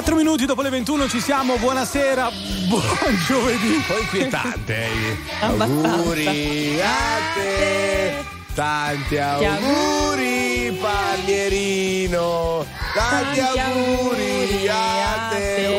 4 0.00 0.16
minuti 0.16 0.46
dopo 0.46 0.62
le 0.62 0.70
21 0.70 1.08
ci 1.10 1.20
siamo, 1.20 1.56
buonasera, 1.58 2.30
buon 2.68 2.82
giovedì. 3.26 3.74
Un 3.74 3.84
po' 3.86 3.98
inquietante. 3.98 4.74
eh. 4.74 5.16
Auguri 5.42 6.80
a 6.80 7.18
te. 7.34 8.14
Tanti 8.54 9.18
auguri, 9.18 10.78
Palmierino. 10.80 12.64
Tanti 12.94 13.40
Tanti 13.40 13.58
auguri 13.60 14.68
a 14.68 15.28
te. 15.32 15.78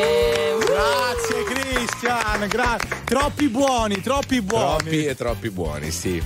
Grazie 0.66 1.42
Cristian, 1.44 2.46
gra- 2.48 2.78
troppi 3.04 3.48
buoni, 3.48 4.00
troppi 4.00 4.40
buoni. 4.40 4.76
Troppi 4.78 5.04
e 5.04 5.14
troppi 5.16 5.50
buoni, 5.50 5.90
sì. 5.90 6.22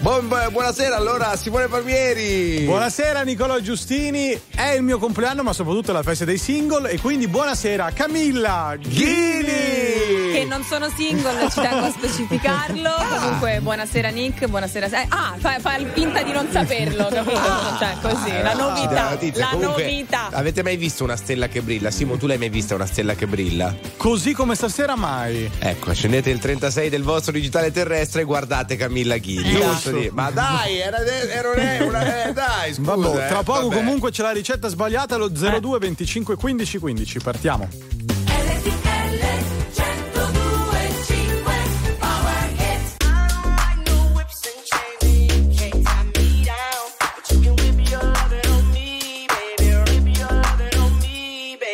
Buon- 0.00 0.28
buonasera 0.28 0.94
allora 0.96 1.34
Simone 1.36 1.66
Palmieri. 1.66 2.62
Buonasera 2.64 3.22
Nicolò 3.22 3.58
Giustini, 3.58 4.38
è 4.54 4.70
il 4.70 4.82
mio 4.82 4.98
compleanno 4.98 5.42
ma 5.42 5.52
soprattutto 5.52 5.90
è 5.90 5.92
la 5.94 6.04
festa 6.04 6.24
dei 6.24 6.38
single 6.38 6.88
e 6.90 7.00
quindi 7.00 7.26
buonasera 7.26 7.90
Camilla 7.92 8.76
Ghini. 8.78 10.32
Che 10.32 10.44
non 10.48 10.62
sono 10.62 10.88
single, 10.96 11.50
ci 11.50 11.60
tengo 11.60 11.86
a 11.86 11.90
specificarlo. 11.90 12.90
Comunque, 13.18 13.58
buonasera 13.60 14.08
Nick, 14.10 14.46
buonasera. 14.46 14.86
eh, 14.86 15.06
Ah, 15.08 15.34
fa, 15.36 15.58
fa 15.58 15.76
finta 15.92 16.22
di 16.22 16.30
non 16.30 16.48
saperlo, 16.50 17.08
capito? 17.10 17.40
Cioè, 17.78 17.96
così, 18.00 18.30
la 18.40 18.50
Ci 18.50 18.56
dà 18.56 18.62
novità. 18.62 19.08
notizia. 19.10 19.44
La 19.44 19.50
Comunque, 19.50 19.82
novità. 19.82 20.28
Avete 20.30 20.62
mai 20.62 20.76
visto 20.76 21.02
una 21.02 21.16
stella 21.16 21.48
che 21.48 21.60
brilla? 21.60 21.90
Simo, 21.90 22.16
tu 22.16 22.26
l'hai 22.28 22.38
mai 22.38 22.50
vista 22.50 22.76
una 22.76 22.86
stella 22.86 23.14
che 23.14 23.26
brilla? 23.26 23.74
Così 23.96 24.32
come 24.32 24.54
stasera 24.54 24.94
mai. 24.94 25.50
Ecco, 25.58 25.92
scendete 25.92 26.30
il 26.30 26.38
36 26.38 26.88
del 26.88 27.02
vostro 27.02 27.32
digitale 27.32 27.72
terrestre 27.72 28.20
e 28.20 28.24
guardate 28.24 28.76
Camilla 28.76 29.16
Ghini. 29.16 29.58
Esatto. 29.58 29.87
Posso 29.90 30.00
dire? 30.02 30.10
Ma 30.12 30.30
dai, 30.30 30.78
era, 30.78 30.98
era 31.04 31.50
una, 31.54 31.84
una- 31.84 32.24
eh, 32.26 32.32
dai, 32.32 32.74
scusa. 32.74 32.94
Vabbè, 32.96 33.24
eh, 33.24 33.28
tra 33.28 33.42
poco 33.42 33.68
vabbè. 33.68 33.74
comunque 33.76 34.10
c'è 34.10 34.22
la 34.22 34.30
ricetta 34.32 34.68
sbagliata 34.68 35.14
allo 35.14 35.28
02 35.28 35.78
25 35.78 36.36
15 36.36 36.78
15. 36.78 37.18
Partiamo. 37.20 37.68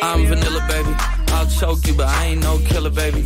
I'm 0.01 0.27
vanilla, 0.27 0.63
baby. 0.67 0.93
I'll 1.33 1.47
choke 1.47 1.85
you, 1.87 1.93
but 1.95 2.07
I 2.07 2.25
ain't 2.25 2.43
no 2.43 2.57
killer, 2.59 2.89
baby. 2.89 3.25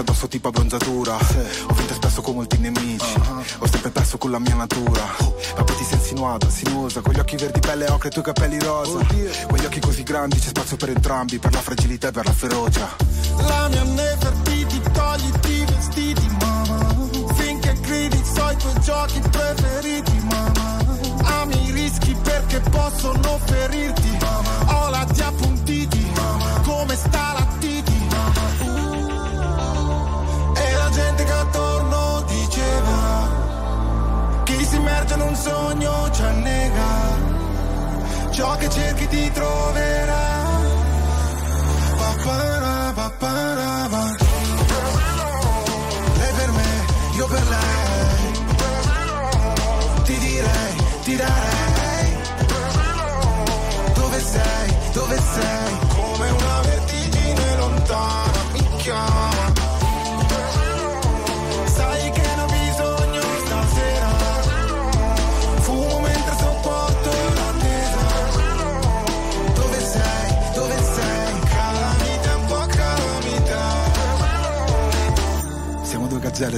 Ti 0.00 0.06
resta 0.06 0.12
addosso 0.12 0.28
tipo 0.28 0.48
abbronzatura 0.48 1.14
Ho 1.14 1.74
vinto 1.74 1.94
spesso 1.94 2.22
con 2.22 2.34
molti 2.34 2.56
nemici 2.56 3.20
Ho 3.58 3.66
sempre 3.66 3.90
perso 3.90 4.16
con 4.16 4.30
la 4.30 4.38
mia 4.38 4.54
natura 4.54 5.02
Ma 5.56 5.64
poi 5.64 5.76
ti 5.76 5.84
sei 5.84 5.98
insinuata, 5.98 6.48
sinuosa 6.48 7.00
Con 7.02 7.12
gli 7.12 7.18
occhi 7.18 7.36
verdi 7.36 7.60
pelle 7.60 7.86
ocre 7.90 8.06
e 8.06 8.08
i 8.08 8.10
tuoi 8.10 8.24
capelli 8.24 8.58
rosa 8.60 8.98
Quegli 9.46 9.64
occhi 9.64 9.80
così 9.80 10.02
grandi 10.02 10.38
c'è 10.38 10.48
spazio 10.48 10.76
per 10.76 10.88
entrambi 10.90 11.38
Per 11.38 11.52
la 11.52 11.60
fragilità 11.60 12.08
e 12.08 12.12
per 12.12 12.24
la 12.24 12.32
ferocia 12.32 12.96
La 13.46 13.68
mia 13.68 13.82
Nefertiti, 13.82 14.80
togliti 14.92 15.52
i 15.52 15.64
vestiti, 15.66 16.28
mamma. 16.40 17.08
Finché 17.34 17.74
gridi, 17.80 18.22
so 18.24 18.50
i 18.50 18.56
tuoi 18.56 18.80
giochi 18.80 19.20
preferiti, 19.20 20.18
mamma. 20.30 20.78
Ami 21.40 21.66
i 21.66 21.72
rischi 21.72 22.16
perché 22.22 22.60
possono 22.60 23.38
ferirti, 23.44 24.16
mamma. 24.20 24.84
Ho 24.84 24.88
lati 24.90 25.20
appuntiti, 25.20 26.10
mamma. 26.14 26.60
Come 26.64 26.96
sta 26.96 27.32
la 27.32 27.59
in 35.14 35.20
un 35.20 35.34
sogno 35.34 36.10
ci 36.12 36.22
annega. 36.22 36.88
Ciò 38.30 38.56
che 38.56 38.68
cerchi 38.68 39.08
ti 39.08 39.30
troverà. 39.32 40.58
Papara, 41.96 42.92
papara, 42.94 43.88
pa. 43.88 44.19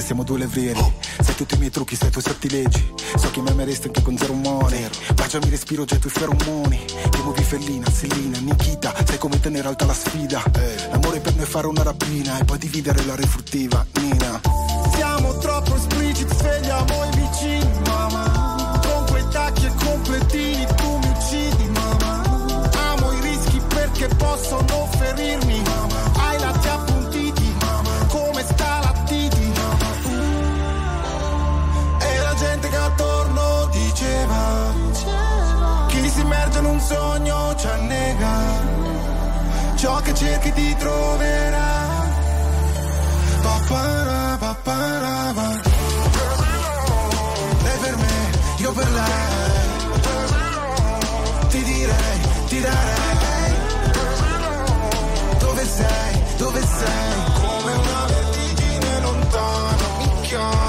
Siamo 0.03 0.23
due 0.23 0.37
levrieri 0.39 0.93
Sai 1.21 1.35
tutti 1.35 1.55
i 1.55 1.57
miei 1.57 1.71
trucchi, 1.71 1.95
sai 1.95 2.09
i 2.09 2.11
tuoi 2.11 2.23
sottileggi 2.23 2.93
So 3.15 3.29
che 3.29 3.41
mi 3.41 3.49
ameresti 3.49 3.87
anche 3.87 4.01
con 4.01 4.17
zero 4.17 4.33
money. 4.33 4.87
Baciami 5.13 5.49
respiro, 5.49 5.85
getto 5.85 6.07
i 6.07 6.09
feromoni. 6.09 6.83
Ti 7.09 7.21
muovi 7.21 7.43
Fellina, 7.43 7.87
Sellina, 7.89 8.39
Nikita. 8.39 8.93
Sai 9.05 9.17
come 9.17 9.39
tenere 9.39 9.67
alta 9.67 9.85
la 9.85 9.93
sfida. 9.93 10.41
L'amore 10.91 11.19
per 11.19 11.35
noi 11.35 11.43
è 11.43 11.47
fare 11.47 11.67
una 11.67 11.83
rapina 11.83 12.39
E 12.39 12.43
poi 12.43 12.57
dividere 12.57 13.05
la 13.05 13.15
refruttiva, 13.15 13.85
Nina. 13.99 14.41
Siamo 14.95 15.37
troppo 15.37 15.75
espliciti, 15.75 16.33
svegliamo 16.35 17.03
i 17.05 17.09
vicini, 17.15 17.79
mamma. 17.85 18.79
Con 18.83 19.05
quei 19.09 19.25
tacchi 19.29 19.65
e 19.65 19.71
completini 19.85 20.72
Ciò 39.83 39.99
che 39.99 40.13
cerchi 40.13 40.53
ti 40.53 40.75
troverà. 40.77 42.07
Papara, 43.41 44.37
papara, 44.39 45.33
pa. 45.35 45.61
Lei 47.63 47.77
per 47.81 47.95
me, 47.97 48.29
io 48.59 48.71
per 48.71 48.91
lei. 48.91 49.11
Ti 51.49 51.63
direi, 51.63 52.19
ti 52.47 52.61
darei. 52.61 53.53
Dove 55.39 55.65
sei, 55.65 56.23
dove 56.37 56.61
sei? 56.61 57.23
Come 57.41 57.73
una 57.73 58.05
vertigine 58.05 59.01
lontana 59.01 59.87
mi 59.97 60.21
chiama. 60.21 60.62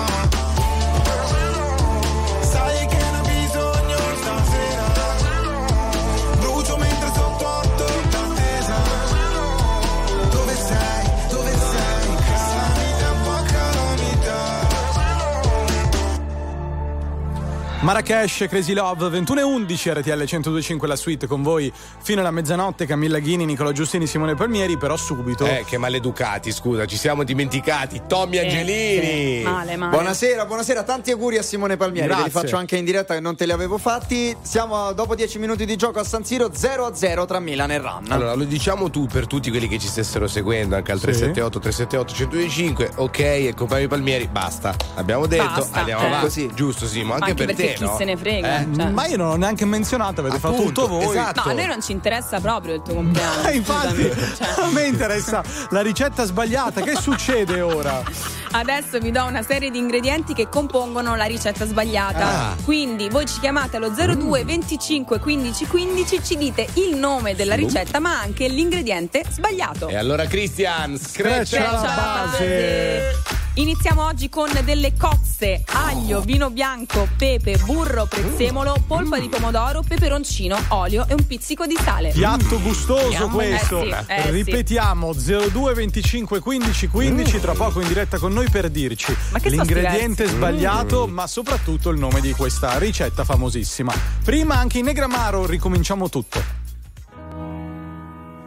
Marrakesh, 17.84 18.46
Crazy 18.48 18.72
Love, 18.72 19.10
21 19.10 19.40
e 19.40 19.42
11, 19.42 19.90
RTL 19.90 20.16
1025 20.16 20.88
la 20.88 20.96
suite 20.96 21.26
con 21.26 21.42
voi 21.42 21.70
fino 22.00 22.20
alla 22.20 22.30
mezzanotte, 22.30 22.86
Camilla 22.86 23.18
Ghini, 23.18 23.44
Nicola 23.44 23.72
Giustini, 23.72 24.06
Simone 24.06 24.34
Palmieri, 24.34 24.78
però 24.78 24.96
subito. 24.96 25.44
Eh, 25.44 25.66
che 25.68 25.76
maleducati, 25.76 26.50
scusa, 26.50 26.86
ci 26.86 26.96
siamo 26.96 27.24
dimenticati. 27.24 28.00
Tommy 28.08 28.38
Angelini. 28.38 29.36
sì. 29.40 29.42
Male, 29.44 29.76
male. 29.76 29.90
Buonasera, 29.90 30.46
buonasera, 30.46 30.82
tanti 30.82 31.10
auguri 31.10 31.36
a 31.36 31.42
Simone 31.42 31.76
Palmieri, 31.76 32.08
ve 32.08 32.14
li 32.14 32.20
Grazie. 32.22 32.40
faccio 32.40 32.56
anche 32.56 32.78
in 32.78 32.86
diretta 32.86 33.12
che 33.12 33.20
non 33.20 33.36
te 33.36 33.44
li 33.44 33.52
avevo 33.52 33.76
fatti. 33.76 34.34
Siamo 34.40 34.92
dopo 34.94 35.14
10 35.14 35.38
minuti 35.38 35.66
di 35.66 35.76
gioco 35.76 36.00
a 36.00 36.04
San 36.04 36.24
Siro 36.24 36.48
0-0 36.48 37.26
tra 37.26 37.38
Milan 37.38 37.70
e 37.70 37.78
Ran. 37.78 38.06
Allora, 38.08 38.32
lo 38.32 38.44
diciamo 38.44 38.88
tu 38.88 39.06
per 39.06 39.26
tutti 39.26 39.50
quelli 39.50 39.68
che 39.68 39.78
ci 39.78 39.88
stessero 39.88 40.26
seguendo, 40.26 40.74
anche 40.74 40.90
al 40.90 41.00
Sì. 41.00 41.04
378 41.04 41.58
378 41.58 42.14
125. 42.14 42.90
Ok, 42.96 43.18
e 43.18 43.52
compagni 43.54 43.88
Palmieri, 43.88 44.26
basta. 44.26 44.74
Abbiamo 44.94 45.26
detto, 45.26 45.44
Basta, 45.44 45.80
andiamo 45.80 46.00
eh. 46.02 46.06
avanti. 46.06 46.24
Così. 46.24 46.50
Giusto, 46.54 46.86
Simo, 46.86 47.12
anche, 47.12 47.30
Anche 47.32 47.44
per 47.44 47.54
te, 47.54 47.73
chi 47.74 47.88
se 47.96 48.04
ne 48.04 48.16
frega. 48.16 48.60
Eh, 48.60 48.68
cioè. 48.74 48.90
Ma 48.90 49.06
io 49.06 49.16
non 49.16 49.28
ho 49.30 49.36
neanche 49.36 49.64
menzionato, 49.64 50.20
avete 50.20 50.38
fatto 50.38 50.54
Appunto, 50.54 50.82
tutto 50.82 50.88
voi. 50.88 51.16
esatto. 51.16 51.42
No, 51.44 51.50
a 51.50 51.54
noi 51.54 51.66
non 51.66 51.82
ci 51.82 51.92
interessa 51.92 52.40
proprio 52.40 52.74
il 52.74 52.82
tuo 52.82 52.94
compleanno. 52.94 53.48
Eh, 53.48 53.56
infatti. 53.56 54.10
Cioè, 54.36 54.64
a 54.64 54.70
me 54.70 54.86
interessa 54.86 55.42
la 55.70 55.82
ricetta 55.82 56.24
sbagliata. 56.24 56.80
Che 56.80 56.96
succede 56.96 57.60
ora? 57.60 58.02
adesso 58.54 58.98
vi 58.98 59.10
do 59.10 59.24
una 59.24 59.42
serie 59.42 59.70
di 59.70 59.78
ingredienti 59.78 60.32
che 60.34 60.48
compongono 60.48 61.14
la 61.16 61.24
ricetta 61.24 61.66
sbagliata. 61.66 62.26
Ah. 62.50 62.56
Quindi 62.62 63.08
voi 63.08 63.26
ci 63.26 63.40
chiamate 63.40 63.76
allo 63.76 63.90
02 63.90 64.44
25 64.44 65.18
15 65.18 65.66
15, 65.66 66.22
ci 66.22 66.36
dite 66.36 66.66
il 66.74 66.96
nome 66.96 67.34
della 67.34 67.54
ricetta, 67.54 67.98
ma 67.98 68.20
anche 68.20 68.48
l'ingrediente 68.48 69.22
sbagliato. 69.28 69.88
E 69.88 69.96
allora, 69.96 70.24
Christian, 70.26 70.96
Screccia 70.98 71.44
screccia 71.44 71.70
la 71.70 71.82
Ciao, 71.82 72.26
base. 72.30 73.43
Iniziamo 73.56 74.04
oggi 74.04 74.28
con 74.28 74.50
delle 74.64 74.94
cozze, 74.98 75.62
aglio, 75.66 76.22
vino 76.22 76.50
bianco, 76.50 77.06
pepe, 77.16 77.56
burro, 77.58 78.04
prezzemolo, 78.04 78.82
polpa 78.84 79.20
di 79.20 79.28
pomodoro, 79.28 79.80
peperoncino, 79.86 80.56
olio 80.70 81.06
e 81.06 81.14
un 81.14 81.24
pizzico 81.24 81.64
di 81.64 81.78
sale. 81.80 82.10
Piatto 82.10 82.60
gustoso 82.60 83.04
Andiamo. 83.04 83.36
questo. 83.36 83.80
Eh 83.80 84.04
sì, 84.04 84.10
eh. 84.10 84.30
Ripetiamo 84.32 85.12
02 85.12 85.72
25 85.72 86.40
15 86.40 86.88
15 86.88 87.40
tra 87.40 87.52
poco 87.52 87.80
in 87.80 87.86
diretta 87.86 88.18
con 88.18 88.32
noi 88.32 88.50
per 88.50 88.70
dirci 88.70 89.16
l'ingrediente 89.42 90.26
sbagliato, 90.26 91.06
ma 91.06 91.28
soprattutto 91.28 91.90
il 91.90 91.98
nome 92.00 92.20
di 92.20 92.32
questa 92.32 92.76
ricetta 92.78 93.22
famosissima. 93.22 93.94
Prima 94.24 94.56
anche 94.56 94.78
in 94.78 94.86
Negramaro 94.86 95.46
ricominciamo 95.46 96.08
tutto. 96.08 96.42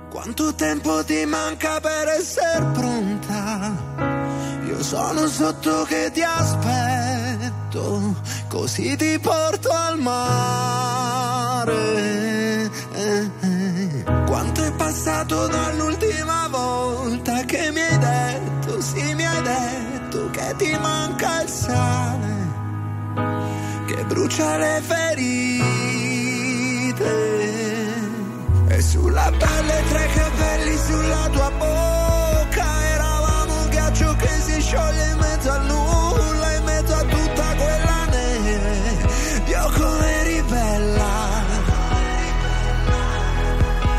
Quanto 0.09 0.53
tempo 0.53 1.01
ti 1.05 1.23
manca 1.25 1.79
per 1.79 2.09
essere 2.09 2.65
pronta? 2.73 4.06
Io 4.77 4.83
sono 4.83 5.25
sotto 5.27 5.85
che 5.85 6.11
ti 6.13 6.21
aspetto, 6.21 8.15
così 8.47 8.95
ti 8.95 9.17
porto 9.17 9.71
al 9.71 9.97
mare. 9.97 10.99
Quanto 14.27 14.63
è 14.63 14.71
passato 14.73 15.47
dall'ultima 15.47 16.47
volta 16.49 17.43
che 17.45 17.71
mi 17.71 17.81
hai 17.81 17.97
detto, 17.97 18.79
sì 18.79 19.15
mi 19.15 19.25
hai 19.25 19.41
detto 19.41 20.29
che 20.29 20.53
ti 20.57 20.77
manca 20.79 21.41
il 21.41 21.49
sale, 21.49 22.35
che 23.87 24.05
brucia 24.05 24.57
le 24.57 24.81
ferite. 24.85 25.55
E 28.67 28.81
sulla 28.83 29.31
pelle 29.39 29.83
tre 29.89 30.07
capelli 30.13 30.77
sulla 30.77 31.29
tua 31.31 31.49
bocca 31.57 31.96
scioglie 34.67 35.11
in 35.11 35.17
mezzo 35.17 35.49
al 35.49 35.65
nulla 35.65 36.55
In 36.57 36.63
mezzo 36.63 36.93
a 36.93 37.03
tutta 37.03 37.55
quella 37.55 38.05
neve. 38.09 39.41
Dio 39.45 39.71
come 39.77 40.19
eri 40.19 40.41
bella 40.41 41.15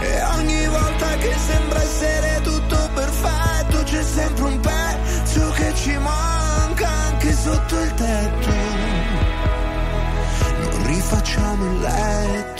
E 0.00 0.22
ogni 0.36 0.66
volta 0.66 1.16
che 1.16 1.34
sembra 1.38 1.82
essere 1.82 2.40
tutto 2.42 2.90
perfetto 2.92 3.82
C'è 3.84 4.02
sempre 4.02 4.44
un 4.44 4.60
pezzo 4.60 5.50
che 5.52 5.74
ci 5.74 5.96
manca 5.96 6.88
anche 6.88 7.32
sotto 7.32 7.80
il 7.80 7.94
tetto. 7.94 8.50
Non 10.60 10.86
rifacciamo 10.86 11.64
il 11.64 11.80
letto 11.80 12.57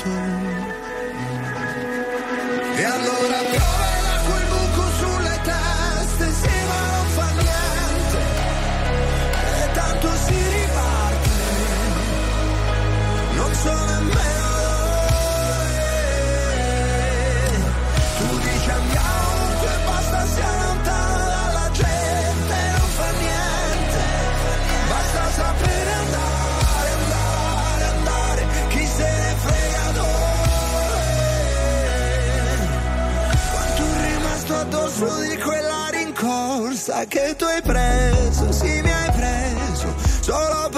rincorsa 36.58 37.04
che 37.06 37.36
tu 37.36 37.44
hai 37.44 37.62
preso, 37.62 38.50
sì 38.50 38.80
mi 38.82 38.90
hai 38.90 39.10
preso, 39.12 39.94
solo 40.20 40.68
per 40.70 40.77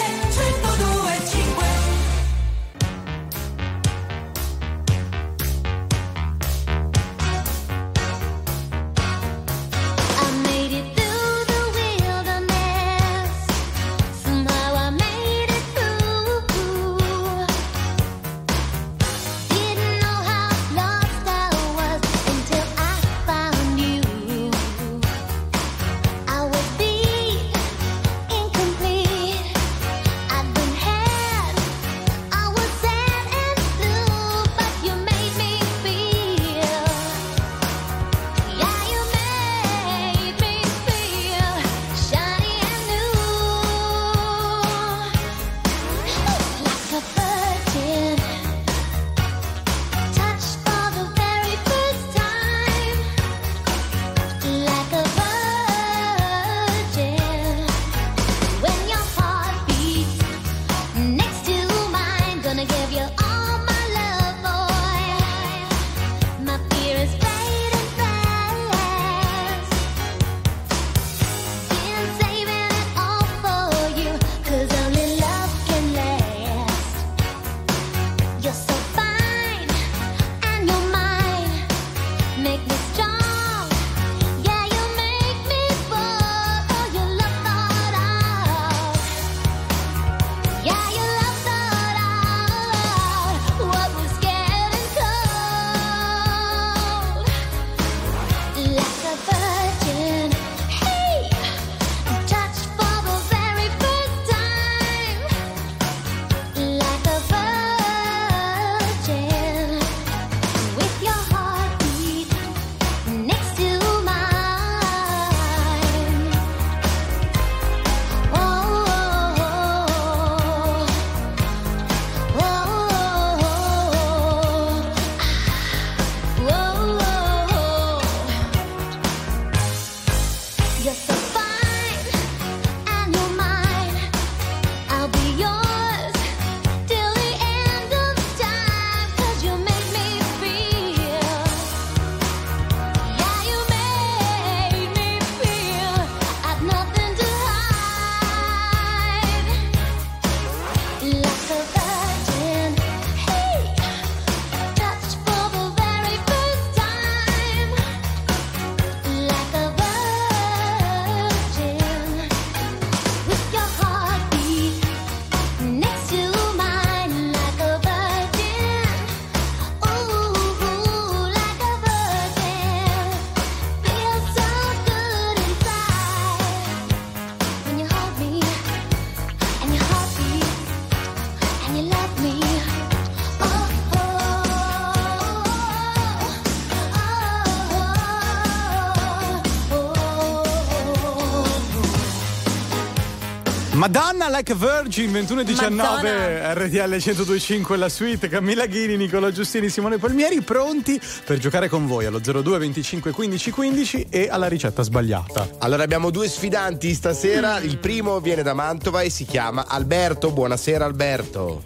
Madonna 193.91 194.29
Like 194.29 194.53
a 194.53 194.55
Virgin 194.55 195.11
2119 195.11 196.53
RTL 196.53 196.95
1025 196.95 197.75
la 197.75 197.89
suite 197.89 198.29
Camilla 198.29 198.65
Ghini, 198.65 198.95
Nicola 198.95 199.33
Giustini, 199.33 199.67
Simone 199.67 199.97
Palmieri 199.97 200.39
pronti 200.39 200.97
per 201.25 201.39
giocare 201.39 201.67
con 201.67 201.87
voi 201.87 202.05
allo 202.05 202.19
02 202.19 202.57
25 202.57 203.11
15 203.11 203.51
15 203.51 204.07
e 204.09 204.29
alla 204.31 204.47
ricetta 204.47 204.81
sbagliata. 204.81 205.45
Allora 205.57 205.83
abbiamo 205.83 206.09
due 206.09 206.29
sfidanti 206.29 206.93
stasera, 206.93 207.59
mm. 207.59 207.65
il 207.65 207.79
primo 207.79 208.21
viene 208.21 208.43
da 208.43 208.53
Mantova 208.53 209.01
e 209.01 209.09
si 209.09 209.25
chiama 209.25 209.65
Alberto. 209.67 210.31
Buonasera 210.31 210.85
Alberto. 210.85 211.63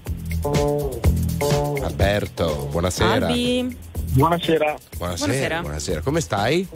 Alberto, 1.83 2.69
buonasera. 2.71 3.27
Buonasera. 3.27 3.67
buonasera. 4.13 4.75
Buonasera. 4.97 5.61
Buonasera. 5.61 6.01
Come 6.01 6.21
stai? 6.21 6.67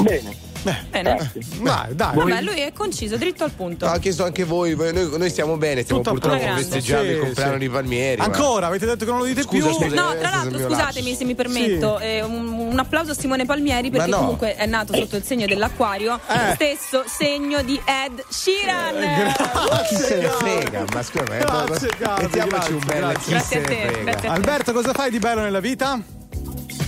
Bene. 0.00 0.47
Bene. 0.62 1.30
Dai, 1.60 1.94
dai. 1.94 2.14
Vabbè, 2.14 2.40
lui 2.42 2.60
è 2.60 2.72
conciso, 2.72 3.16
dritto 3.16 3.44
al 3.44 3.50
punto. 3.52 3.86
No, 3.86 3.92
ha 3.92 3.98
chiesto 3.98 4.24
anche 4.24 4.44
voi, 4.44 4.74
noi, 4.76 4.92
noi 5.16 5.30
stiamo 5.30 5.56
bene, 5.56 5.82
stiamo 5.82 6.02
Tutto 6.02 6.14
purtroppo 6.18 6.54
festeggiando 6.56 7.06
Sì, 7.06 7.12
il 7.14 7.18
compleanno 7.20 7.52
sì. 7.54 7.58
di 7.58 7.68
Palmieri. 7.68 8.16
ma- 8.18 8.24
Ancora, 8.24 8.66
avete 8.66 8.86
detto 8.86 9.04
che 9.04 9.10
non 9.10 9.20
lo 9.20 9.26
dite 9.26 9.42
Scusa, 9.42 9.66
più? 9.68 9.74
scusa. 9.76 9.94
No, 10.02 10.12
eh, 10.12 10.18
tra 10.18 10.30
l'altro, 10.30 10.58
scusatemi 10.58 11.14
se 11.14 11.24
mi 11.24 11.34
permetto, 11.34 11.98
eh, 11.98 12.22
un, 12.22 12.46
un 12.70 12.78
applauso 12.78 13.12
a 13.12 13.14
Simone 13.14 13.44
Palmieri 13.44 13.90
perché 13.90 14.08
Ma 14.10 14.16
no. 14.16 14.22
comunque 14.22 14.54
è 14.56 14.66
nato 14.66 14.94
sotto 14.94 15.16
il 15.16 15.22
segno 15.24 15.46
dell'acquario, 15.46 16.18
Eh. 16.28 16.54
stesso 16.54 17.04
segno 17.06 17.62
di 17.62 17.80
Ed 17.84 18.22
Sheeran. 18.28 18.94
Ma 18.96 19.82
chi 19.88 19.94
se 19.96 20.16
ne 20.16 20.28
frega? 20.28 20.84
Ma 20.92 21.02
scusa, 21.02 21.24
ma- 21.28 21.64
Grazie, 21.64 21.90
mettiamoci 22.20 22.72
un 22.72 22.78
grazie, 22.78 22.86
bel 22.86 22.98
grazie. 22.98 23.32
Grazie 23.32 23.60
grazie 23.60 24.10
a 24.10 24.14
te. 24.20 24.26
Alberto, 24.26 24.72
cosa 24.72 24.92
fai 24.92 25.10
di 25.10 25.18
bello 25.18 25.40
nella 25.40 25.60
vita? 25.60 26.00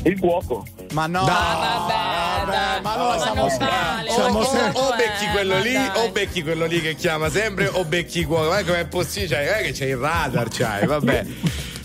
Il 0.02 0.19
cuoco. 0.19 0.64
Ma 0.92 1.07
no. 1.07 1.21
Ah, 1.21 2.45
vabbè, 2.47 2.80
ma 2.83 2.92
allora 2.95 3.19
siamo- 3.19 3.49
vale. 3.59 4.11
siamo 4.11 4.38
o, 4.38 4.95
becchi 4.97 5.26
quello 5.33 5.59
lì, 5.59 5.73
dai. 5.73 5.90
o 5.95 6.11
becchi 6.11 6.42
quello 6.42 6.64
lì 6.66 6.80
che 6.80 6.95
chiama 6.95 7.28
sempre, 7.28 7.69
o 7.69 7.85
becchi 7.85 8.25
cuoco. 8.25 8.49
Ma 8.49 8.64
com'è 8.64 8.87
possibile? 8.87 9.28
Cioè, 9.28 9.45
non 9.45 9.54
è 9.54 9.62
che 9.62 9.73
c'è 9.73 9.85
il 9.87 9.97
radar, 9.97 10.49
c'hai, 10.50 10.87
vabbè. 10.87 11.26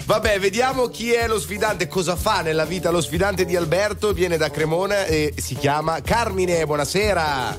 Vabbè, 0.05 0.39
vediamo 0.39 0.87
chi 0.87 1.11
è 1.13 1.27
lo 1.27 1.39
sfidante, 1.39 1.87
cosa 1.87 2.15
fa 2.15 2.41
nella 2.41 2.65
vita 2.65 2.89
lo 2.91 3.01
sfidante 3.01 3.43
di 3.43 3.55
Alberto. 3.55 4.13
Viene 4.13 4.37
da 4.37 4.49
Cremona 4.51 5.05
e 5.05 5.33
si 5.35 5.55
chiama 5.55 5.99
Carmine. 6.01 6.65
Buonasera. 6.65 7.57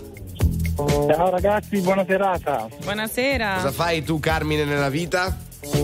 Ciao 0.77 1.31
ragazzi, 1.31 1.81
buona 1.81 2.05
serata. 2.07 2.69
Buonasera. 2.83 3.55
Cosa 3.57 3.73
fai 3.73 4.03
tu, 4.05 4.21
Carmine, 4.21 4.65
nella 4.65 4.91
vita? 4.91 5.37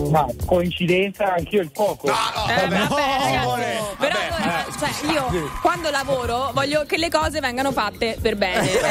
Ma 0.09 0.25
coincidenza, 0.45 1.33
anch'io 1.33 1.61
il 1.61 1.71
cuoco. 1.73 2.07
Eh, 2.07 2.11
vabbè. 2.11 2.77
vabbè, 2.77 2.87
ragazzi, 2.87 3.35
amore, 3.35 3.79
però 3.97 4.13
vabbè, 4.29 4.41
allora, 4.43 4.65
cioè, 4.79 5.11
io 5.11 5.49
quando 5.61 5.89
lavoro 5.89 6.51
voglio 6.53 6.83
che 6.85 6.97
le 6.97 7.09
cose 7.09 7.39
vengano 7.39 7.71
fatte 7.71 8.17
per 8.21 8.35
bene. 8.35 8.59
Hai 8.59 8.67
Ecco. 8.75 8.81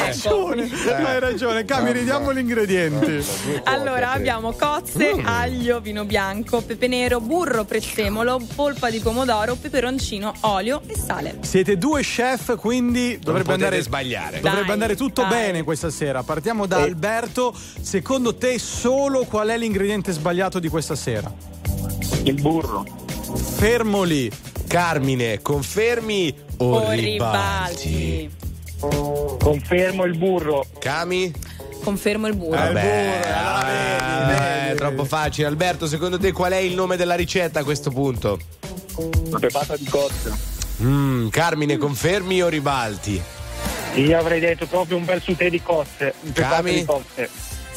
ragione, 0.53 0.69
hai 1.05 1.19
ragione. 1.19 1.65
Cami, 1.65 1.91
ridiamo 1.91 2.33
gli 2.33 2.39
ingredienti. 2.39 3.25
Allora 3.63 4.11
abbiamo 4.11 4.51
cozze, 4.51 5.21
aglio, 5.23 5.79
vino 5.79 6.05
bianco, 6.05 6.61
pepe 6.61 6.87
nero, 6.87 7.19
burro, 7.19 7.63
prezzemolo, 7.63 8.41
polpa 8.55 8.89
di 8.89 8.99
pomodoro, 8.99 9.55
peperoncino, 9.55 10.33
olio 10.41 10.81
e 10.87 10.97
sale. 10.97 11.37
Siete 11.41 11.77
due 11.77 12.01
chef, 12.01 12.57
quindi 12.57 13.17
dovrebbe 13.19 13.53
andare 13.53 13.81
sbagliare. 13.81 14.39
Dovrebbe 14.39 14.61
Dai, 14.65 14.71
andare 14.71 14.95
tutto 14.95 15.21
dai. 15.21 15.31
bene 15.31 15.63
questa 15.63 15.89
sera. 15.89 16.23
Partiamo 16.23 16.65
da 16.65 16.77
Alberto. 16.77 17.53
Secondo 17.81 18.35
te 18.35 18.59
solo 18.59 19.25
qual 19.25 19.47
è 19.49 19.57
l'ingrediente 19.57 20.11
sbagliato 20.11 20.59
di 20.59 20.67
questa 20.67 20.81
sera? 20.95 21.31
Il 22.23 22.39
burro. 22.41 22.85
Fermo 23.55 24.03
lì. 24.03 24.29
Carmine, 24.67 25.41
confermi 25.41 26.33
o, 26.57 26.65
O 26.75 26.89
ribalti? 26.91 27.89
ribalti. 27.89 28.31
Confermo 29.39 30.03
il 30.03 30.17
burro. 30.17 30.65
Cami? 30.79 31.31
Confermo 31.83 32.27
il 32.27 32.35
burro. 32.35 32.55
Il 32.63 32.71
burro, 32.71 32.81
allora 32.81 33.63
vedi, 33.65 34.21
eh, 34.21 34.25
vedi, 34.25 34.71
è 34.71 34.75
troppo 34.75 35.05
facile. 35.05 35.47
Alberto, 35.47 35.85
secondo 35.87 36.17
te 36.17 36.31
qual 36.31 36.51
è 36.53 36.57
il 36.57 36.73
nome 36.73 36.95
della 36.97 37.15
ricetta 37.15 37.59
a 37.59 37.63
questo 37.63 37.91
punto? 37.91 38.39
La 39.29 39.39
pepata 39.39 39.75
di 39.77 39.85
cozza. 39.85 40.35
Mm, 40.81 41.27
Carmine, 41.29 41.77
confermi 41.77 42.41
o 42.41 42.47
ribalti? 42.47 43.21
Io 43.95 44.17
avrei 44.17 44.39
detto 44.39 44.65
proprio 44.65 44.97
un 44.97 45.05
bel 45.05 45.21
sauté 45.21 45.49
di 45.49 45.61
cozze. 45.61 46.13
Cami? 46.33 46.73
di 46.73 46.85
cozze. 46.85 47.29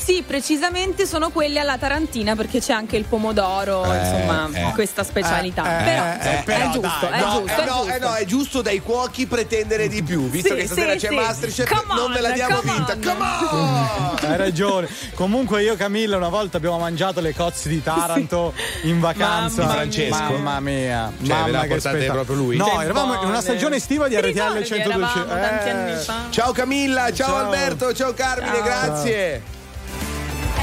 Sì, 0.06 0.22
precisamente 0.24 1.04
sono 1.04 1.30
quelle 1.30 1.58
alla 1.58 1.78
tarantina 1.78 2.36
perché 2.36 2.60
c'è 2.60 2.72
anche 2.72 2.96
il 2.96 3.06
pomodoro, 3.06 3.82
Eh, 3.92 3.98
insomma, 3.98 4.48
eh. 4.52 4.72
questa 4.72 5.02
specialità. 5.02 5.80
Eh, 5.80 5.82
però, 5.82 6.04
eh, 6.04 6.18
è 6.38 6.42
però, 6.44 6.70
giusto, 6.70 7.06
dai, 7.10 7.20
è 7.20 7.24
no, 7.24 7.40
giusto, 7.40 7.46
eh, 7.60 7.64
è 7.64 7.66
no, 7.66 7.72
giusto. 7.80 7.92
eh, 7.92 7.98
no, 7.98 8.14
è 8.14 8.24
giusto 8.24 8.62
dai 8.62 8.78
cuochi 8.80 9.26
pretendere 9.26 9.88
di 9.88 10.04
più, 10.04 10.30
visto 10.30 10.50
Sì, 10.50 10.60
che 10.60 10.66
stasera 10.66 10.92
sì, 10.92 10.98
c'è 10.98 11.08
sì. 11.08 11.14
Masterchef, 11.16 11.74
Come 11.74 12.00
non 12.00 12.12
ve 12.12 12.20
la 12.20 12.28
on, 12.28 12.34
diamo 12.34 12.56
come 12.60 12.72
vinta. 12.72 12.92
on. 12.92 13.00
Come 13.02 13.24
on! 13.50 14.16
Hai 14.30 14.36
ragione. 14.36 14.88
Comunque 15.14 15.62
io 15.64 15.72
e 15.72 15.76
Camilla 15.76 16.16
una 16.16 16.28
volta 16.28 16.58
abbiamo 16.58 16.78
mangiato 16.78 17.20
le 17.20 17.34
cozze 17.34 17.68
di 17.68 17.82
Taranto 17.82 18.52
in 18.82 19.00
vacanza. 19.00 19.62
Mamma 19.62 19.74
Francesco. 19.74 20.14
Mamma 20.22 20.60
mia. 20.60 21.12
Cioè, 21.18 21.26
mamma 21.36 21.46
ve 21.62 21.66
che 21.66 21.74
portate 21.74 21.96
spettacolo. 21.96 22.24
proprio 22.24 22.36
lui? 22.46 22.56
No, 22.58 22.80
eravamo 22.80 23.20
in 23.22 23.28
una 23.28 23.40
stagione 23.40 23.74
estiva 23.76 24.06
di 24.06 24.14
RTL 24.14 24.24
ricordi? 24.26 24.66
112. 24.66 25.18
Eravamo 25.18 25.40
tanti 25.40 25.68
anni 25.68 25.94
fa. 26.00 26.14
Ciao 26.30 26.52
Camilla, 26.52 27.12
ciao, 27.12 27.26
Ciao. 27.26 27.36
Alberto, 27.38 27.92
ciao 27.92 28.14
Carmine, 28.14 28.54
Ciao. 28.54 28.62
grazie. 28.62 29.42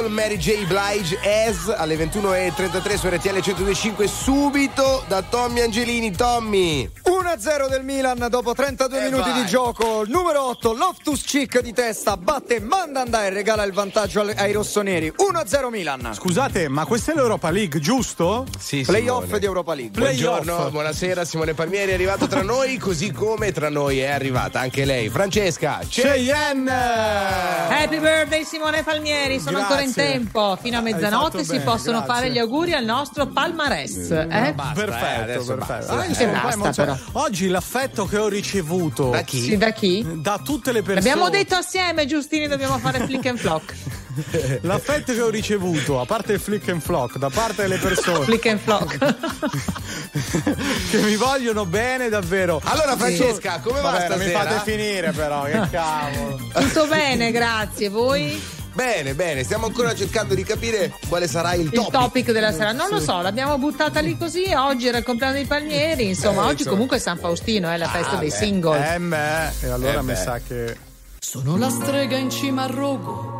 People, 0.00 0.14
Mary 0.14 0.38
J. 0.38 0.64
Blige, 0.66 1.18
As 1.18 1.68
alle 1.68 1.94
21.33 1.94 2.94
su 2.96 3.08
RTL 3.08 3.38
125 3.40 4.06
subito 4.06 5.04
da 5.08 5.20
Tommy 5.20 5.60
Angelini. 5.60 6.10
Tommy! 6.10 6.90
1-0 7.30 7.68
del 7.68 7.84
Milan 7.84 8.26
dopo 8.28 8.54
32 8.54 8.98
e 8.98 9.00
eh, 9.00 9.04
minuti 9.04 9.30
vai. 9.30 9.42
di 9.42 9.46
gioco. 9.46 10.02
Numero 10.04 10.48
8, 10.48 10.72
Loftus 10.72 11.22
Cic 11.24 11.60
di 11.60 11.72
testa, 11.72 12.16
batte 12.16 12.58
Mandanda 12.58 13.24
e 13.24 13.30
regala 13.30 13.62
il 13.62 13.72
vantaggio 13.72 14.28
ai 14.34 14.50
rossoneri. 14.50 15.12
1-0 15.16 15.68
Milan. 15.68 16.10
Scusate, 16.12 16.66
ma 16.66 16.84
questa 16.86 17.12
è 17.12 17.14
l'Europa 17.14 17.50
League, 17.50 17.78
giusto? 17.78 18.46
Sì, 18.58 18.82
Playoff 18.82 19.22
Simone. 19.22 19.38
di 19.38 19.44
Europa 19.44 19.74
League. 19.74 19.92
Playoff. 19.92 20.42
Buongiorno, 20.42 20.70
buonasera 20.70 21.24
Simone 21.24 21.54
Palmieri 21.54 21.92
è 21.92 21.94
arrivato 21.94 22.26
tra 22.26 22.42
noi, 22.42 22.78
così 22.78 23.12
come 23.12 23.52
tra 23.52 23.68
noi 23.68 24.00
è 24.00 24.08
arrivata 24.08 24.58
anche 24.58 24.84
lei, 24.84 25.08
Francesca 25.08 25.78
Cheyenne. 25.88 26.72
Happy 26.72 28.00
birthday 28.00 28.44
Simone 28.44 28.82
Palmieri, 28.82 29.38
sono 29.38 29.58
Grazie. 29.58 29.76
ancora 29.76 29.82
in 29.82 29.94
tempo. 29.94 30.58
Fino 30.60 30.78
a 30.78 30.80
mezzanotte 30.80 31.44
si 31.44 31.52
bene. 31.52 31.62
possono 31.62 31.98
Grazie. 31.98 32.14
fare 32.14 32.30
gli 32.32 32.38
auguri 32.38 32.72
al 32.72 32.84
nostro 32.84 33.28
palmarès. 33.28 34.10
Eh? 34.10 34.52
Basta, 34.52 34.72
perfetto, 34.74 35.30
eh, 35.30 35.44
perfetto. 35.44 35.54
Basta, 35.54 35.92
ah, 35.96 36.04
insomma, 36.06 36.40
basta, 36.42 36.72
però. 36.72 36.96
Oggi 37.20 37.48
l'affetto 37.48 38.06
che 38.06 38.16
ho 38.16 38.28
ricevuto. 38.28 39.10
Da 39.10 39.20
chi? 39.20 39.42
Sì, 39.42 39.58
da 39.58 39.72
chi? 39.72 40.02
Da 40.22 40.40
tutte 40.42 40.72
le 40.72 40.80
persone. 40.80 41.10
Abbiamo 41.10 41.28
detto 41.28 41.54
assieme, 41.54 42.06
Giustini, 42.06 42.48
dobbiamo 42.48 42.78
fare 42.78 43.04
flick 43.04 43.26
and 43.26 43.36
flock. 43.36 43.74
L'affetto 44.62 45.12
che 45.12 45.20
ho 45.20 45.28
ricevuto, 45.28 46.00
a 46.00 46.06
parte 46.06 46.32
il 46.32 46.40
flick 46.40 46.70
and 46.70 46.80
flock, 46.80 47.18
da 47.18 47.28
parte 47.28 47.60
delle 47.60 47.76
persone. 47.76 48.24
flick 48.24 48.46
and 48.46 48.58
flock. 48.60 48.96
che 50.90 51.02
mi 51.02 51.16
vogliono 51.16 51.66
bene 51.66 52.08
davvero. 52.08 52.58
Allora, 52.64 52.96
Francesca, 52.96 53.60
come 53.60 53.82
va? 53.82 53.90
Vabbè, 53.90 54.04
stasera? 54.06 54.24
mi 54.24 54.30
fate 54.30 54.70
finire, 54.70 55.12
però, 55.12 55.42
che 55.42 55.60
cavolo. 55.70 56.40
Tutto 56.54 56.86
bene, 56.86 57.30
grazie. 57.32 57.90
Voi? 57.90 58.59
Bene, 58.80 59.12
bene, 59.12 59.44
stiamo 59.44 59.66
ancora 59.66 59.94
cercando 59.94 60.34
di 60.34 60.42
capire 60.42 60.90
quale 61.06 61.28
sarà 61.28 61.52
il 61.52 61.66
Il 61.66 61.70
topic. 61.70 61.90
topic 61.92 62.32
della 62.32 62.50
sera, 62.50 62.72
non 62.72 62.88
lo 62.88 62.98
so, 62.98 63.20
l'abbiamo 63.20 63.58
buttata 63.58 64.00
lì 64.00 64.16
così. 64.16 64.44
Oggi 64.56 64.86
era 64.86 64.96
il 64.96 65.04
compleanno 65.04 65.34
dei 65.34 65.44
palmieri. 65.44 66.08
Insomma, 66.08 66.44
Eh, 66.44 66.44
oggi 66.46 66.52
insomma. 66.52 66.70
comunque 66.70 66.96
è 66.96 67.00
San 67.00 67.18
Faustino, 67.18 67.68
è 67.68 67.76
la 67.76 67.88
festa 67.88 68.12
Ah, 68.16 68.20
dei 68.20 68.30
beh. 68.30 68.34
single. 68.34 68.94
Eh, 68.94 68.98
beh, 68.98 69.48
e 69.66 69.68
allora 69.68 69.98
Eh, 69.98 70.02
mi 70.02 70.06
beh. 70.06 70.16
sa 70.16 70.38
che. 70.38 70.76
Sono 71.18 71.58
la 71.58 71.68
strega 71.68 72.16
in 72.16 72.30
cima 72.30 72.62
al 72.62 72.70
rogo, 72.70 73.39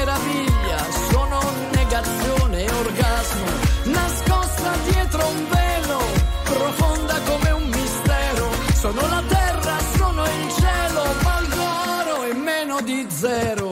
Sono 8.81 9.07
la 9.07 9.21
terra, 9.27 9.77
sono 9.95 10.23
il 10.23 10.51
cielo, 10.59 11.03
valgo 11.21 11.61
oro 11.99 12.23
e 12.23 12.33
meno 12.33 12.81
di 12.81 13.05
zero. 13.11 13.69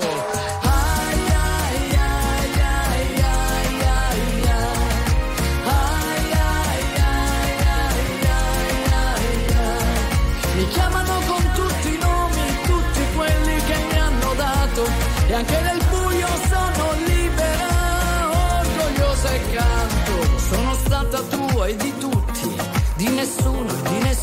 Mi 10.56 10.68
chiamano 10.68 11.20
con 11.26 11.52
tutti 11.56 11.88
i 11.88 11.98
nomi, 11.98 12.62
tutti 12.68 13.02
quelli 13.16 13.64
che 13.64 13.78
mi 13.92 14.00
hanno 14.00 14.34
dato 14.36 14.84
e 15.28 15.34
anche 15.34 15.60
nel 15.62 15.82
buio 15.90 16.28
sono 16.48 16.94
libera, 17.08 18.60
orgogliosa 18.60 19.30
e 19.32 19.42
canto. 19.56 20.38
Sono 20.38 20.74
stata 20.86 21.20
tua 21.22 21.66
e 21.66 21.76
di 21.78 21.94
tutti, 21.98 22.56
di 22.98 23.08
nessuno 23.08 23.74
e 23.74 23.79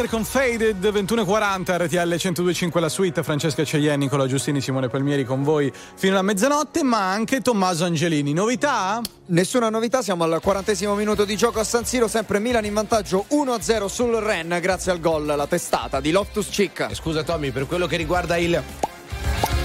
Walker 0.00 0.08
con 0.08 0.24
Faded 0.24 0.76
2140 0.76 1.76
RTL 1.76 2.08
1025 2.08 2.80
la 2.80 2.88
suite 2.88 3.22
Francesca 3.22 3.64
Ceglieni, 3.64 3.98
Nicola 3.98 4.26
Giustini, 4.26 4.60
Simone 4.62 4.88
Palmieri 4.88 5.24
con 5.24 5.42
voi 5.42 5.70
fino 5.94 6.12
alla 6.14 6.22
mezzanotte 6.22 6.82
ma 6.82 7.10
anche 7.10 7.40
Tommaso 7.40 7.84
Angelini 7.84 8.32
novità? 8.32 9.00
Nessuna 9.26 9.68
novità, 9.68 10.00
siamo 10.02 10.24
al 10.24 10.40
quarantesimo 10.40 10.94
minuto 10.94 11.24
di 11.24 11.36
gioco 11.36 11.60
a 11.60 11.64
San 11.64 11.84
Siro, 11.84 12.08
sempre 12.08 12.38
Milan 12.38 12.64
in 12.64 12.72
vantaggio 12.72 13.26
1-0 13.30 13.86
sul 13.86 14.14
Ren 14.14 14.58
grazie 14.60 14.90
al 14.92 15.00
gol, 15.00 15.26
la 15.26 15.46
testata 15.46 16.00
di 16.00 16.10
Loftus. 16.12 16.48
Eh, 16.58 16.70
Scusa 16.94 17.22
Tommy, 17.22 17.50
per 17.50 17.66
quello 17.66 17.86
che 17.86 17.96
riguarda 17.96 18.36
il, 18.38 18.62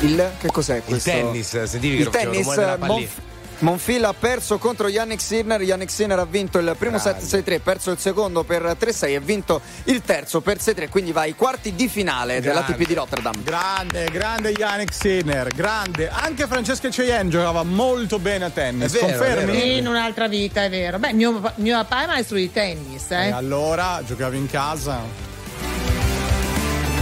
Il 0.02 0.32
che 0.39 0.48
cos'è 0.52 0.78
il 0.78 0.84
questo? 0.84 1.10
tennis, 1.12 1.63
sentivi 1.63 1.95
che 1.95 2.02
Il 2.02 2.08
il 2.08 2.12
tennis. 2.12 2.78
Monf- 2.80 3.25
Monfil 3.60 4.04
ha 4.04 4.13
perso 4.13 4.58
contro 4.58 4.88
Yannick 4.89 5.22
Sinner, 5.22 5.62
Yannick 5.62 5.89
Sinner 5.91 6.20
ha 6.20 6.26
vinto 6.26 6.58
il 6.58 6.76
primo 6.78 6.98
set 7.00 7.22
6-3, 7.22 7.60
perso 7.62 7.91
il 7.91 7.98
secondo 7.98 8.44
per 8.44 8.76
3-6 8.80 9.06
e 9.08 9.20
vinto 9.20 9.62
il 9.86 10.02
terzo 10.02 10.41
per 10.41 10.58
6-3, 10.58 10.89
quindi 10.89 11.12
va 11.12 11.22
ai 11.22 11.36
quarti 11.36 11.74
di 11.74 11.88
finale 11.88 12.39
Grande. 12.39 12.48
dell'ATP 12.48 12.88
di 12.88 12.94
Rotterdam. 12.94 13.44
Grande, 13.44 14.10
grande 14.12 14.50
Yannick 14.50 14.94
Sinner, 14.94 15.48
grande. 15.54 16.10
Anche 16.10 16.48
Francesca 16.48 16.89
Cheyenne 16.89 17.30
giocava 17.30 17.63
molto 17.63 18.20
bene 18.20 18.46
a 18.46 18.50
tennis, 18.50 18.91
vero, 18.91 19.06
confermi? 19.08 19.78
In 19.78 19.88
un'altra 19.88 20.28
vita, 20.28 20.63
è 20.63 20.70
vero. 20.70 21.00
Beh, 21.00 21.13
mio, 21.13 21.41
mio 21.56 21.78
papà 21.78 22.04
è 22.04 22.06
maestro 22.08 22.36
di 22.38 22.52
tennis, 22.52 23.10
E 23.12 23.28
eh. 23.28 23.32
allora 23.32 24.02
giocavi 24.06 24.38
in 24.38 24.48
casa? 24.48 25.00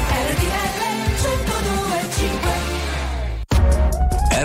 RTL 0.10 1.63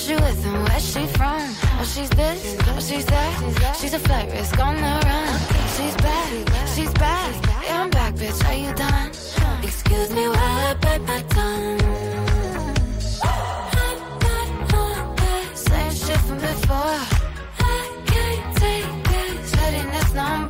Who 0.00 0.06
she 0.06 0.14
with 0.14 0.46
and 0.46 0.62
where 0.66 0.80
she 0.80 1.06
from? 1.08 1.42
Oh, 1.78 1.84
she's 1.84 2.08
this, 2.10 2.56
oh, 2.68 2.80
she's 2.80 3.04
that. 3.04 3.76
She's 3.78 3.92
a 3.92 3.98
flight 3.98 4.30
risk 4.32 4.58
on 4.58 4.76
the 4.76 4.80
run. 4.80 5.40
She's 5.76 5.94
back, 5.96 6.32
she's 6.74 6.92
back. 6.94 7.34
Yeah, 7.64 7.82
I'm 7.82 7.90
back, 7.90 8.14
bitch. 8.14 8.42
Are 8.48 8.54
you 8.54 8.72
done? 8.74 9.10
Excuse 9.62 10.10
me 10.14 10.26
while 10.26 10.68
I 10.68 10.74
bite 10.80 11.02
my 11.02 11.20
tongue. 11.28 11.80
I'm 13.22 14.68
not 14.72 15.16
that 15.18 15.50
same 15.54 15.92
shit 15.92 16.20
from 16.20 16.38
before. 16.38 17.00
I 17.58 18.02
can't 18.06 18.56
take 18.56 19.10
it. 19.20 19.48
Shutting 19.48 19.90
this 19.90 20.14
number. 20.14 20.49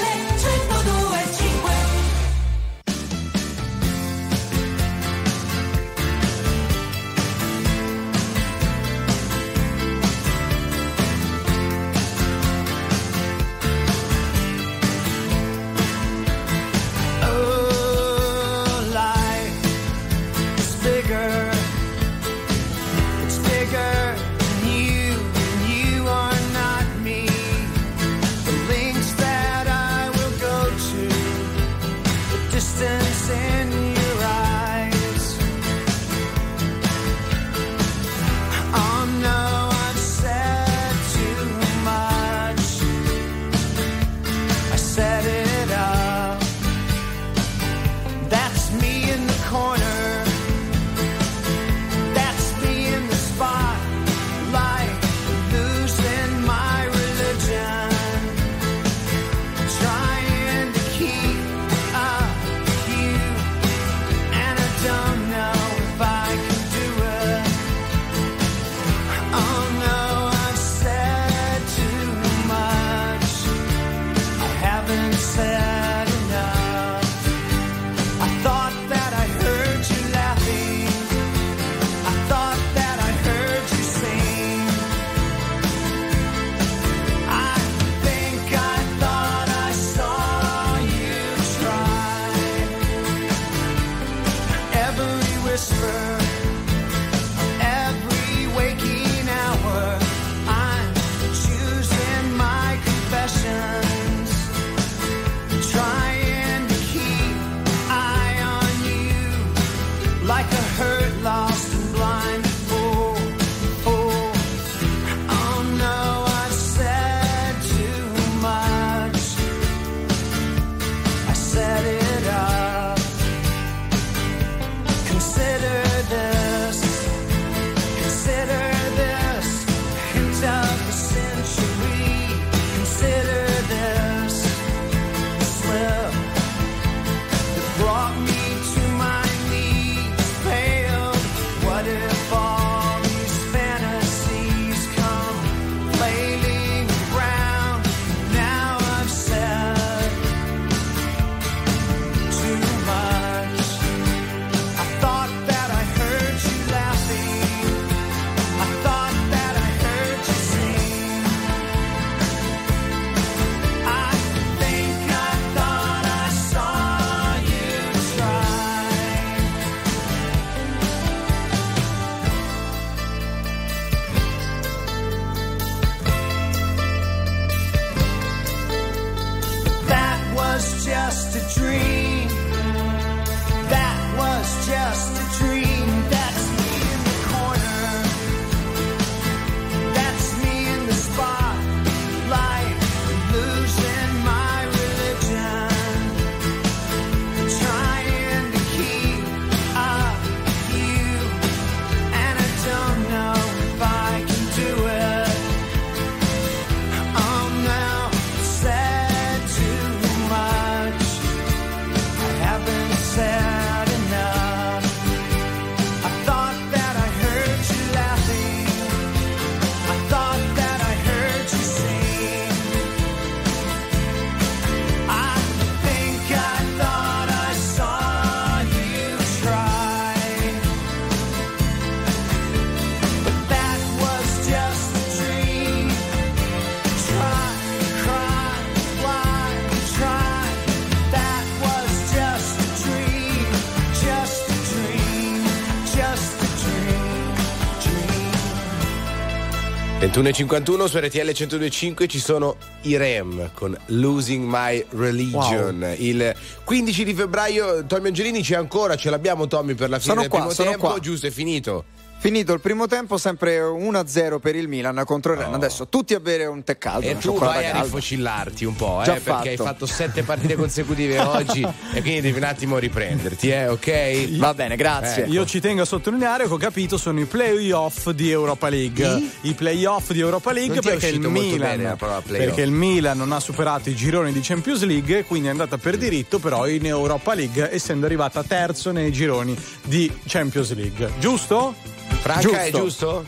21.51 250.21 250.85
su 250.85 250.99
RTL 250.99 251.29
102.5 251.29 252.07
ci 252.07 252.19
sono 252.19 252.55
i 252.81 252.95
Rem 252.95 253.49
con 253.55 253.75
Losing 253.87 254.45
My 254.47 254.85
Religion. 254.91 255.95
Il 255.97 256.35
15 256.63 257.03
di 257.03 257.13
febbraio 257.15 257.85
Tommy 257.87 258.07
Angelini 258.09 258.43
c'è 258.43 258.55
ancora, 258.55 258.95
ce 258.95 259.09
l'abbiamo 259.09 259.47
Tommy 259.47 259.73
per 259.73 259.89
la 259.89 259.97
fine 259.97 260.09
Sono 260.13 260.21
del 260.21 260.29
qua, 260.29 260.39
primo 260.39 260.53
sono 260.53 260.69
tempo, 260.69 260.87
qua. 260.89 260.99
giusto, 260.99 261.25
è 261.25 261.31
finito. 261.31 261.85
Finito 262.21 262.53
il 262.53 262.59
primo 262.59 262.85
tempo, 262.85 263.17
sempre 263.17 263.59
1-0 263.61 264.37
per 264.37 264.55
il 264.55 264.67
Milan 264.67 265.01
contro 265.07 265.33
il 265.33 265.39
Rennes. 265.39 265.55
Adesso 265.55 265.87
tutti 265.87 266.13
a 266.13 266.19
bere 266.19 266.45
un 266.45 266.63
tè 266.63 266.77
caldo. 266.77 267.07
E 267.07 267.17
tu 267.17 267.35
vai 267.35 267.65
a 267.65 267.71
calda. 267.71 267.85
rifocillarti 267.85 268.63
un 268.63 268.75
po', 268.75 269.01
eh, 269.01 269.05
Già 269.05 269.13
perché 269.13 269.49
hai 269.49 269.57
fatto. 269.57 269.63
fatto 269.63 269.85
sette 269.87 270.21
partite 270.21 270.53
consecutive 270.53 271.17
oggi 271.17 271.61
e 271.61 272.01
quindi 272.01 272.21
devi 272.21 272.37
un 272.37 272.43
attimo 272.43 272.77
riprenderti, 272.77 273.49
eh, 273.49 273.69
ok? 273.69 274.37
Va 274.37 274.53
bene, 274.53 274.75
grazie. 274.75 275.23
Ecco. 275.23 275.33
Io 275.33 275.45
ci 275.47 275.59
tengo 275.59 275.81
a 275.81 275.85
sottolineare 275.85 276.45
che 276.45 276.53
ho 276.53 276.57
capito 276.57 276.99
sono 276.99 277.19
i 277.19 277.25
playoff 277.25 278.11
di 278.11 278.29
Europa 278.29 278.69
League. 278.69 279.29
I, 279.41 279.55
playoff 279.55 280.11
di 280.11 280.19
Europa 280.19 280.51
League 280.51 280.79
perché 280.79 281.07
il, 281.07 281.21
Milan, 281.21 281.97
perché 282.27 282.61
il 282.61 282.71
Milan 282.71 283.17
non 283.17 283.31
ha 283.31 283.39
superato 283.39 283.89
i 283.89 283.95
gironi 283.95 284.31
di 284.31 284.41
Champions 284.41 284.83
League 284.83 285.17
e 285.17 285.23
quindi 285.23 285.47
è 285.47 285.51
andata 285.51 285.79
per 285.79 285.97
diritto 285.97 286.37
però 286.37 286.67
in 286.67 286.85
Europa 286.85 287.33
League 287.33 287.73
essendo 287.73 288.05
arrivata 288.05 288.43
terzo 288.43 288.91
nei 288.91 289.11
gironi 289.11 289.57
di 289.85 290.19
Champions 290.27 290.71
League. 290.75 291.13
Giusto? 291.17 291.73
Franca, 292.21 292.63
è 292.65 292.71
giusto? 292.71 293.25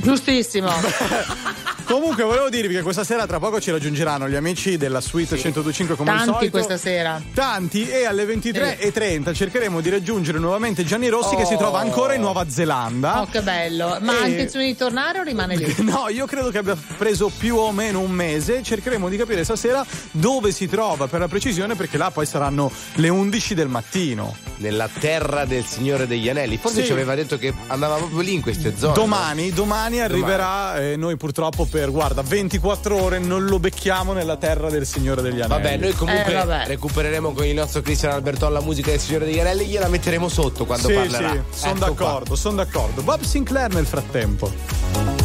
Giustissimo. 0.00 0.70
Comunque 1.88 2.22
volevo 2.22 2.50
dirvi 2.50 2.74
che 2.74 2.82
questa 2.82 3.02
sera 3.02 3.26
tra 3.26 3.38
poco 3.38 3.60
ci 3.62 3.70
raggiungeranno 3.70 4.28
gli 4.28 4.34
amici 4.34 4.76
della 4.76 5.00
Suite 5.00 5.36
1025 5.36 5.96
come 5.96 6.10
al 6.10 6.16
Tanti 6.18 6.32
solito. 6.32 6.50
questa 6.50 6.76
sera. 6.76 7.20
Tanti 7.32 7.88
e 7.88 8.04
alle 8.04 8.26
23.30 8.26 9.32
cercheremo 9.34 9.80
di 9.80 9.88
raggiungere 9.88 10.38
nuovamente 10.38 10.84
Gianni 10.84 11.08
Rossi 11.08 11.34
che 11.34 11.46
si 11.46 11.56
trova 11.56 11.78
ancora 11.80 12.12
in 12.12 12.20
Nuova 12.20 12.44
Zelanda. 12.48 13.22
Oh, 13.22 13.26
che 13.26 13.40
bello. 13.40 13.96
Ma 14.02 14.18
E- 14.18 14.22
ha 14.22 14.26
intenzione 14.26 14.66
di 14.66 14.76
tornare 14.76 15.20
o 15.20 15.22
rimane 15.22 15.56
lì? 15.56 15.74
No, 15.88 16.08
io 16.10 16.26
credo 16.26 16.50
che 16.50 16.58
abbia 16.58 16.76
preso 16.98 17.30
più 17.34 17.56
o 17.56 17.72
meno 17.72 18.00
un 18.00 18.10
mese. 18.10 18.62
Cercheremo 18.62 19.08
di 19.08 19.16
capire 19.16 19.42
stasera 19.42 19.84
dove 20.10 20.52
si 20.52 20.68
trova 20.68 21.06
per 21.06 21.20
la 21.20 21.28
precisione, 21.28 21.74
perché 21.74 21.96
là 21.96 22.10
poi 22.10 22.26
saranno 22.26 22.70
le 22.96 23.08
11 23.08 23.54
del 23.54 23.68
mattino. 23.68 24.36
Nella 24.58 24.88
terra 24.88 25.44
del 25.44 25.64
Signore 25.64 26.06
degli 26.08 26.28
Anelli. 26.28 26.56
Forse 26.58 26.80
Sì. 26.80 26.86
ci 26.86 26.92
aveva 26.92 27.14
detto 27.14 27.38
che 27.38 27.54
andava 27.68 27.94
proprio 27.94 28.20
lì 28.20 28.34
in 28.34 28.42
queste 28.42 28.74
zone. 28.76 28.92
Domani, 28.92 29.52
domani 29.52 30.00
arriverà 30.00 30.78
e 30.82 30.96
noi 30.96 31.16
purtroppo 31.16 31.64
per, 31.64 31.77
guarda, 31.86 32.22
24 32.22 33.00
ore 33.02 33.18
non 33.18 33.44
lo 33.46 33.58
becchiamo 33.58 34.12
nella 34.12 34.36
terra 34.36 34.68
del 34.70 34.86
Signore 34.86 35.22
degli 35.22 35.40
Anelli. 35.40 35.62
Vabbè, 35.62 35.76
noi 35.76 35.92
comunque 35.92 36.32
Eh, 36.32 36.44
vabbè. 36.44 36.66
recupereremo 36.66 37.32
con 37.32 37.44
il 37.44 37.54
nostro 37.54 37.80
Cristian 37.80 38.12
Alberton 38.12 38.52
la 38.52 38.60
musica 38.60 38.90
del 38.90 39.00
Signore 39.00 39.24
degli 39.26 39.38
Anelli, 39.38 39.66
gliela 39.66 39.88
metteremo 39.88 40.28
sotto 40.28 40.64
quando 40.66 40.88
sì, 40.88 40.94
parlerà. 40.94 41.30
sì, 41.50 41.58
sono 41.60 41.72
Ecco 41.72 41.84
d'accordo, 41.86 42.34
sono 42.36 42.56
d'accordo. 42.56 43.02
Bob 43.02 43.22
Sinclair 43.22 43.72
nel 43.72 43.86
frattempo. 43.86 45.17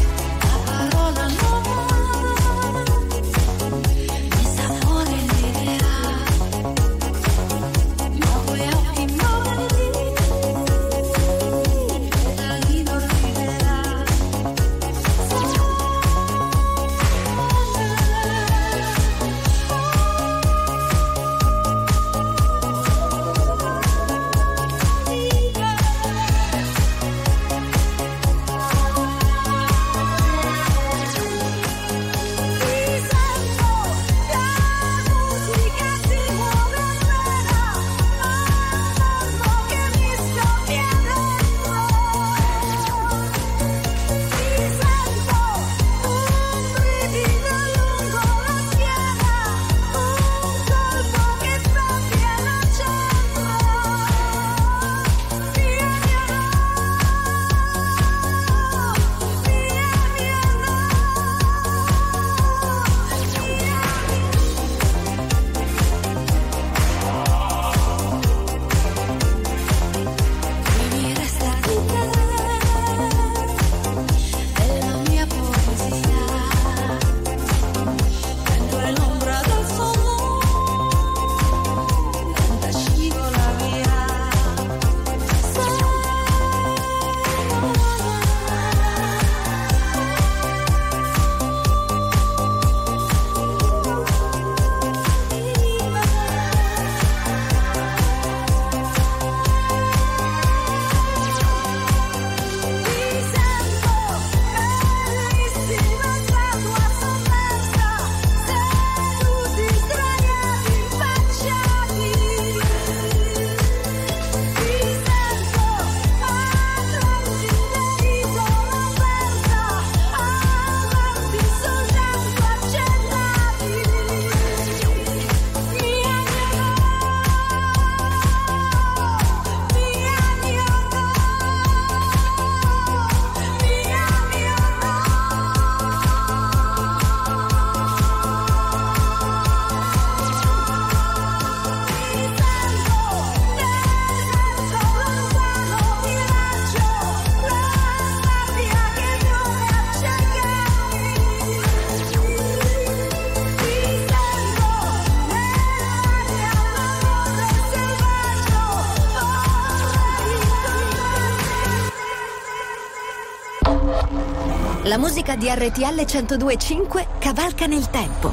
Musica 165.03 165.35
di 165.35 165.49
RTL 165.49 166.05
1025 166.05 167.07
cavalca 167.19 167.65
nel 167.65 167.89
tempo. 167.89 168.31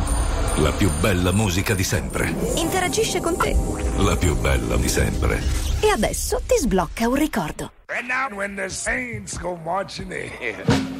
La 0.58 0.70
più 0.70 0.88
bella 1.00 1.32
musica 1.32 1.74
di 1.74 1.82
sempre. 1.82 2.32
Interagisce 2.54 3.20
con 3.20 3.36
te. 3.36 3.56
La 3.96 4.14
più 4.14 4.36
bella 4.36 4.76
di 4.76 4.88
sempre. 4.88 5.42
E 5.80 5.88
adesso 5.88 6.40
ti 6.46 6.54
sblocca 6.56 7.08
un 7.08 7.16
ricordo. 7.16 7.72
And 7.86 8.06
now 8.06 8.32
when 8.32 8.54
the 8.54 8.68
saints 8.68 9.36
go 9.36 9.58
marching 9.64 10.12
in. 10.12 10.99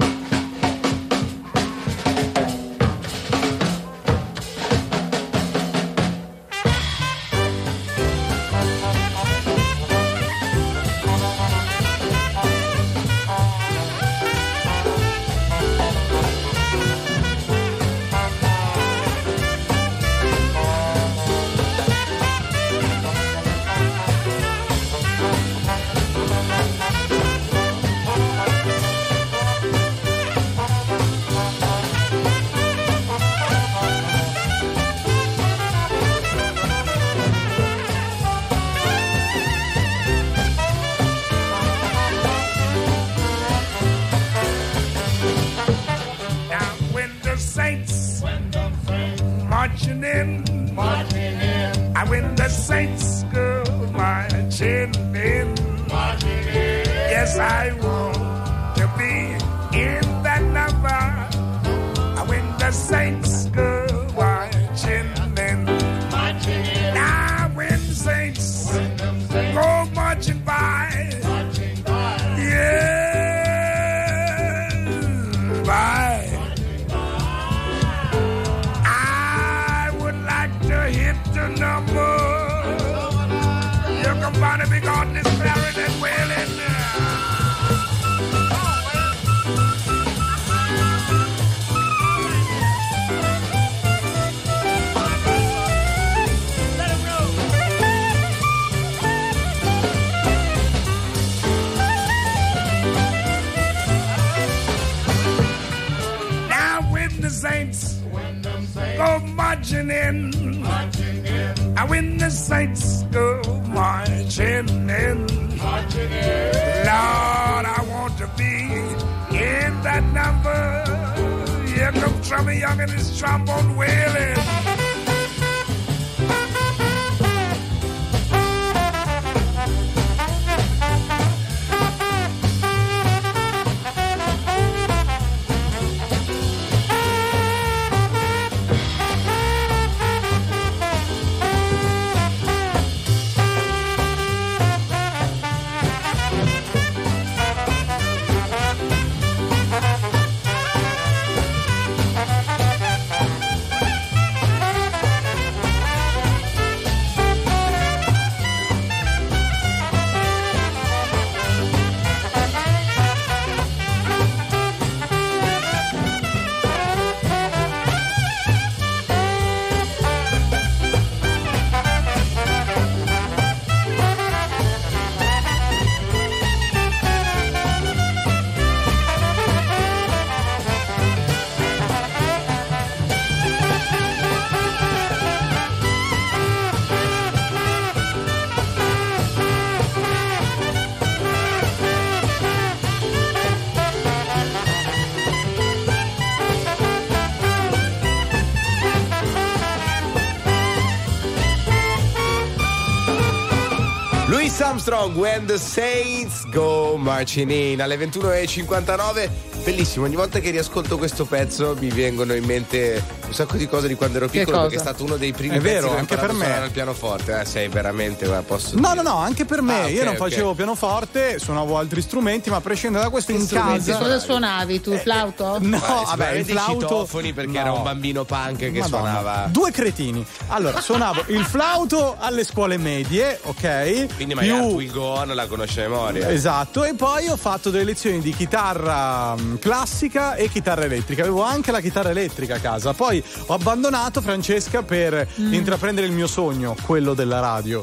Armstrong, 204.91 205.15
When 205.17 205.47
the 205.47 205.57
Saints 205.57 206.49
Go 206.51 206.97
Marching 206.97 207.49
In, 207.51 207.81
alle 207.81 207.97
21.59. 207.97 209.31
Bellissimo, 209.63 210.07
ogni 210.07 210.17
volta 210.17 210.41
che 210.41 210.51
riascolto 210.51 210.97
questo 210.99 211.27
pezzo 211.27 211.77
mi 211.79 211.91
vengono 211.91 212.33
in 212.35 212.45
mente 212.45 213.01
un 213.27 213.33
sacco 213.35 213.57
di 213.59 213.69
cose 213.69 213.87
di 213.89 213.95
quando 213.95 214.17
ero 214.17 214.27
piccolo 214.27 214.63
perché 214.63 214.77
è 214.77 214.79
stato 214.79 215.05
uno 215.05 215.17
dei 215.17 215.33
primi 215.33 215.57
È 215.57 215.61
pezzi 215.61 215.75
vero, 215.75 215.89
che 215.89 215.95
ho 215.95 215.99
anche 215.99 216.15
imparato 216.15 216.27
per 216.27 216.31
a 216.35 216.39
me. 216.39 216.45
suonare 216.45 216.65
al 216.65 216.71
pianoforte. 216.73 217.41
Eh, 217.41 217.45
sei 217.45 217.69
veramente, 217.69 218.27
guarda, 218.27 218.43
posso 218.47 218.75
No, 218.79 218.89
dire. 218.91 219.03
no, 219.03 219.11
no, 219.11 219.17
anche 219.19 219.45
per 219.45 219.61
me. 219.63 219.81
Ah, 219.81 219.85
ok, 219.85 219.91
Io 219.93 220.05
non 220.05 220.13
ok. 220.15 220.19
facevo 220.19 220.55
pianoforte, 220.55 221.39
suonavo 221.39 221.77
altri 221.79 222.01
strumenti, 222.01 222.49
ma 222.51 222.57
a 222.57 222.61
prescindere 222.61 223.05
da 223.05 223.11
questo 223.11 223.33
in 223.33 223.47
casa. 223.47 223.97
Cosa 223.99 224.19
suonavi 224.19 224.81
tu? 224.81 224.93
Il 224.93 224.99
flauto? 224.99 225.59
No, 225.61 225.77
Eh, 225.77 226.05
vabbè, 226.07 226.31
il 226.33 226.45
flauto. 226.47 226.81
citofoni 226.81 227.33
perché 227.35 227.59
era 227.59 227.69
No. 227.69 227.77
un 227.77 227.83
bambino 227.83 228.25
punk 228.25 228.57
che 228.57 228.71
Madonna. 228.71 228.87
suonava. 228.89 229.47
Due 229.51 229.71
cretini. 229.71 230.25
Allora, 230.49 230.81
suonavo 230.81 231.25
il 231.29 231.45
flauto 231.45 232.17
alle 232.19 232.45
scuole 232.45 232.79
medie, 232.79 233.39
ok? 233.43 234.15
Quindi 234.17 234.35
Più- 234.35 234.80
Will 234.81 234.91
Go 234.93 235.03
On 235.03 235.29
la 235.35 235.47
conosce 235.47 235.85
a 235.85 235.89
memoria. 235.89 236.29
Esatto, 236.31 236.85
e 236.85 236.95
poi 236.95 237.29
ho 237.29 237.37
fatto 237.37 237.69
delle 237.71 237.85
lezioni 237.85 238.21
di 238.21 238.33
chitarra 238.35 239.35
mh, 239.37 239.59
classica 239.59 240.35
e 240.37 240.49
chitarra 240.49 240.85
elettrica. 240.85 241.23
Avevo 241.23 241.43
anche 241.43 241.71
la 241.71 241.81
chitarra 241.81 242.11
elettrica 242.11 242.55
a 242.55 242.59
casa. 242.59 242.95
Poi 242.95 243.23
ho 243.47 243.53
abbandonato 243.55 244.21
Francesca 244.23 244.83
per 244.83 245.29
Mm. 245.41 245.53
intraprendere 245.53 246.07
il 246.07 246.13
mio 246.13 246.27
sogno, 246.27 246.75
quello 246.87 247.13
della 247.15 247.41
radio. 247.41 247.83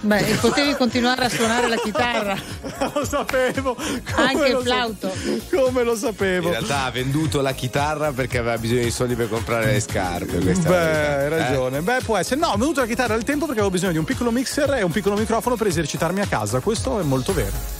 Beh, 0.00 0.36
potevi 0.40 0.74
continuare 0.76 1.24
a 1.24 1.28
suonare 1.28 1.66
la 1.68 1.76
chitarra. 1.76 2.36
lo 2.94 3.04
sapevo. 3.04 3.74
come 3.74 4.02
Anche 4.16 4.52
lo 4.52 4.60
il 4.60 4.66
sa- 4.66 4.74
flauto. 4.74 5.12
Come 5.50 5.82
lo 5.84 5.92
In 5.92 5.98
sapevo. 5.98 6.50
realtà 6.50 6.84
ha 6.84 6.90
venduto 6.90 7.40
la 7.40 7.52
chitarra 7.52 8.12
perché 8.12 8.38
aveva 8.38 8.58
bisogno 8.58 8.82
di 8.82 8.90
soldi 8.90 9.14
per 9.14 9.28
comprare 9.28 9.66
le 9.72 9.80
scarpe. 9.80 10.38
questa 10.40 10.68
Beh, 10.68 10.74
verità. 10.76 11.08
hai 11.18 11.24
Eh? 11.24 11.28
ragione. 11.28 11.80
Beh, 11.80 11.98
può 12.04 12.16
essere. 12.16 12.38
No, 12.40 12.48
ho 12.48 12.56
venuto 12.56 12.80
la 12.80 12.86
chitarra 12.86 13.14
al 13.14 13.24
tempo 13.24 13.44
perché 13.46 13.60
avevo 13.60 13.72
bisogno 13.72 13.92
di 13.92 13.98
un 13.98 14.04
piccolo 14.04 14.30
mixer 14.30 14.74
e 14.74 14.82
un 14.82 14.90
piccolo 14.90 15.16
microfono 15.16 15.56
per 15.56 15.66
esercitarmi 16.08 16.20
a 16.20 16.26
casa. 16.26 16.60
Questo 16.60 16.98
è 16.98 17.02
molto 17.02 17.32
vero. 17.32 17.76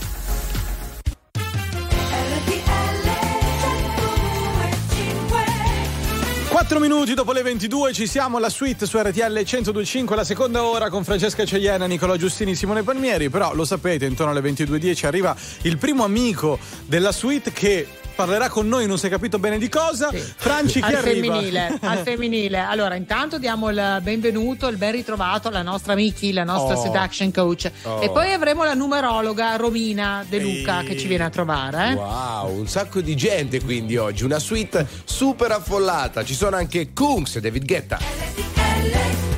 4 6.48 6.80
minuti 6.80 7.14
dopo 7.14 7.32
le 7.32 7.42
22 7.42 7.92
ci 7.92 8.06
siamo 8.06 8.36
alla 8.36 8.48
suite 8.48 8.84
su 8.84 8.98
RTL 8.98 9.32
1025, 9.32 10.16
la 10.16 10.24
seconda 10.24 10.64
ora 10.64 10.90
con 10.90 11.04
Francesca 11.04 11.44
Ceiena, 11.44 11.86
Nicola 11.86 12.16
Giustini, 12.16 12.56
Simone 12.56 12.82
Palmieri, 12.82 13.30
però 13.30 13.54
lo 13.54 13.64
sapete, 13.64 14.06
intorno 14.06 14.32
alle 14.32 14.40
22.10 14.40 15.06
arriva 15.06 15.36
il 15.62 15.78
primo 15.78 16.02
amico 16.02 16.58
della 16.84 17.12
suite 17.12 17.52
che 17.52 17.86
parlerà 18.18 18.48
con 18.48 18.66
noi, 18.66 18.88
non 18.88 18.98
si 18.98 19.06
è 19.06 19.08
capito 19.08 19.38
bene 19.38 19.58
di 19.58 19.68
cosa. 19.68 20.10
Franci, 20.12 20.80
chi 20.80 20.88
al 20.92 20.96
arriva? 20.96 21.32
femminile, 21.34 21.78
al 21.82 21.98
femminile. 21.98 22.58
Allora, 22.58 22.96
intanto 22.96 23.38
diamo 23.38 23.68
il 23.70 24.00
benvenuto, 24.02 24.66
il 24.66 24.76
ben 24.76 24.90
ritrovato 24.90 25.46
alla 25.46 25.62
nostra 25.62 25.94
Miki, 25.94 26.32
la 26.32 26.42
nostra 26.42 26.76
Oh. 26.76 26.82
seduction 26.82 27.30
coach. 27.30 27.70
Oh. 27.84 28.02
E 28.02 28.10
poi 28.10 28.32
avremo 28.32 28.64
la 28.64 28.74
numerologa 28.74 29.54
Romina 29.54 30.24
De 30.28 30.40
Luca 30.40 30.82
che 30.82 30.98
ci 30.98 31.06
viene 31.06 31.24
a 31.26 31.30
trovare. 31.30 31.90
Eh? 31.90 31.94
Wow, 31.94 32.58
un 32.58 32.66
sacco 32.66 33.00
di 33.00 33.14
gente 33.14 33.62
quindi 33.62 33.96
oggi, 33.96 34.24
una 34.24 34.40
suite 34.40 34.84
super 35.04 35.52
affollata. 35.52 36.24
Ci 36.24 36.34
sono 36.34 36.56
anche 36.56 36.92
Kungs 36.92 37.36
e 37.36 37.40
David 37.40 37.64
Guetta. 37.64 37.98
We 38.00 39.37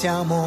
Siamo 0.00 0.39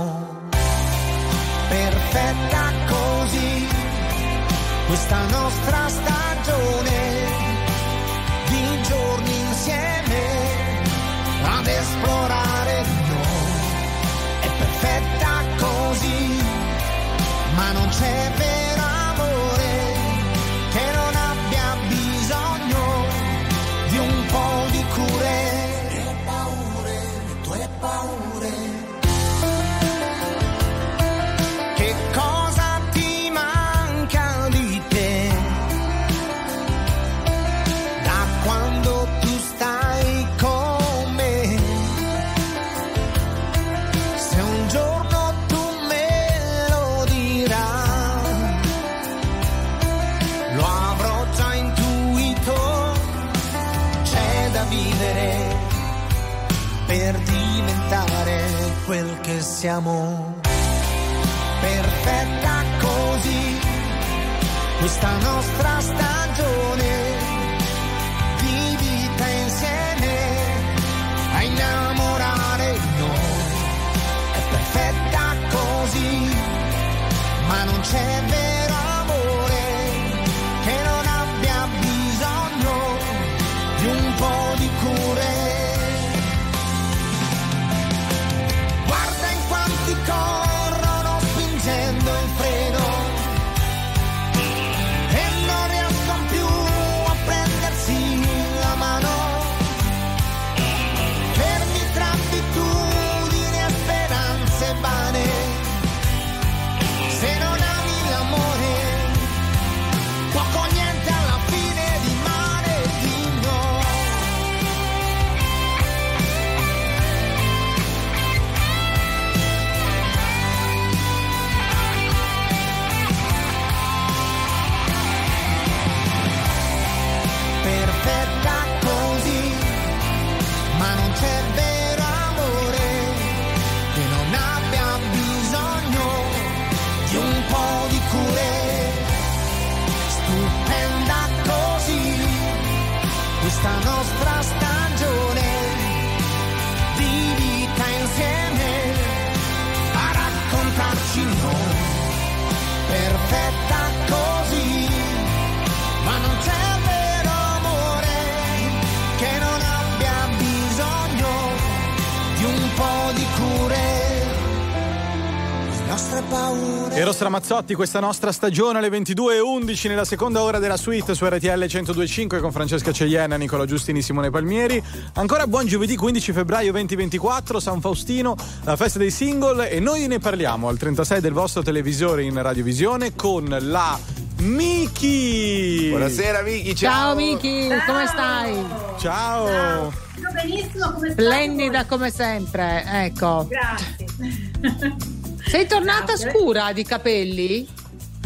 paure. 167.23 167.23
Eros 167.23 167.31
Ramazzotti, 167.31 167.73
questa 167.73 167.99
nostra 167.99 168.31
stagione 168.31 168.79
alle 168.79 168.89
22.11 168.89 169.87
nella 169.87 170.05
seconda 170.05 170.41
ora 170.41 170.59
della 170.59 170.77
suite 170.77 171.15
su 171.15 171.25
RTL 171.25 171.47
1025 171.47 172.39
con 172.39 172.51
Francesca 172.51 172.91
Cegliena, 172.91 173.37
Nicola 173.37 173.65
Giustini, 173.65 174.01
Simone 174.01 174.29
Palmieri. 174.29 174.83
Ancora 175.13 175.47
buon 175.47 175.65
giovedì 175.65 175.95
15 175.95 176.33
febbraio 176.33 176.71
2024, 176.71 177.59
San 177.59 177.81
Faustino, 177.81 178.35
la 178.63 178.75
festa 178.75 178.99
dei 178.99 179.11
single 179.11 179.69
e 179.69 179.79
noi 179.79 180.07
ne 180.07 180.19
parliamo 180.19 180.67
al 180.67 180.77
36 180.77 181.21
del 181.21 181.33
vostro 181.33 181.61
televisore 181.61 182.23
in 182.23 182.41
radiovisione 182.41 183.15
con 183.15 183.55
la 183.59 183.97
Miki. 184.39 185.87
Buonasera 185.89 186.41
Miki, 186.41 186.75
Ciao 186.75 187.15
Miki, 187.15 187.69
come 187.85 188.07
stai? 188.07 188.65
Ciao. 188.99 189.91
Sto 189.91 190.29
benissimo, 190.33 190.91
come 190.91 191.11
stai? 191.11 191.25
Splendida 191.25 191.85
come 191.85 192.11
sempre, 192.11 192.83
ecco. 192.85 193.47
Grazie. 193.47 195.11
Sei 195.53 195.67
tornata 195.67 196.15
Grazie. 196.15 196.31
scura 196.31 196.73
di 196.73 196.83
capelli? 196.83 197.67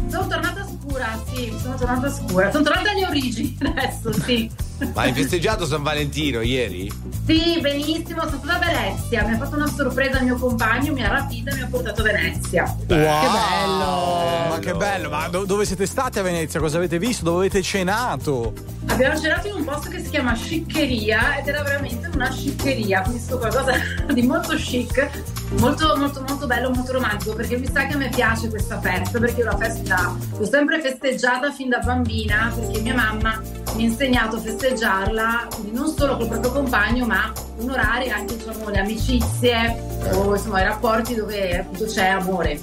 Sono 0.10 0.28
tornata 0.28 0.66
scura, 0.66 1.22
sì, 1.30 1.54
sono 1.62 1.76
tornata 1.76 2.10
scura. 2.10 2.52
Sono 2.52 2.64
tornata 2.64 2.92
alle 2.92 3.06
origini 3.06 3.58
adesso, 3.68 4.14
sì. 4.24 4.50
Ma 4.94 5.02
hai 5.02 5.12
festeggiato 5.12 5.66
San 5.66 5.84
Valentino 5.84 6.40
ieri? 6.40 6.90
Sì, 7.26 7.60
benissimo, 7.60 8.22
sono 8.22 8.40
stata 8.42 8.54
a 8.56 8.60
Venezia. 8.60 9.26
Mi 9.26 9.34
ha 9.34 9.38
fatto 9.40 9.56
una 9.58 9.68
sorpresa 9.68 10.20
il 10.20 10.24
mio 10.24 10.38
compagno, 10.38 10.94
mi 10.94 11.04
ha 11.04 11.10
rapita 11.10 11.52
e 11.52 11.56
mi 11.56 11.62
ha 11.64 11.68
portato 11.70 12.00
a 12.00 12.04
Venezia. 12.06 12.64
Wow. 12.64 12.86
Che 12.88 12.96
bello! 12.96 14.48
Ma 14.48 14.60
che 14.62 14.74
bello! 14.74 15.10
Ma 15.10 15.28
do- 15.28 15.44
dove 15.44 15.66
siete 15.66 15.86
stati 15.86 16.20
a 16.20 16.22
Venezia? 16.22 16.62
Cosa 16.62 16.78
avete 16.78 16.98
visto? 16.98 17.26
Dove 17.26 17.40
avete 17.40 17.62
cenato? 17.62 18.54
Abbiamo 18.86 19.20
cenato 19.20 19.48
in 19.48 19.56
un 19.56 19.66
posto 19.66 19.90
che 19.90 20.02
si 20.02 20.10
chiama 20.10 20.34
Sciccheria 20.34 21.40
ed 21.40 21.48
era 21.48 21.62
veramente 21.62 22.10
una 22.14 22.32
sciccheria, 22.32 23.02
quindi 23.02 23.20
sto 23.20 23.38
qualcosa 23.38 23.74
di 24.14 24.22
molto 24.22 24.56
chic, 24.56 25.27
molto 25.56 25.96
molto 25.98 26.24
molto 26.28 26.46
bello, 26.46 26.70
molto 26.72 26.92
romantico, 26.92 27.34
perché 27.34 27.58
mi 27.58 27.68
sa 27.72 27.86
che 27.86 27.94
a 27.94 27.98
me 27.98 28.10
piace 28.10 28.50
questa 28.50 28.80
festa, 28.80 29.20
perché 29.20 29.42
io 29.42 29.46
la 29.46 29.58
festa 29.58 30.16
l'ho 30.38 30.46
sempre 30.46 30.82
festeggiata 30.82 31.52
fin 31.52 31.70
da 31.70 31.80
bambina, 31.80 32.52
perché 32.54 32.82
mia 32.82 32.96
mamma 32.96 33.42
mi 33.76 33.84
ha 33.84 33.88
insegnato 33.88 34.38
a 34.38 34.40
festeggiarla, 34.40 35.48
quindi 35.54 35.72
non 35.72 35.88
solo 35.88 36.18
col 36.18 36.28
proprio 36.28 36.52
compagno, 36.52 37.06
ma 37.06 37.32
onorare 37.60 38.10
anche 38.10 38.36
diciamo, 38.38 38.70
le 38.70 38.80
amicizie 38.80 40.00
o 40.14 40.36
insomma 40.36 40.62
i 40.62 40.64
rapporti 40.66 41.16
dove 41.16 41.60
appunto 41.60 41.86
c'è 41.86 42.08
amore. 42.08 42.60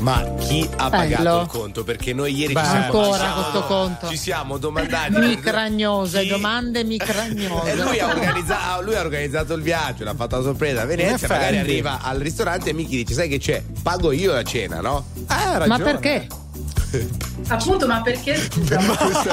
Ma 0.00 0.22
chi 0.38 0.68
ha 0.76 0.90
pagato 0.90 1.22
Bello. 1.22 1.40
il 1.42 1.46
conto? 1.48 1.82
Perché 1.84 2.12
noi 2.12 2.34
ieri 2.34 2.52
Beh, 2.52 2.60
ci 2.60 2.66
siamo, 2.66 2.84
ancora 2.84 3.06
ci 3.12 3.18
siamo- 3.18 3.34
questo 3.42 3.62
conto. 3.66 4.08
ci 4.08 4.16
siamo 4.16 4.58
domandati. 4.58 5.10
Micragnose, 5.18 6.26
domande 6.26 6.84
micragnose. 6.84 7.70
E 7.72 7.76
lui 7.76 7.98
ha, 7.98 8.08
organizza- 8.08 8.80
lui 8.82 8.94
ha 8.94 9.00
organizzato 9.00 9.54
il 9.54 9.62
viaggio, 9.62 10.04
l'ha 10.04 10.14
fatto 10.14 10.36
la 10.36 10.42
sorpresa 10.42 10.82
a 10.82 10.84
Venezia. 10.84 11.26
Magari 11.28 11.58
arriva 11.58 12.00
al 12.02 12.18
ristorante 12.18 12.70
e 12.70 12.72
Miki 12.74 12.96
dice: 12.96 13.14
Sai 13.14 13.28
che 13.28 13.38
c'è? 13.38 13.62
Pago 13.82 14.12
io 14.12 14.32
la 14.32 14.42
cena, 14.42 14.80
no? 14.80 15.06
Eh, 15.28 15.66
Ma 15.66 15.78
perché? 15.78 16.26
Appunto, 17.48 17.86
ma 17.86 18.00
perché? 18.02 18.48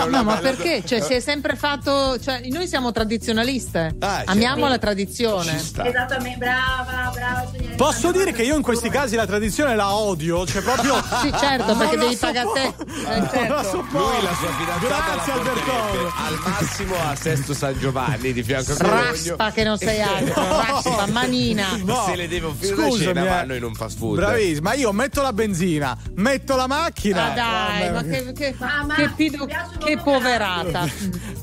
No, 0.09 0.23
ma 0.23 0.35
perché? 0.37 0.83
Cioè, 0.85 1.01
si 1.01 1.13
è 1.13 1.19
sempre 1.19 1.55
fatto. 1.55 2.19
Cioè, 2.19 2.41
noi 2.49 2.67
siamo 2.67 2.91
tradizionaliste. 2.91 3.95
Amiamo 4.25 4.67
la 4.67 4.77
tradizione. 4.77 5.55
Esattamente, 5.55 6.37
brava, 6.37 7.11
brava. 7.13 7.51
Posso 7.75 8.11
dire 8.11 8.31
che 8.31 8.43
io 8.43 8.55
in 8.55 8.61
questi 8.61 8.89
casi 8.89 9.15
la 9.15 9.25
tradizione 9.25 9.75
la 9.75 9.95
odio, 9.95 10.45
cioè 10.45 10.61
proprio. 10.61 11.01
Sì, 11.23 11.31
certo, 11.37 11.75
perché 11.75 11.95
la 11.95 12.03
devi 12.03 12.15
pagare 12.17 12.49
te. 12.53 12.61
Eh, 12.63 13.19
la 13.19 13.29
certo. 13.29 13.63
sopporto. 13.63 13.97
Lui 13.97 14.23
la 14.23 14.33
sua 14.33 14.51
fidanzata 14.57 14.87
Grazie, 14.87 15.33
la 15.33 15.39
Albertone. 15.39 16.11
al 16.17 16.39
massimo 16.43 16.95
a 17.01 17.15
Sesto 17.15 17.53
San 17.53 17.79
Giovanni 17.79 18.33
di 18.33 18.43
fianco 18.43 18.73
a 18.73 18.75
Cologno. 18.75 19.01
Raspa 19.01 19.51
che 19.51 19.63
non 19.63 19.77
sei 19.77 20.01
altro. 20.03 20.41
Raspa, 20.41 21.05
manina. 21.07 21.79
No. 21.83 22.03
Se 22.05 22.15
le 22.15 22.27
deve 22.27 22.47
offrire 22.47 22.75
Scusami, 22.75 23.03
cena 23.03 23.23
eh. 23.23 23.27
vanno 23.27 23.55
in 23.55 23.63
un 23.63 23.73
fast 23.73 23.97
food. 23.97 24.15
Bravissimo, 24.15 24.61
ma 24.61 24.73
io 24.73 24.91
metto 24.91 25.21
la 25.21 25.33
benzina, 25.33 25.97
metto 26.15 26.55
la 26.55 26.67
macchina. 26.67 27.27
Ma 27.27 27.33
dai, 27.33 27.52
Vabbè. 27.53 27.91
ma 27.91 28.01
che, 28.03 28.31
che, 28.33 28.55
Ah, 28.59 28.85
ma 28.85 28.93
che 28.95 29.09
pido- 29.15 29.45
che 29.45 29.97
poverata. 29.97 30.87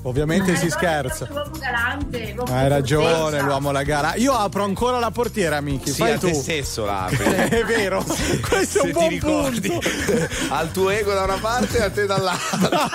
Ovviamente 0.02 0.56
si 0.56 0.70
scherza. 0.70 1.26
l'uomo 1.30 1.50
galante, 1.58 2.32
l'uomo 2.34 2.54
Hai 2.54 2.68
ragione, 2.68 3.42
l'uomo 3.42 3.70
la 3.70 3.82
gara. 3.82 4.14
Io 4.14 4.32
apro 4.32 4.64
ancora 4.64 4.98
la 4.98 5.10
portiera, 5.10 5.56
amici. 5.58 5.90
Sì, 5.90 5.96
Fai 6.00 6.12
a 6.12 6.18
tu. 6.18 6.26
te 6.28 6.34
stesso 6.34 6.84
la 6.86 7.04
apri. 7.04 7.18
È 7.50 7.64
vero, 7.64 8.02
questo 8.48 8.78
è 8.80 8.82
un 8.82 8.86
Se 8.86 8.86
ti 8.86 8.92
buon 8.92 9.08
ricordi, 9.08 9.68
punto. 9.68 9.88
al 10.54 10.70
tuo 10.72 10.88
ego 10.90 11.12
da 11.12 11.24
una 11.24 11.36
parte 11.38 11.78
e 11.78 11.82
a 11.82 11.90
te 11.90 12.06
dall'altra. 12.06 12.88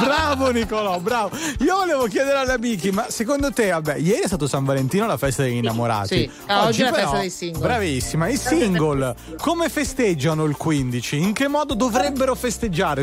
bravo 0.00 0.50
Nicolò, 0.50 0.98
bravo. 1.00 1.36
Io 1.60 1.74
volevo 1.76 2.06
chiedere 2.06 2.38
alla 2.38 2.58
Miki, 2.58 2.90
ma 2.90 3.06
secondo 3.08 3.52
te, 3.52 3.70
vabbè, 3.70 3.96
ieri 3.96 4.22
è 4.22 4.26
stato 4.26 4.46
San 4.46 4.64
Valentino, 4.64 5.06
la 5.06 5.16
festa 5.16 5.42
degli 5.42 5.56
innamorati. 5.56 6.16
Sì, 6.16 6.30
ah, 6.46 6.66
oggi 6.66 6.82
è 6.82 6.84
la 6.84 6.90
però- 6.90 7.02
festa 7.02 7.18
dei 7.18 7.30
single. 7.30 7.60
Bravissima, 7.60 8.28
i 8.28 8.36
single 8.36 9.14
come 9.38 9.68
festeggiano 9.68 10.44
il 10.44 10.56
15? 10.56 11.16
In 11.18 11.32
che 11.32 11.48
modo 11.48 11.74
dovrebbero 11.74 12.34
festeggiare? 12.34 12.50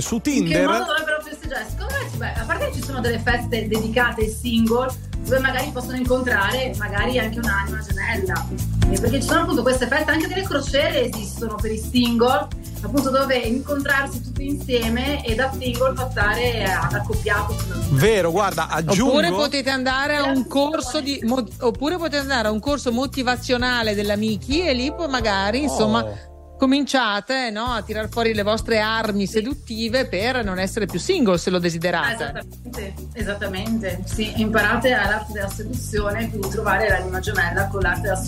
Su 0.01 0.15
In 0.15 0.21
che 0.21 0.29
Tinder? 0.31 0.67
modo 0.67 0.85
dovrebbero 0.85 1.21
festeggiare? 1.23 1.65
Secondo 1.69 1.93
me, 1.93 2.17
beh, 2.17 2.33
a 2.39 2.43
parte 2.45 2.69
che 2.69 2.75
ci 2.75 2.83
sono 2.83 2.99
delle 3.01 3.19
feste 3.19 3.67
dedicate 3.67 4.21
ai 4.21 4.29
single 4.29 5.07
dove 5.21 5.39
magari 5.39 5.69
possono 5.71 5.95
incontrare 5.97 6.73
magari 6.77 7.19
anche 7.19 7.39
un'anima 7.39 7.79
gemella. 7.79 8.47
Perché 8.89 9.21
ci 9.21 9.27
sono 9.27 9.41
appunto 9.41 9.61
queste 9.61 9.85
feste, 9.87 10.09
anche 10.11 10.27
delle 10.27 10.43
crociere 10.43 11.03
esistono 11.11 11.55
per 11.55 11.71
i 11.71 11.77
single, 11.77 12.47
appunto 12.81 13.09
dove 13.11 13.35
incontrarsi 13.35 14.21
tutti 14.23 14.47
insieme 14.47 15.23
e 15.23 15.35
da 15.35 15.51
single 15.59 15.93
passare 15.93 16.63
ad 16.63 16.93
accoppiato. 16.93 17.55
Vero, 17.91 18.31
guarda, 18.31 18.69
aggiungo. 18.69 19.11
Oppure 19.17 19.29
potete 19.31 19.69
andare 19.69 20.15
a 20.15 20.23
un 20.23 20.47
corso 20.47 21.01
di 21.01 21.19
mo- 21.23 21.45
oppure 21.59 21.97
potete 21.97 22.17
andare 22.17 22.47
a 22.47 22.51
un 22.51 22.59
corso 22.59 22.91
motivazionale 22.91 23.93
della 23.93 24.15
Miki 24.15 24.61
e 24.65 24.73
lì 24.73 24.91
poi 24.91 25.07
magari, 25.09 25.61
insomma, 25.63 26.03
Oh. 26.03 26.27
Cominciate 26.59 27.49
no, 27.51 27.73
a 27.73 27.81
tirar 27.81 28.09
fuori 28.09 28.33
le 28.33 28.43
vostre 28.43 28.79
armi 28.79 29.25
seduttive 29.25 30.05
per 30.07 30.43
non 30.43 30.59
essere 30.59 30.85
più 30.85 30.99
single 30.99 31.37
se 31.37 31.49
lo 31.49 31.57
desiderate. 31.57 32.23
Esattamente, 32.25 32.93
esattamente. 33.13 34.01
Sì, 34.05 34.33
imparate 34.41 34.89
l'arte 34.89 35.31
della 35.31 35.49
seduzione, 35.49 36.29
quindi 36.29 36.49
trovare 36.49 36.89
l'anima 36.89 37.19
gemella 37.19 37.67
con 37.67 37.79
l'arte 37.79 38.01
della, 38.01 38.21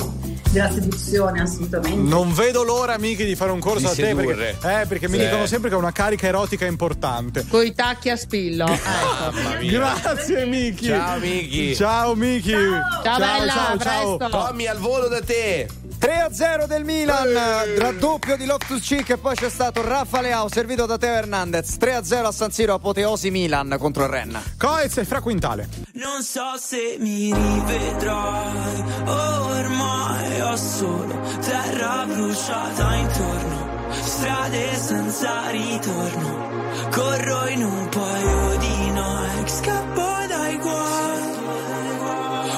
della 0.50 0.72
seduzione, 0.72 1.42
assolutamente. 1.42 2.10
Non 2.10 2.34
vedo 2.34 2.64
l'ora, 2.64 2.98
Miki, 2.98 3.26
di 3.26 3.36
fare 3.36 3.52
un 3.52 3.60
corso 3.60 3.94
Di 3.94 4.02
a 4.02 4.06
te 4.08 4.16
perché, 4.16 4.50
eh, 4.64 4.86
perché 4.88 5.10
mi 5.10 5.18
Sì. 5.18 5.26
dicono 5.26 5.46
sempre 5.46 5.70
che 5.70 5.76
è 5.76 5.78
una 5.78 5.92
carica 5.92 6.28
erotica 6.28 6.66
importante. 6.66 7.46
Con 7.50 7.66
i 7.66 7.74
tacchi 7.76 8.10
a 8.10 8.16
spillo. 8.16 8.66
Ecco. 8.66 9.60
Mia. 9.60 9.72
Grazie 9.72 10.46
Miki. 10.46 10.86
Ciao, 10.86 11.20
Miki. 11.20 11.76
Ciao 11.76 12.16
Miki. 12.16 12.52
Ciao, 12.52 13.18
bella, 13.18 13.52
ciao, 13.52 13.74
a 13.74 13.78
ciao. 13.78 14.18
presto. 14.18 14.38
Tommy 14.38 14.68
al 14.68 14.78
volo 14.78 15.08
da 15.10 15.22
te. 15.22 15.68
3-0 16.02 16.66
del 16.66 16.84
Milan, 16.84 17.32
raddoppio 17.78 18.36
di 18.36 18.48
Loftus 18.48 18.82
Cheek 18.82 19.12
e 19.12 19.18
poi 19.18 19.36
c'è 19.36 19.52
stato 19.52 19.88
Rafa 19.88 20.20
Leao 20.20 20.50
servito 20.50 20.88
da 20.88 20.98
Teo 20.98 21.14
Hernandez. 21.14 21.78
3-0 21.80 22.26
a 22.26 22.32
San 22.32 22.50
Siro, 22.50 22.74
apoteosi 22.74 23.30
Milan 23.30 23.76
contro 23.78 24.06
il 24.06 24.10
Renna. 24.10 24.42
Coez 24.58 24.98
e 24.98 25.06
Fra 25.06 25.22
Quintale. 25.22 25.70
Non 25.94 26.24
so 26.24 26.58
se 26.58 26.98
mi 26.98 27.32
rivedrai, 27.32 28.84
ormai 29.06 30.42
ho 30.42 30.56
solo 30.56 31.20
terra 31.40 32.04
bruciata 32.08 32.96
intorno, 32.96 33.92
strade 34.02 34.76
senza 34.76 35.50
ritorno, 35.52 36.50
corro 36.90 37.48
in 37.48 37.64
un 37.64 37.90
paio 37.90 38.58
di 38.58 38.90
Nike, 38.90 39.52
scappo 39.52 40.26
dai 40.28 40.58
guai, 40.58 41.22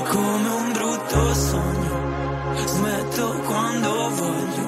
come 0.07 0.49
un 0.49 0.71
brutto 0.71 1.33
sogno, 1.33 1.72
smetto 2.67 3.27
quando 3.45 4.09
voglio. 4.09 4.63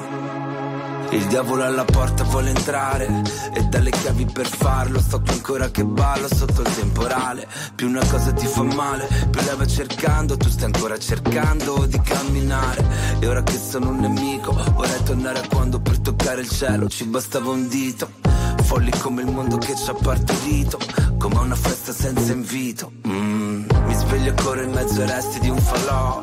Il 1.10 1.26
diavolo 1.28 1.64
alla 1.64 1.84
porta 1.84 2.24
vuole 2.24 2.50
entrare. 2.50 3.22
E 3.54 3.62
dalle 3.64 3.90
chiavi 3.90 4.26
per 4.26 4.46
farlo. 4.46 5.00
Sto 5.00 5.20
qui 5.20 5.30
ancora 5.30 5.70
che 5.70 5.84
ballo 5.84 6.28
sotto 6.28 6.62
il 6.62 6.74
temporale. 6.74 7.46
Più 7.74 7.88
una 7.88 8.04
cosa 8.06 8.32
ti 8.32 8.46
fa 8.46 8.62
male. 8.62 9.08
Più 9.30 9.40
lei 9.40 9.56
va 9.56 9.66
cercando 9.66 10.36
tu 10.36 10.48
stai 10.48 10.64
ancora 10.64 10.98
cercando 10.98 11.86
di 11.86 12.00
camminare. 12.00 12.84
E 13.20 13.26
ora 13.26 13.42
che 13.42 13.56
sono 13.56 13.90
un 13.90 14.00
nemico 14.00 14.52
vorrei 14.52 15.02
tornare 15.04 15.38
a 15.38 15.48
quando 15.48 15.80
per 15.80 15.98
toccare 16.00 16.40
il 16.40 16.48
cielo. 16.48 16.88
Ci 16.88 17.04
bastava 17.04 17.50
un 17.50 17.68
dito. 17.68 18.08
Folli 18.62 18.90
come 18.98 19.22
il 19.22 19.30
mondo 19.30 19.58
che 19.58 19.74
ci 19.76 19.88
ha 19.88 19.94
partorito. 19.94 20.78
Come 21.18 21.38
una 21.38 21.54
festa 21.54 21.92
senza 21.92 22.32
invito. 22.32 22.92
Mm, 23.06 23.64
mi 23.86 23.94
sveglio 23.94 24.34
corro 24.34 24.62
in 24.62 24.72
mezzo 24.72 25.00
ai 25.00 25.06
resti 25.06 25.38
di 25.40 25.48
un 25.48 25.58
falò 25.58 26.22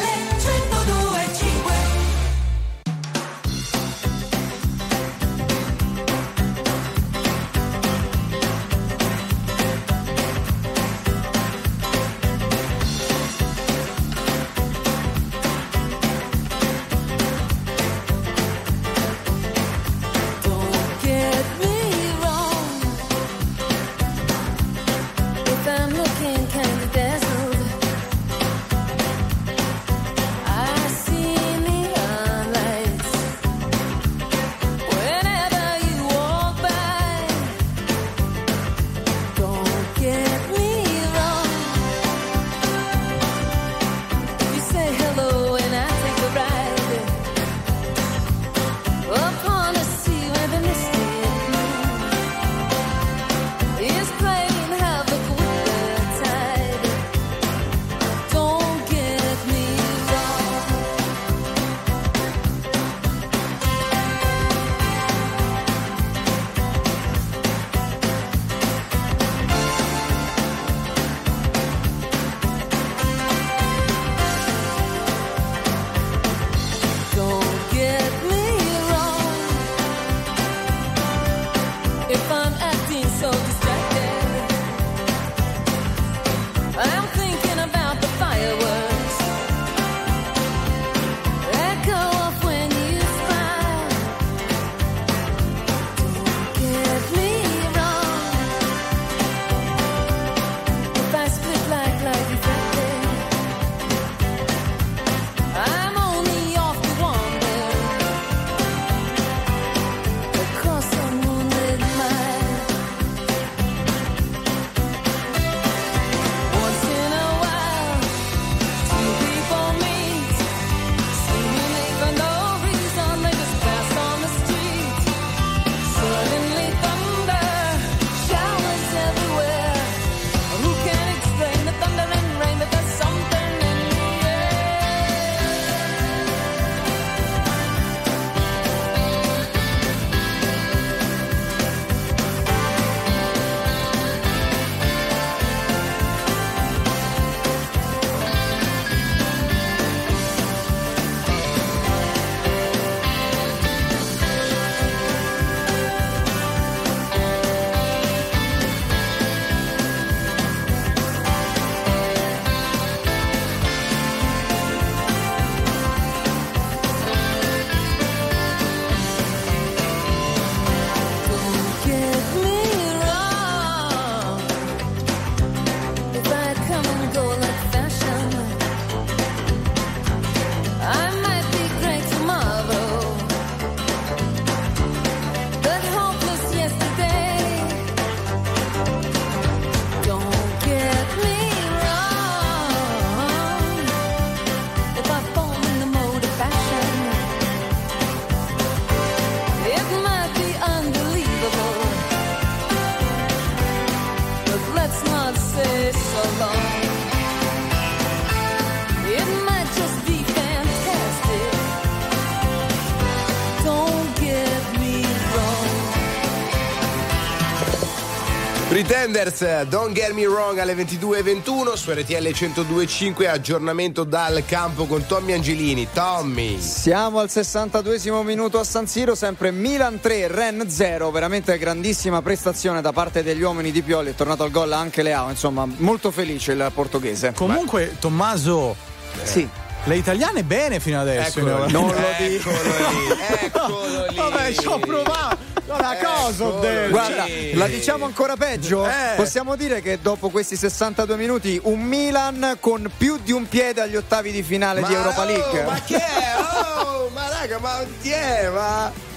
Pretenders, 219.01 219.63
Don't 219.63 219.93
Get 219.93 220.11
Me 220.11 220.27
Wrong 220.27 220.59
alle 220.59 220.75
22.21 220.75 221.73
su 221.73 221.89
RTL 221.89 222.13
102.5 222.13 223.27
aggiornamento 223.27 224.03
dal 224.03 224.43
campo 224.45 224.85
con 224.85 225.07
Tommy 225.07 225.33
Angelini. 225.33 225.87
Tommy. 225.91 226.61
Siamo 226.61 227.17
al 227.17 227.27
62 227.27 228.21
minuto 228.21 228.59
a 228.59 228.63
San 228.63 228.85
Siro, 228.85 229.15
sempre 229.15 229.49
Milan 229.49 229.99
3, 229.99 230.27
Ren 230.27 230.69
0, 230.69 231.09
veramente 231.09 231.57
grandissima 231.57 232.21
prestazione 232.21 232.79
da 232.81 232.91
parte 232.91 233.23
degli 233.23 233.41
uomini 233.41 233.71
di 233.71 233.81
Pioli, 233.81 234.11
è 234.11 234.15
tornato 234.15 234.43
al 234.43 234.51
gol 234.51 234.71
anche 234.71 235.01
Leao, 235.01 235.29
insomma 235.31 235.65
molto 235.65 236.11
felice 236.11 236.51
il 236.51 236.71
portoghese. 236.71 237.33
Comunque, 237.33 237.97
Tommaso. 237.99 238.75
Sì. 239.23 239.49
Le 239.85 239.95
italiane 239.95 240.43
bene 240.43 240.79
fino 240.79 241.01
adesso. 241.01 241.39
Eccolo 241.39 241.65
lì. 241.65 241.71
non 241.71 241.87
lo 241.87 241.93
lo 241.93 242.07
dico. 242.19 242.51
Eccolo 242.51 244.05
lì. 244.09 244.15
Vabbè, 244.15 244.53
ci 244.53 244.67
ho 244.67 244.77
provato. 244.77 245.40
Una 245.73 245.95
cosa 245.97 246.43
ho 246.45 246.59
detto. 246.59 246.89
Guarda, 246.89 247.25
la 247.53 247.67
diciamo 247.67 248.05
ancora 248.05 248.35
peggio? 248.35 248.85
Eh. 248.85 249.15
Possiamo 249.15 249.55
dire 249.55 249.81
che 249.81 249.99
dopo 250.01 250.29
questi 250.29 250.55
62 250.55 251.15
minuti 251.15 251.59
un 251.63 251.81
Milan 251.81 252.57
con 252.59 252.91
più 252.97 253.17
di 253.23 253.31
un 253.31 253.47
piede 253.47 253.81
agli 253.81 253.95
ottavi 253.95 254.31
di 254.31 254.43
finale 254.43 254.83
di 254.83 254.93
Europa 254.93 255.23
League. 255.23 255.63
oh, 255.63 255.69
ma 255.69 255.81
che 255.81 255.97
è? 255.97 256.35
Oh, 256.83 257.09
ma 257.13 257.29
raga, 257.29 257.59
ma 257.59 257.83
chi 258.01 258.09
è? 258.09 258.49
Ma... 258.49 259.09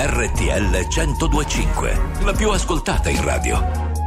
RTL 0.00 0.86
1025, 0.88 2.00
la 2.22 2.32
più 2.32 2.50
ascoltata 2.50 3.08
in 3.08 3.22
radio. 3.24 3.87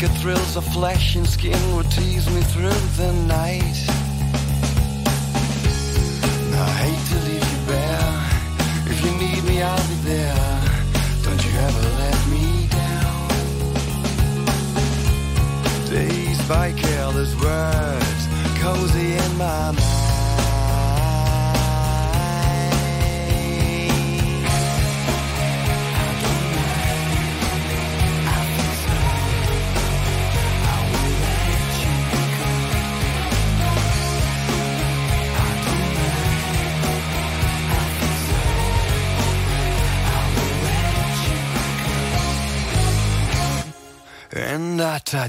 The 0.00 0.08
thrills 0.08 0.56
of 0.56 0.64
flesh 0.72 1.14
and 1.14 1.28
skin 1.28 1.76
would 1.76 1.90
tease 1.90 2.26
me 2.30 2.40
through 2.40 2.70
the 2.96 3.12
night. 3.26 3.89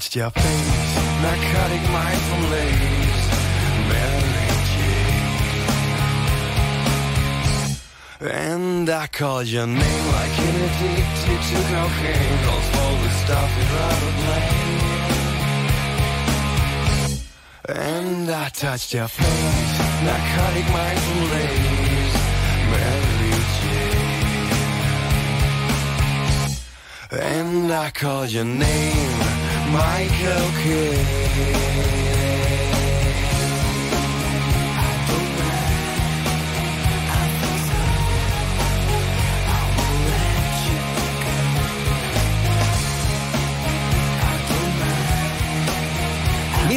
Touched 0.01 0.15
your 0.15 0.31
face, 0.31 0.95
narcotic 1.21 1.83
mindful 1.91 2.39
lace, 2.49 3.29
Mary 3.87 4.49
Jane. 4.71 5.37
And 8.19 8.89
I 8.89 9.05
called 9.05 9.45
your 9.45 9.67
name 9.67 10.07
like 10.17 10.39
an 10.39 10.55
addicted 10.65 11.41
to 11.49 11.57
cocaine, 11.69 12.39
cause 12.45 12.69
all 12.79 12.95
the 13.03 13.09
stuff 13.21 13.49
you'd 13.57 13.71
rather 13.77 14.11
blame. 14.21 14.81
And 17.69 18.31
I 18.31 18.49
touched 18.49 18.93
your 18.95 19.07
face, 19.07 19.79
narcotic 20.03 20.67
mindful 20.77 21.21
lace, 21.35 22.17
Mary 22.71 23.33
Jane. 23.61 24.01
And 27.11 27.71
I 27.71 27.91
called 27.91 28.31
your 28.31 28.45
name, 28.45 29.40
Michael 29.71 30.51
Kidd. 30.61 31.07
Kidd. 31.33 32.01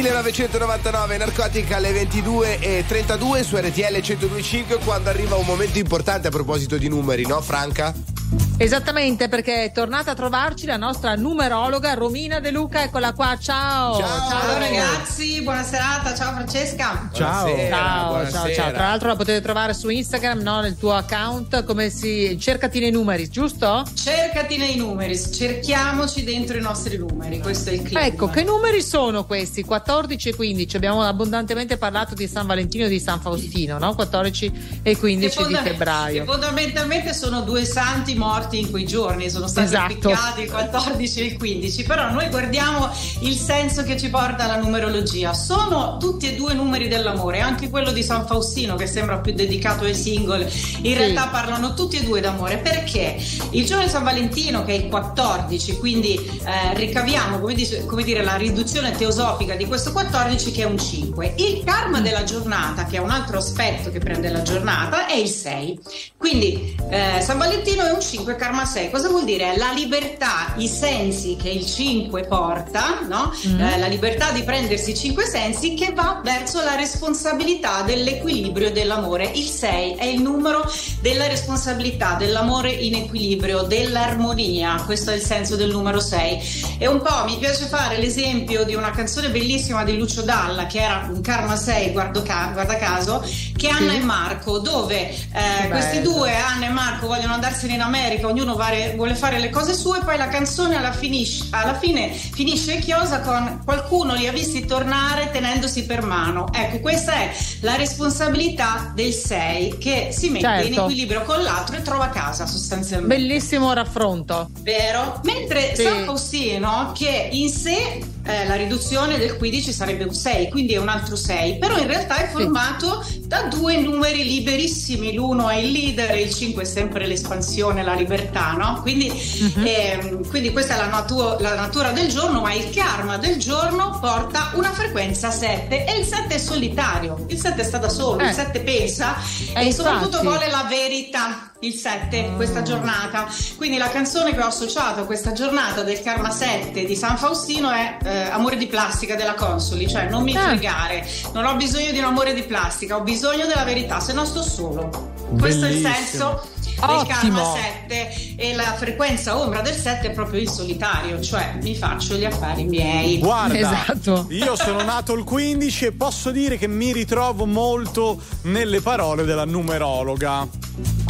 1999 0.05 1.17
Narcotica 1.17 1.77
alle 1.77 1.91
22 1.91 2.59
e 2.59 2.85
32 2.87 3.43
su 3.43 3.57
RTL 3.57 3.99
1025 4.01 4.77
quando 4.85 5.09
arriva 5.09 5.35
un 5.35 5.45
momento 5.45 5.79
importante 5.79 6.27
a 6.27 6.31
proposito 6.31 6.77
di 6.77 6.87
numeri, 6.87 7.25
no 7.25 7.41
Franca? 7.41 8.14
Esattamente, 8.57 9.27
perché 9.27 9.65
è 9.65 9.71
tornata 9.73 10.11
a 10.11 10.13
trovarci 10.13 10.65
la 10.65 10.77
nostra 10.77 11.15
numerologa 11.15 11.93
Romina 11.93 12.39
De 12.39 12.51
Luca, 12.51 12.83
eccola 12.83 13.11
qua, 13.11 13.37
ciao! 13.37 13.97
Ciao, 13.97 14.57
ragazzi, 14.57 15.41
buona 15.41 15.61
serata, 15.61 16.15
ciao 16.15 16.31
Francesca. 16.31 17.09
Ciao, 17.11 17.47
ciao, 17.47 17.67
ciao, 17.67 18.07
buonasera. 18.07 18.53
ciao. 18.53 18.71
Tra 18.71 18.87
l'altro 18.87 19.09
la 19.09 19.15
potete 19.17 19.41
trovare 19.41 19.73
su 19.73 19.89
Instagram, 19.89 20.39
no, 20.39 20.61
nel 20.61 20.77
tuo 20.77 20.93
account, 20.93 21.65
come 21.65 21.89
si 21.89 22.37
cercati 22.39 22.79
nei 22.79 22.91
numeri, 22.91 23.27
giusto? 23.29 23.83
Cercati 23.93 24.55
nei 24.55 24.77
numeri, 24.77 25.19
cerchiamoci 25.19 26.23
dentro 26.23 26.57
i 26.57 26.61
nostri 26.61 26.97
numeri, 26.97 27.39
questo 27.39 27.71
è 27.71 27.73
il 27.73 27.81
clima. 27.81 28.05
Ecco, 28.05 28.29
che 28.29 28.43
numeri 28.43 28.81
sono 28.81 29.25
questi? 29.25 29.63
14 29.63 30.29
e 30.29 30.35
15. 30.35 30.77
Abbiamo 30.77 31.01
abbondantemente 31.03 31.75
parlato 31.75 32.15
di 32.15 32.25
San 32.25 32.47
Valentino 32.47 32.85
e 32.85 32.89
di 32.89 33.01
San 33.01 33.19
Faustino, 33.19 33.77
no? 33.79 33.95
14 33.95 34.79
e 34.81 34.95
15 34.95 35.37
Che 35.37 35.47
di 35.47 35.55
febbraio. 35.55 36.19
che 36.23 36.25
fondamentalmente 36.31 37.13
sono 37.13 37.41
due 37.41 37.65
santi 37.65 38.15
morti 38.15 38.43
in 38.53 38.69
quei 38.71 38.85
giorni, 38.85 39.29
sono 39.29 39.47
stati 39.47 39.67
Esatto. 39.67 39.91
impiccati 39.93 40.41
il 40.41 40.51
14 40.51 41.19
e 41.19 41.23
il 41.25 41.37
15, 41.37 41.83
però 41.83 42.11
noi 42.11 42.27
guardiamo 42.29 42.89
il 43.21 43.35
senso 43.35 43.83
che 43.83 43.97
ci 43.97 44.09
porta 44.09 44.45
la 44.47 44.57
numerologia. 44.57 45.33
Sono 45.33 45.97
tutti 45.97 46.27
e 46.31 46.35
due 46.35 46.53
numeri 46.53 46.87
dell'amore, 46.87 47.39
anche 47.41 47.69
quello 47.69 47.91
di 47.91 48.03
San 48.03 48.25
Faustino 48.25 48.75
che 48.75 48.87
sembra 48.87 49.17
più 49.19 49.33
dedicato 49.33 49.83
ai 49.85 49.95
single, 49.95 50.43
in 50.43 50.49
Sì. 50.49 50.93
realtà 50.93 51.27
parlano 51.27 51.73
tutti 51.73 51.97
e 51.97 52.03
due 52.03 52.21
d'amore 52.21 52.57
perché 52.57 53.17
il 53.51 53.65
giorno 53.65 53.83
di 53.83 53.89
San 53.89 54.03
Valentino 54.03 54.63
che 54.63 54.73
è 54.73 54.75
il 54.75 54.87
14, 54.87 55.77
quindi 55.77 56.13
eh, 56.15 56.73
ricaviamo 56.75 57.39
come, 57.39 57.53
dice- 57.53 57.85
come 57.85 58.03
dire 58.03 58.23
la 58.23 58.35
riduzione 58.35 58.91
teosofica 58.91 59.55
di 59.55 59.65
questo 59.65 59.91
14 59.91 60.51
che 60.51 60.61
è 60.61 60.65
un 60.65 60.77
5. 60.77 61.33
Il 61.37 61.63
karma 61.63 62.01
della 62.01 62.23
giornata, 62.23 62.85
che 62.85 62.97
è 62.97 62.99
un 62.99 63.09
altro 63.09 63.37
aspetto 63.37 63.89
che 63.91 63.99
prende 63.99 64.29
la 64.29 64.41
giornata, 64.41 65.07
è 65.07 65.15
il 65.15 65.27
6. 65.29 65.79
Quindi 66.17 66.75
eh, 66.89 67.21
San 67.21 67.37
Valentino 67.37 67.83
è 67.85 67.91
un 67.91 68.01
5, 68.01 68.34
karma 68.35 68.65
6. 68.65 68.89
Cosa 68.89 69.09
vuol 69.09 69.25
dire? 69.25 69.57
La 69.57 69.71
libertà, 69.71 70.53
i 70.57 70.67
sensi 70.67 71.35
che 71.35 71.49
il 71.49 71.65
5 71.65 72.25
porta, 72.25 73.01
no? 73.07 73.33
Mm. 73.47 73.59
Eh, 73.59 73.77
la 73.79 73.87
libertà 73.87 74.31
di 74.31 74.43
prendersi 74.43 74.91
i 74.91 74.95
5 74.95 75.25
sensi 75.25 75.73
che 75.73 75.93
va 75.93 76.21
verso 76.23 76.63
la 76.63 76.75
responsabilità 76.75 77.81
dell'equilibrio 77.81 78.67
e 78.67 78.71
dell'amore. 78.71 79.31
Il 79.33 79.47
6 79.47 79.95
è 79.95 80.05
il 80.05 80.21
numero 80.21 80.69
della 81.01 81.27
responsabilità, 81.27 82.15
dell'amore 82.15 82.71
in 82.71 82.95
equilibrio, 82.95 83.63
dell'armonia. 83.63 84.81
Questo 84.85 85.11
è 85.11 85.15
il 85.15 85.21
senso 85.21 85.55
del 85.55 85.71
numero 85.71 85.99
6. 85.99 86.77
E 86.79 86.87
un 86.87 87.01
po' 87.01 87.25
mi 87.25 87.37
piace 87.37 87.65
fare 87.65 87.97
l'esempio 87.97 88.63
di 88.63 88.75
una 88.75 88.91
canzone 88.91 89.29
bellissima 89.29 89.83
di 89.83 89.97
Lucio 89.97 90.21
Dalla 90.21 90.65
che 90.65 90.81
era 90.81 91.07
un 91.11 91.21
karma 91.21 91.55
6, 91.55 91.91
guardo 91.91 92.21
ca- 92.21 92.51
guarda 92.53 92.75
caso, 92.77 93.23
che 93.55 93.67
Anna 93.69 93.93
e 93.93 93.99
Marco, 93.99 94.59
dove 94.59 95.09
eh, 95.09 95.69
questi 95.69 96.01
due, 96.01 96.35
Anna 96.35 96.67
e 96.67 96.69
Marco, 96.69 97.07
vogliono 97.07 97.33
andarsene 97.33 97.73
in 97.73 97.81
America, 97.81 98.24
ognuno 98.25 98.55
vare- 98.55 98.93
vuole 98.95 99.15
fare 99.15 99.39
le 99.39 99.49
cose 99.49 99.73
sue, 99.73 99.99
poi 100.03 100.17
la 100.17 100.27
canzone 100.27 100.75
alla, 100.75 100.91
finisce- 100.91 101.45
alla 101.51 101.75
fine 101.77 102.11
finisce 102.11 102.79
chiosa 102.79 103.21
con 103.21 103.61
qualcuno 103.63 104.13
li 104.13 104.27
ha 104.27 104.31
visti 104.31 104.65
tornare 104.65 105.29
tenendosi 105.31 105.85
per 105.85 106.01
mano. 106.03 106.47
Ecco, 106.53 106.79
questa 106.79 107.13
è 107.13 107.31
la 107.61 107.75
responsabilità 107.75 108.91
del 108.93 109.13
6 109.13 109.77
che 109.77 110.09
si 110.11 110.29
mette 110.29 110.45
in 110.47 110.63
Certo. 110.73 110.81
equilibrio 110.83 111.21
con 111.23 111.41
l'altro 111.41 111.75
e 111.77 111.81
trova 111.81 112.09
casa 112.09 112.45
sostanzialmente. 112.45 113.15
Bellissimo 113.15 113.73
raffronto. 113.73 114.49
Vero? 114.61 115.19
Mentre 115.23 115.75
Sì. 115.75 115.83
San 115.83 116.03
Faustino, 116.05 116.91
che 116.97 117.29
in 117.31 117.49
sé 117.49 118.03
eh, 118.25 118.45
la 118.47 118.55
riduzione 118.55 119.17
del 119.17 119.37
15 119.37 119.71
sarebbe 119.71 120.03
un 120.03 120.13
6, 120.13 120.49
quindi 120.49 120.73
è 120.73 120.77
un 120.77 120.87
altro 120.89 121.15
6, 121.15 121.57
però 121.57 121.77
in 121.77 121.87
realtà 121.87 122.17
è 122.17 122.29
formato 122.29 123.05
da 123.21 123.43
due 123.43 123.77
numeri 123.77 124.23
liberissimi, 124.23 125.13
l'uno 125.13 125.49
è 125.49 125.55
il 125.57 125.71
leader 125.71 126.11
e 126.11 126.21
il 126.21 126.33
5 126.33 126.63
è 126.63 126.65
sempre 126.65 127.07
l'espansione, 127.07 127.83
la 127.83 127.93
libertà, 127.93 128.51
no? 128.51 128.79
Quindi, 128.81 129.09
Mhm. 129.11 129.63
ehm, 129.65 130.27
quindi 130.29 130.51
questa 130.51 130.75
è 130.75 130.77
la, 130.77 130.87
natu- 130.87 131.39
la 131.39 131.55
natura 131.55 131.91
del 131.91 132.07
giorno, 132.07 132.41
ma 132.41 132.53
il 132.53 132.69
karma 132.73 133.17
del 133.17 133.37
giorno 133.37 133.97
porta 133.99 134.51
una 134.55 134.71
frequenza 134.71 135.29
7 135.31 135.85
e 135.85 135.97
il 135.99 136.05
7 136.05 136.35
è 136.35 136.37
solitario, 136.37 137.25
il 137.29 137.39
7 137.39 137.63
sta 137.63 137.77
da 137.77 137.89
solo, 137.89 138.19
Eh. 138.21 138.27
il 138.27 138.33
7 138.33 138.59
pensa 138.61 139.15
Eh, 139.53 139.67
e 139.67 139.71
soprattutto 139.71 140.17
infatti. 140.17 140.25
vuole 140.25 140.49
la 140.49 140.65
verità. 140.69 141.51
Il 141.65 141.73
7, 141.73 142.33
questa 142.35 142.61
giornata. 142.61 143.27
Quindi 143.55 143.77
la 143.77 143.89
canzone 143.89 144.33
che 144.35 144.39
ho 144.41 144.45
associato 144.45 145.01
a 145.01 145.03
questa 145.05 145.31
giornata 145.31 145.81
del 145.81 145.99
Karma 146.01 146.29
7 146.29 146.85
di 146.85 146.95
San 146.95 147.17
Faustino 147.17 147.71
è 147.71 147.97
eh, 148.03 148.19
Amore 148.29 148.55
di 148.55 148.67
plastica 148.67 149.15
della 149.15 149.33
Consoli, 149.33 149.87
cioè 149.89 150.07
non 150.07 150.21
mi 150.23 150.35
Ah. 150.37 150.49
fregare, 150.49 151.07
non 151.33 151.45
ho 151.45 151.55
bisogno 151.55 151.91
di 151.91 151.97
un 151.97 152.03
amore 152.05 152.33
di 152.35 152.43
plastica, 152.43 152.97
ho 152.97 153.01
bisogno 153.01 153.47
della 153.47 153.63
verità, 153.63 153.99
se 153.99 154.13
no 154.13 154.25
sto 154.25 154.43
solo. 154.43 155.13
Questo 155.39 155.65
è 155.65 155.69
il 155.69 155.81
Bellissimo. 155.81 155.93
senso 155.95 156.49
del 156.75 156.83
Ottimo. 156.89 157.05
Karma 157.07 157.53
7 157.87 158.35
e 158.37 158.53
la 158.53 158.73
frequenza 158.75 159.37
ombra 159.39 159.61
del 159.61 159.73
7 159.73 160.07
è 160.07 160.11
proprio 160.11 160.41
il 160.41 160.49
solitario, 160.49 161.19
cioè 161.21 161.57
mi 161.61 161.75
faccio 161.75 162.15
gli 162.15 162.25
affari 162.25 162.65
miei. 162.65 163.17
Guarda, 163.17 163.57
Esatto. 163.57 164.27
io 164.29 164.55
sono 164.55 164.83
nato 164.83 165.13
il 165.13 165.23
15 165.23 165.85
e 165.85 165.91
posso 165.93 166.29
dire 166.31 166.57
che 166.59 166.67
mi 166.67 166.91
ritrovo 166.93 167.45
molto 167.45 168.19
nelle 168.43 168.81
parole 168.81 169.23
della 169.23 169.45
numerologa. 169.45 170.45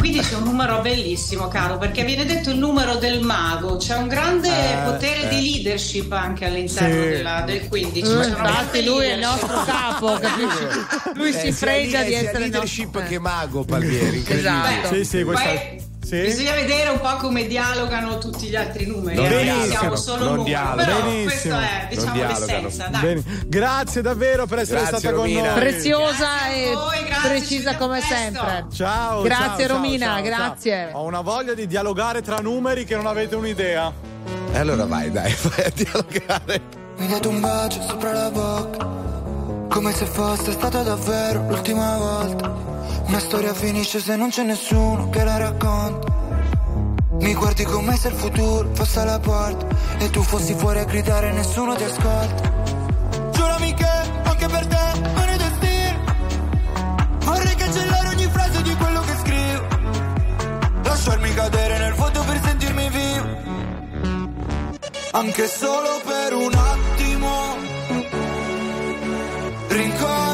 Quindi 0.06 0.22
c'è 0.24 0.36
un 0.36 0.44
numero 0.44 0.80
bellissimo, 0.82 1.48
caro, 1.48 1.78
perché 1.78 2.04
viene 2.04 2.24
detto 2.24 2.50
il 2.50 2.58
numero 2.58 2.94
del 2.94 3.22
mago. 3.22 3.76
C'è 3.76 3.96
un 3.96 4.06
grande 4.06 4.46
Eh, 4.48 4.82
potere 4.84 5.22
eh. 5.22 5.28
di 5.34 5.50
leadership 5.54 6.12
anche 6.12 6.44
all'interno 6.44 7.02
Sì. 7.02 7.08
della- 7.08 7.40
del 7.40 7.66
15. 7.66 7.98
Eh, 8.12 8.14
C'è 8.14 8.26
una 8.34 8.48
infatti 8.48 8.84
lui 8.84 9.04
è 9.06 9.12
il 9.14 9.18
leadership. 9.18 9.48
nostro 9.50 9.64
capo, 9.64 10.06
capisci? 10.22 11.12
Lui 11.14 11.32
si 11.32 11.46
Eh, 11.48 11.52
fregia 11.52 11.98
sia 11.98 12.04
di 12.04 12.14
essere 12.14 12.38
leadership 12.38 12.84
nostro- 12.94 13.08
che 13.10 13.18
mago 13.18 13.64
Palmieri. 13.64 14.24
Esatto. 14.28 14.94
Sì, 14.94 15.04
sì, 15.04 15.24
questa 15.24 15.42
Poi 15.44 15.75
sì. 16.06 16.20
Bisogna 16.20 16.52
vedere 16.54 16.90
un 16.90 17.00
po' 17.00 17.16
come 17.16 17.48
dialogano 17.48 18.18
tutti 18.18 18.46
gli 18.46 18.54
altri 18.54 18.86
numeri. 18.86 19.16
Non 19.16 19.26
eh, 19.26 19.66
siamo 19.68 19.96
solo 19.96 20.36
non 20.36 20.44
dialogano. 20.44 20.84
Però 20.84 21.00
Benissimo. 21.02 21.24
questo 21.24 21.58
è 21.58 21.86
diciamo 21.90 22.22
l'essenza. 22.22 22.90
Grazie 23.46 24.02
davvero 24.02 24.46
per 24.46 24.60
essere 24.60 24.78
Grazie, 24.82 24.98
stata 24.98 25.16
Romina. 25.16 25.40
con 25.40 25.50
noi. 25.50 25.58
Preziosa 25.58 26.14
Grazie 26.14 26.70
e 26.70 26.74
voi, 26.74 26.98
precisa 27.22 27.76
come 27.76 27.98
presto. 27.98 28.14
sempre. 28.14 28.66
Ciao. 28.72 29.22
Grazie, 29.22 29.66
ciao, 29.66 29.76
Romina, 29.76 30.06
ciao, 30.06 30.22
grazie. 30.22 30.88
ciao. 30.92 31.00
Ho 31.00 31.04
una 31.06 31.20
voglia 31.22 31.54
di 31.54 31.66
dialogare 31.66 32.22
tra 32.22 32.36
numeri 32.36 32.84
che 32.84 32.94
non 32.94 33.06
avete 33.06 33.34
un'idea. 33.34 33.92
E 34.52 34.58
allora 34.58 34.84
vai, 34.86 35.10
dai, 35.10 35.34
vai 35.42 35.64
a 35.64 35.72
dialogare. 35.74 36.62
Mi 36.98 37.08
dato 37.08 37.28
un 37.28 37.40
bacio 37.40 37.82
sopra 37.82 38.12
la 38.12 38.30
bocca, 38.30 38.86
come 39.68 39.92
se 39.92 40.06
fosse 40.06 40.52
stata 40.52 40.82
davvero 40.82 41.48
l'ultima 41.48 41.96
volta. 41.96 42.75
Una 43.06 43.20
storia 43.20 43.54
finisce 43.54 44.00
se 44.00 44.16
non 44.16 44.30
c'è 44.30 44.42
nessuno 44.42 45.08
che 45.10 45.24
la 45.24 45.36
racconta. 45.36 46.14
Mi 47.20 47.34
guardi 47.34 47.64
come 47.64 47.96
se 47.96 48.08
il 48.08 48.14
futuro 48.14 48.68
fosse 48.74 49.00
alla 49.00 49.18
porta 49.18 49.66
e 49.98 50.10
tu 50.10 50.22
fossi 50.22 50.54
fuori 50.54 50.80
a 50.80 50.84
gridare 50.84 51.30
e 51.30 51.32
nessuno 51.32 51.74
ti 51.74 51.84
ascolta. 51.84 52.52
Giurami 53.32 53.74
che 53.74 53.88
anche 54.22 54.46
per 54.46 54.66
te 54.66 55.00
non 55.00 55.28
è 55.28 55.36
destino. 55.36 56.04
Vorrei 57.20 57.54
cancellare 57.54 58.08
ogni 58.08 58.28
frase 58.30 58.62
di 58.62 58.74
quello 58.74 59.00
che 59.00 59.16
scrivo. 59.22 59.66
Lasciarmi 60.82 61.34
cadere 61.34 61.78
nel 61.78 61.94
vuoto 61.94 62.22
per 62.24 62.40
sentirmi 62.44 62.88
vivo. 62.90 63.26
Anche 65.12 65.46
solo 65.48 66.00
per 66.04 66.34
un 66.34 66.52
attimo. 66.52 67.56
Rincorrere 69.68 70.25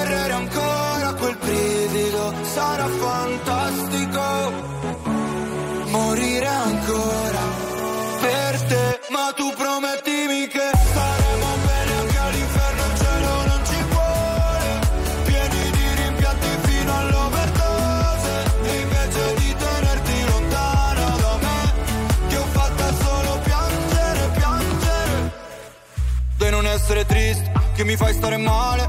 essere 26.72 27.06
triste, 27.06 27.52
che 27.74 27.84
mi 27.84 27.96
fai 27.96 28.12
stare 28.14 28.36
male. 28.36 28.88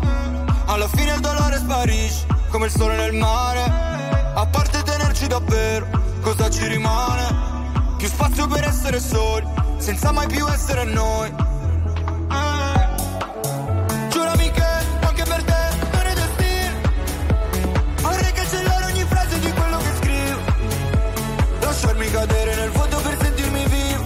Alla 0.65 0.88
fine 0.88 1.14
il 1.14 1.20
dolore 1.20 1.57
sparisce, 1.57 2.26
come 2.49 2.65
il 2.65 2.72
sole 2.72 2.95
nel 2.95 3.14
mare. 3.14 3.64
A 4.36 4.45
parte 4.48 4.82
tenerci 4.84 5.28
davvero, 5.28 5.88
cosa 6.22 6.49
ci 6.49 6.65
rimane? 6.68 7.95
Più 7.98 8.07
spazio 8.07 8.48
per 8.48 8.64
essere 8.64 8.99
soli, 8.99 9.45
senza 9.84 10.14
mai 10.14 10.27
più 10.27 10.47
essere 10.47 10.85
noi. 10.85 11.30
Giurami 14.07 14.51
che 14.51 14.64
anche 15.01 15.23
per 15.26 15.43
te 15.43 15.64
non 15.91 16.05
è 16.05 16.14
destino. 16.14 16.76
Vorrei 18.01 18.31
cancellare 18.31 18.85
ogni 18.85 19.03
frase 19.03 19.39
di 19.39 19.51
quello 19.51 19.77
che 19.80 19.91
scrivo. 19.99 20.39
Lasciarmi 21.60 22.11
cadere 22.11 22.55
nel 22.55 22.69
vuoto 22.69 22.97
per 23.01 23.18
sentirmi 23.23 23.65
vivo. 23.65 24.03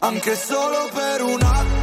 Anche 0.00 0.34
solo 0.34 0.88
per 0.92 1.22
un 1.22 1.40
attimo. 1.40 1.73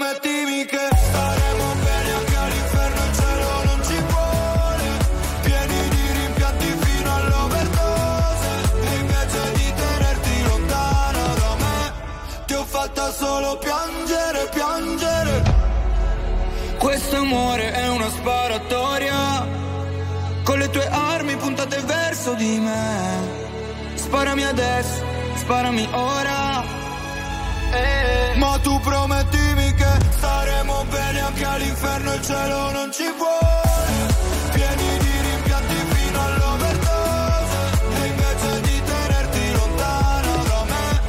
Promettimi 0.00 0.64
che 0.64 0.88
staremo 0.96 1.74
bene 1.84 2.12
anche 2.14 2.36
all'inferno, 2.36 3.04
il 3.04 3.14
cielo 3.20 3.64
non 3.64 3.84
ci 3.84 3.98
vuole. 4.08 4.88
Pieni 5.42 5.88
di 5.90 6.04
rimpianti 6.18 6.66
fino 6.80 7.14
all'overdose. 7.16 8.48
E 8.80 8.94
invece 8.96 9.52
di 9.52 9.72
tenerti 9.74 10.42
lontano 10.42 11.34
da 11.42 11.54
me, 11.58 11.92
ti 12.46 12.54
ho 12.54 12.64
fatta 12.64 13.12
solo 13.12 13.58
piangere, 13.58 14.48
piangere. 14.54 15.58
Questo 16.78 17.16
amore 17.16 17.72
è 17.72 17.88
una 17.88 18.08
sparatoria 18.08 19.46
Con 20.44 20.58
le 20.58 20.70
tue 20.70 20.88
armi 20.88 21.36
puntate 21.36 21.78
verso 21.80 22.32
di 22.32 22.58
me 22.58 23.18
Sparami 23.96 24.44
adesso, 24.44 25.04
sparami 25.34 25.86
ora 25.92 26.62
Eh. 27.70 28.38
Ma 28.38 28.58
tu 28.62 28.80
promettimi 28.80 29.49
che 29.49 29.49
staremo 30.10 30.84
bene 30.90 31.20
anche 31.20 31.44
all'inferno 31.44 32.14
Il 32.14 32.22
cielo 32.22 32.70
non 32.72 32.92
ci 32.92 33.04
vuole 33.16 34.06
Pieni 34.52 34.98
di 34.98 35.12
rimpianti 35.28 35.74
fino 35.94 36.20
all'overdose 36.20 37.58
E 38.02 38.06
invece 38.06 38.60
di 38.60 38.82
tenerti 38.82 39.52
lontano 39.52 40.44
da 40.44 40.64
me 40.64 41.00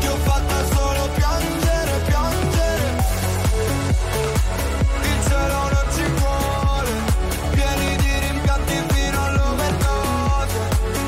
Ti 0.00 0.06
ho 0.06 0.16
fatta 0.16 0.64
solo 0.72 1.08
piangere, 1.14 2.00
piangere 2.06 3.02
il 5.06 5.24
cielo 5.28 5.68
non 5.68 5.86
ci 5.94 6.04
vuole, 6.20 6.92
pieni 7.52 7.96
di 7.96 8.18
rimpianti 8.26 8.84
fino 8.88 9.24
all'overdose. 9.24 10.58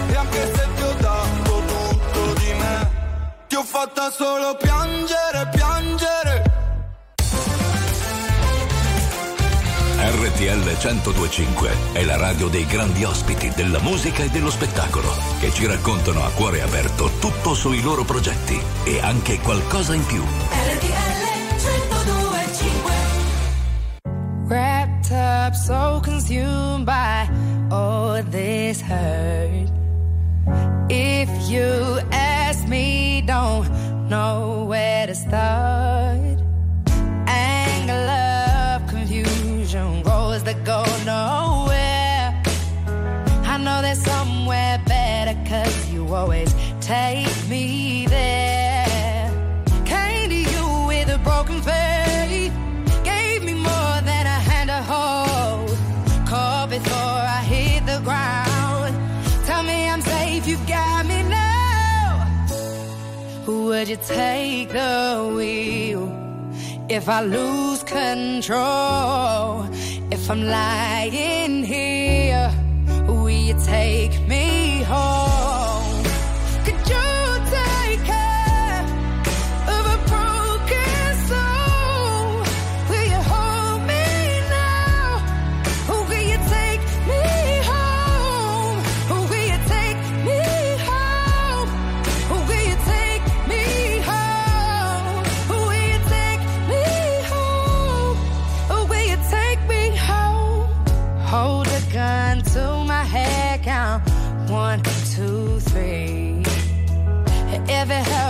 E 0.08 0.14
anche 0.16 0.52
se 0.54 0.68
ti 0.76 0.82
ho 0.82 0.94
dato 1.00 1.62
tutto 1.66 2.32
di 2.40 2.52
me, 2.54 2.90
ti 3.48 3.54
ho 3.56 3.62
fatta 3.62 4.10
solo 4.10 4.54
piangere, 4.56 5.48
piangere. 5.50 5.65
RTL 10.36 10.64
1025 10.64 11.70
è 11.92 12.04
la 12.04 12.18
radio 12.18 12.48
dei 12.48 12.66
grandi 12.66 13.04
ospiti 13.04 13.50
della 13.56 13.80
musica 13.80 14.22
e 14.22 14.28
dello 14.28 14.50
spettacolo 14.50 15.08
che 15.40 15.50
ci 15.50 15.64
raccontano 15.64 16.22
a 16.22 16.30
cuore 16.30 16.60
aperto 16.60 17.10
tutto 17.18 17.54
sui 17.54 17.80
loro 17.80 18.04
progetti 18.04 18.60
e 18.84 19.00
anche 19.00 19.38
qualcosa 19.40 19.94
in 19.94 20.04
più. 20.04 20.22
Wrapped 24.46 25.10
up, 25.10 25.54
so 25.54 26.02
consumed 26.04 26.84
by 26.84 27.26
all 27.70 28.22
this 28.28 28.82
hurt. 28.82 29.72
If 30.90 31.30
you 31.48 31.98
ask 32.10 32.68
me, 32.68 33.22
don't 33.24 33.70
know 34.10 34.66
where 34.66 35.06
to 35.06 35.14
start. 35.14 36.45
Go 40.66 40.84
nowhere. 41.04 42.42
I 43.52 43.56
know 43.56 43.80
there's 43.82 44.02
somewhere 44.02 44.82
better, 44.84 45.38
cause 45.48 45.92
you 45.92 46.12
always 46.12 46.52
take 46.80 47.28
me 47.48 48.06
there. 48.08 49.30
Came 49.84 50.28
to 50.28 50.34
you 50.34 50.86
with 50.88 51.08
a 51.08 51.18
broken 51.18 51.62
faith. 51.62 52.52
Gave 53.04 53.44
me 53.44 53.54
more 53.54 53.98
than 54.10 54.24
a 54.26 54.38
hand 54.48 54.70
to 54.70 54.82
hold. 54.92 55.70
Caught 56.26 56.70
before 56.70 57.20
I 57.38 57.42
hit 57.52 57.86
the 57.86 58.00
ground. 58.00 58.92
Tell 59.46 59.62
me 59.62 59.88
I'm 59.88 60.02
safe, 60.02 60.48
you've 60.48 60.66
got 60.66 61.06
me 61.06 61.22
now. 61.22 62.26
Would 63.46 63.88
you 63.88 63.98
take 64.04 64.70
the 64.70 65.32
wheel 65.32 66.04
if 66.88 67.08
I 67.08 67.20
lose 67.22 67.84
control? 67.84 69.64
If 70.08 70.30
I'm 70.30 70.44
lying 70.44 71.64
here, 71.64 72.52
will 73.08 73.28
you 73.28 73.58
take 73.64 74.20
me 74.28 74.82
home? 74.84 75.65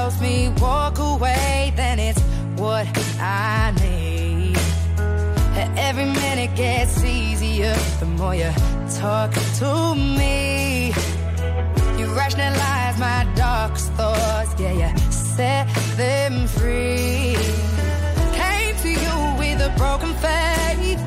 Helps 0.06 0.20
me 0.20 0.48
walk 0.60 1.00
away, 1.00 1.72
then 1.74 1.98
it's 1.98 2.20
what 2.54 2.86
I 3.18 3.72
need. 3.82 4.56
Every 5.76 6.04
minute 6.04 6.54
gets 6.54 7.02
easier 7.02 7.74
the 7.98 8.06
more 8.06 8.32
you 8.32 8.52
talk 9.00 9.32
to 9.58 9.96
me. 9.96 10.92
You 11.98 12.06
rationalize 12.14 12.96
my 13.00 13.26
darkest 13.34 13.90
thoughts, 13.94 14.54
yeah, 14.60 14.74
you 14.92 14.96
set 15.10 15.66
them 15.96 16.46
free. 16.46 17.34
Came 18.40 18.76
to 18.84 18.88
you 18.88 19.14
with 19.40 19.60
a 19.60 19.74
broken 19.76 20.14
faith, 20.22 21.00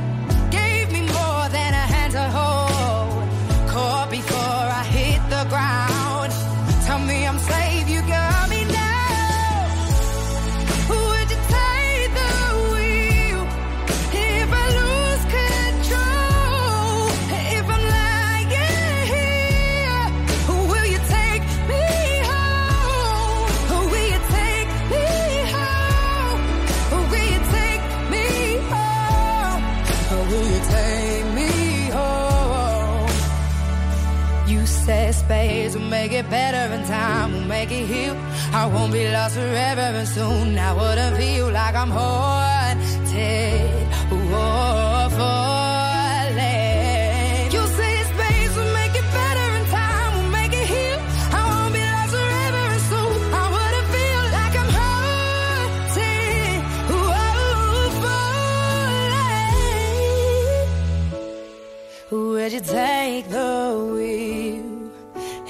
make 36.02 36.14
it 36.14 36.30
better 36.30 36.74
in 36.74 36.82
time, 36.86 37.34
will 37.34 37.50
make 37.56 37.72
it 37.72 37.86
heal. 37.86 38.16
I 38.54 38.66
won't 38.74 38.94
be 38.94 39.04
lost 39.12 39.36
forever 39.36 39.88
and 40.00 40.08
soon. 40.08 40.58
I 40.58 40.72
wouldn't 40.80 41.18
feel 41.18 41.52
like 41.52 41.76
I'm 41.76 41.90
haunted. 41.90 42.59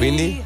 quindi? 0.00 0.42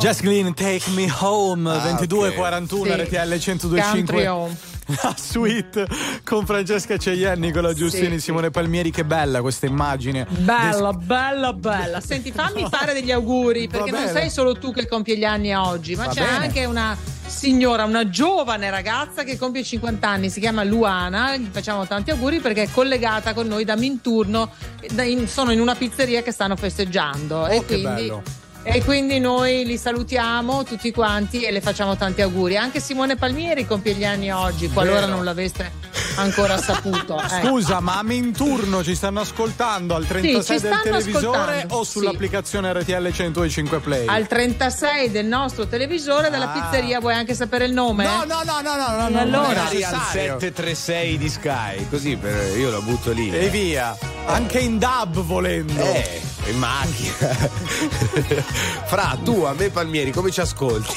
Jess 0.00 0.20
Glynn, 0.22 0.52
Take 0.54 0.88
Me 0.94 1.06
Home, 1.20 1.70
Ah, 1.70 1.96
22.41 1.98 2.82
Sì. 2.84 2.90
RTL 2.92 3.38
Country 3.44 3.68
1025. 3.68 4.26
home. 4.28 4.56
La 5.02 5.14
suite 5.16 5.86
con 6.24 6.44
Francesca 6.46 6.96
Ceglie, 6.98 7.34
Nicola 7.36 7.72
Giustini, 7.74 8.14
Sì, 8.16 8.20
Simone 8.24 8.50
Palmieri. 8.50 8.90
Che 8.90 9.04
bella 9.04 9.40
questa 9.42 9.64
immagine. 9.66 10.26
Bella, 10.28 10.92
bella, 10.92 11.52
bella. 11.54 12.00
Senti, 12.00 12.32
fammi 12.32 12.66
fare 12.70 12.92
degli 12.94 13.10
auguri 13.10 13.66
perché 13.68 13.90
non 13.90 14.08
sei 14.08 14.28
solo 14.30 14.54
tu 14.58 14.72
che 14.72 14.86
compie 14.86 15.16
gli 15.16 15.24
anni 15.24 15.54
oggi, 15.54 15.94
ma 15.94 16.06
Va 16.06 16.12
c'è 16.12 16.24
bene. 16.24 16.36
anche 16.46 16.64
una 16.66 16.96
signora, 17.26 17.84
una 17.84 18.08
giovane 18.10 18.68
ragazza 18.70 19.24
che 19.24 19.38
compie 19.38 19.62
50 19.64 20.06
anni, 20.06 20.28
si 20.28 20.40
chiama 20.40 20.62
Luana. 20.64 21.34
Gli 21.36 21.48
facciamo 21.50 21.86
tanti 21.86 22.10
auguri 22.10 22.40
perché 22.40 22.64
è 22.64 22.68
collegata 22.70 23.32
con 23.34 23.46
noi 23.46 23.64
da 23.64 23.76
Minturno. 23.76 24.50
da- 24.92 25.02
in- 25.02 25.28
sono 25.28 25.50
in 25.52 25.60
una 25.60 25.74
pizzeria 25.74 26.22
che 26.22 26.30
stanno 26.30 26.56
festeggiando. 26.56 27.46
e 27.46 27.56
Oh, 27.56 27.60
che 27.60 27.66
quindi. 27.80 27.84
bello. 27.84 28.22
E 28.66 28.82
quindi 28.82 29.18
noi 29.20 29.64
li 29.66 29.76
salutiamo 29.76 30.64
tutti 30.64 30.90
quanti 30.90 31.42
e 31.42 31.50
le 31.52 31.60
facciamo 31.60 31.96
tanti 31.96 32.22
auguri. 32.22 32.56
Anche 32.56 32.80
Simone 32.80 33.14
Palmieri 33.16 33.66
compie 33.66 33.92
gli 33.94 34.04
anni 34.06 34.32
oggi, 34.32 34.68
qualora 34.70 35.00
Vero. 35.00 35.12
non 35.12 35.24
l'aveste 35.24 35.70
ancora 36.16 36.56
saputo. 36.56 37.20
ecco. 37.20 37.46
Scusa, 37.46 37.80
ma 37.80 38.02
in 38.08 38.32
turno 38.32 38.82
ci 38.82 38.94
stanno 38.94 39.20
ascoltando 39.20 39.94
al 39.94 40.06
36 40.06 40.58
ci 40.58 40.62
del 40.66 40.80
televisore 40.82 41.66
o 41.70 41.84
sull'applicazione 41.84 42.72
RTL 42.72 43.12
105 43.12 43.78
Play? 43.80 44.06
al 44.06 44.26
36 44.26 45.10
del 45.10 45.26
nostro 45.26 45.66
televisore 45.66 46.30
della 46.30 46.50
Ah. 46.50 46.60
pizzeria 46.60 47.00
vuoi 47.00 47.14
anche 47.14 47.34
sapere 47.34 47.66
il 47.66 47.72
nome? 47.72 48.04
No, 48.04 48.24
no, 48.24 48.40
no, 48.44 48.60
no, 48.62 48.76
no, 48.76 48.96
no, 48.96 49.06
E 49.08 49.10
no, 49.12 49.20
allora? 49.20 49.66
al 49.66 49.72
necessario. 49.74 50.38
736 50.40 51.18
di 51.18 51.28
Sky, 51.28 51.86
così 51.90 52.16
per, 52.16 52.56
io 52.56 52.70
la 52.70 52.80
butto 52.80 53.12
lì. 53.12 53.30
E 53.30 53.48
via. 53.50 53.94
Anche 54.26 54.58
in 54.58 54.78
dub 54.78 55.20
volendo. 55.20 55.80
Eh, 55.82 56.20
in 56.46 56.58
macchina. 56.58 57.14
Fra, 58.86 59.18
tu 59.22 59.42
a 59.42 59.52
me 59.54 59.70
Palmieri, 59.70 60.10
come 60.12 60.30
ci 60.30 60.40
ascolti? 60.40 60.94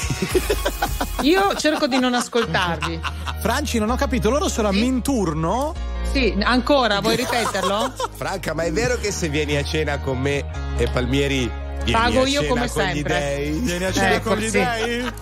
Io 1.22 1.54
cerco 1.56 1.86
di 1.86 1.98
non 1.98 2.14
ascoltarvi. 2.14 3.00
Franci, 3.40 3.78
non 3.78 3.90
ho 3.90 3.96
capito, 3.96 4.30
loro 4.30 4.48
sono 4.48 4.68
a 4.68 4.72
Minturno? 4.72 5.74
Sì, 6.12 6.34
ancora, 6.42 7.00
vuoi 7.00 7.16
ripeterlo? 7.20 7.92
Franca, 8.14 8.54
ma 8.54 8.62
è 8.64 8.72
vero 8.72 8.96
che 8.96 9.12
se 9.12 9.28
vieni 9.28 9.56
a 9.56 9.62
cena 9.64 9.98
con 9.98 10.18
me 10.18 10.44
e 10.76 10.88
Palmieri 10.90 11.50
vieni 11.84 11.92
Pago 11.92 12.22
a 12.22 12.26
io 12.26 12.40
cena 12.40 12.48
come 12.48 12.68
con 12.68 12.82
gli 12.82 12.86
sempre. 12.94 13.18
dei? 13.18 13.50
Vieni 13.58 13.84
a 13.84 13.92
cena 13.92 14.10
Ecco, 14.12 14.28
con 14.30 14.38
gli 14.38 14.48
sì. 14.48 14.58
dei? 14.58 15.12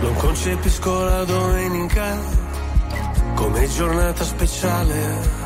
Non 0.00 0.14
concepisco 0.14 1.04
la 1.04 1.24
domenica 1.24 2.18
come 3.34 3.68
giornata 3.68 4.24
speciale. 4.24 5.45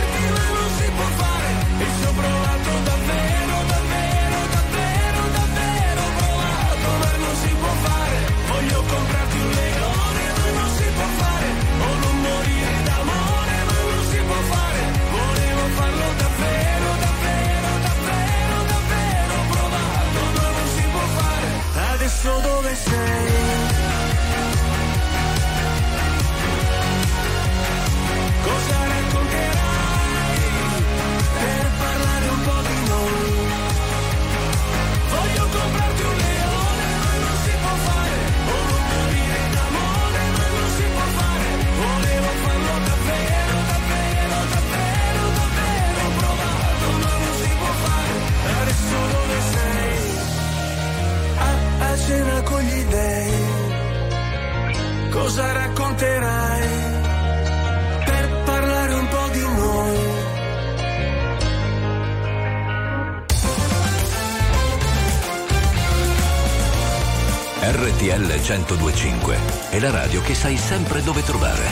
1025 68.51 69.37
è 69.69 69.79
la 69.79 69.91
radio 69.91 70.21
che 70.21 70.35
sai 70.35 70.57
sempre 70.57 71.01
dove 71.03 71.23
trovare 71.23 71.63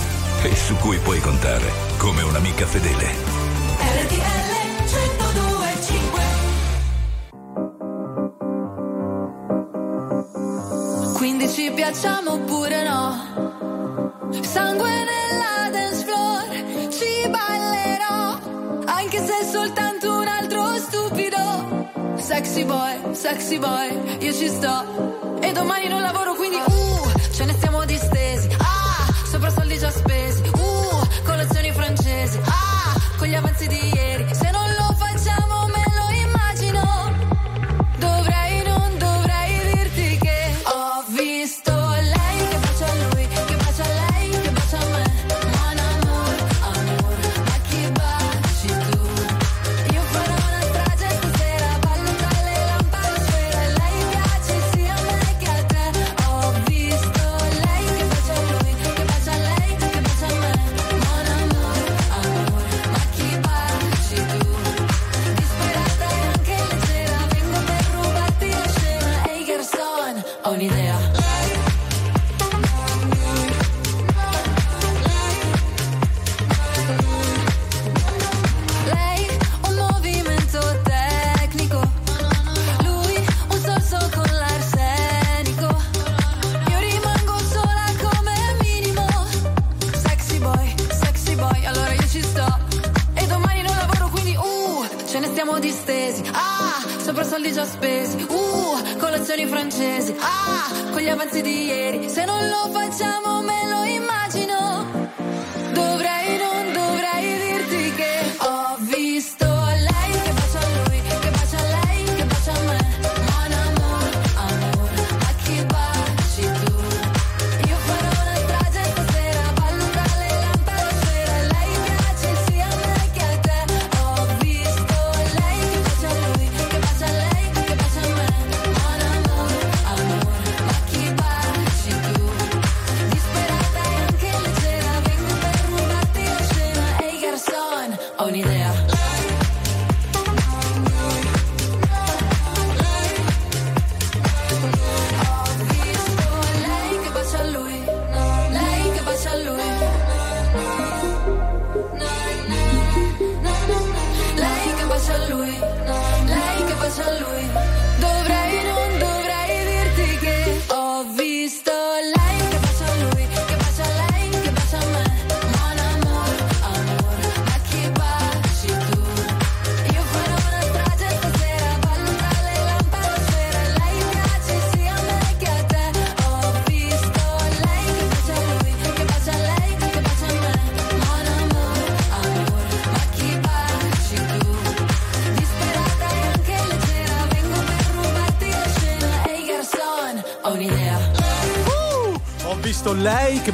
e 0.44 0.56
su 0.56 0.76
cui 0.76 0.98
puoi 1.00 1.20
contare 1.20 1.70
come 1.98 2.22
un'amica 2.22 2.66
fedele. 2.66 3.06
RTL 3.80 4.50
1025 4.86 6.24
Quindi 11.18 11.50
ci 11.50 11.70
piacciamo 11.76 12.32
oppure 12.32 12.88
no? 12.88 13.28
Sangue 14.40 14.90
nella 14.90 15.70
dance 15.72 16.06
floor, 16.06 16.48
ci 16.94 17.28
ballerò, 17.28 18.40
anche 18.86 19.26
se 19.26 19.40
è 19.40 19.44
soltanto 19.44 20.18
un 20.18 20.28
altro 20.28 20.78
stupido. 20.78 22.16
Sexy 22.16 22.64
boy, 22.64 23.14
sexy 23.14 23.60
boy, 23.60 24.18
io 24.20 24.32
ci 24.32 24.48
sto. 24.48 25.40
E 25.42 25.52
domani 25.52 25.88
non 25.88 26.02
lavoro, 26.02 26.29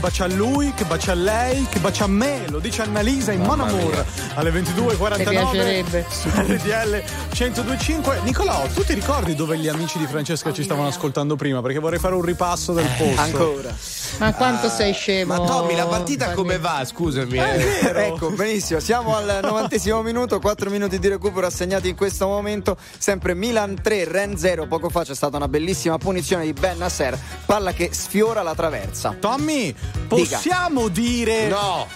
bacia 0.05 0.25
a 0.25 0.27
lui, 0.27 0.71
che 0.75 0.85
bacia 0.85 1.13
a 1.13 1.15
lei, 1.15 1.65
che 1.67 1.79
bacia 1.79 2.03
a 2.03 2.07
me, 2.07 2.45
lo 2.49 2.59
dice 2.59 2.83
Annalisa 2.83 3.31
in 3.31 3.41
Mon 3.41 3.59
Amour 3.59 4.05
alle 4.35 4.51
22.49 4.51 5.17
Mi 5.17 5.23
piacerebbe. 5.23 6.05
su 6.07 6.29
RTL 6.29 7.03
1025. 7.31 8.19
Nicolò, 8.21 8.67
tu 8.67 8.83
ti 8.83 8.93
ricordi 8.93 9.33
dove 9.33 9.57
gli 9.57 9.67
amici 9.67 9.97
di 9.97 10.05
Francesca 10.05 10.53
ci 10.53 10.61
stavano 10.61 10.89
ascoltando 10.89 11.35
prima? 11.35 11.59
Perché 11.63 11.79
vorrei 11.79 11.97
fare 11.97 12.13
un 12.13 12.21
ripasso 12.21 12.73
del 12.73 12.87
posto. 12.95 13.19
Ancora. 13.19 13.75
Ma 14.19 14.33
quanto 14.33 14.69
sei 14.69 14.93
scemo? 14.93 15.35
Ma 15.35 15.43
Tommy, 15.43 15.75
la 15.75 15.87
partita 15.87 16.33
come 16.33 16.59
va? 16.59 16.85
Scusami. 16.85 17.37
Eh, 17.37 17.41
eh. 17.41 17.79
vero. 17.81 17.99
Ecco, 17.99 18.29
benissimo. 18.29 18.79
Siamo 18.79 19.15
al 19.15 19.39
novantesimo 19.41 20.03
minuto, 20.03 20.39
4 20.39 20.69
minuti 20.69 20.99
di 20.99 21.07
recupero 21.07 21.47
assegnati 21.47 21.89
in 21.89 21.95
questo 21.95 22.27
momento. 22.27 22.77
Sempre 22.97 23.33
Milan 23.33 23.81
3, 23.81 24.03
Ren 24.05 24.37
0. 24.37 24.67
Poco 24.67 24.89
fa 24.89 25.03
c'è 25.03 25.15
stata 25.15 25.37
una 25.37 25.47
bellissima 25.47 25.97
punizione 25.97 26.45
di 26.45 26.53
Ben 26.53 26.77
Nasser. 26.77 27.17
Palla 27.45 27.73
che 27.73 27.89
sfiora 27.93 28.41
la 28.41 28.55
traversa. 28.55 29.15
Tommy, 29.19 29.73
possiamo 30.07 30.87
dire. 30.87 31.47
No! 31.47 31.87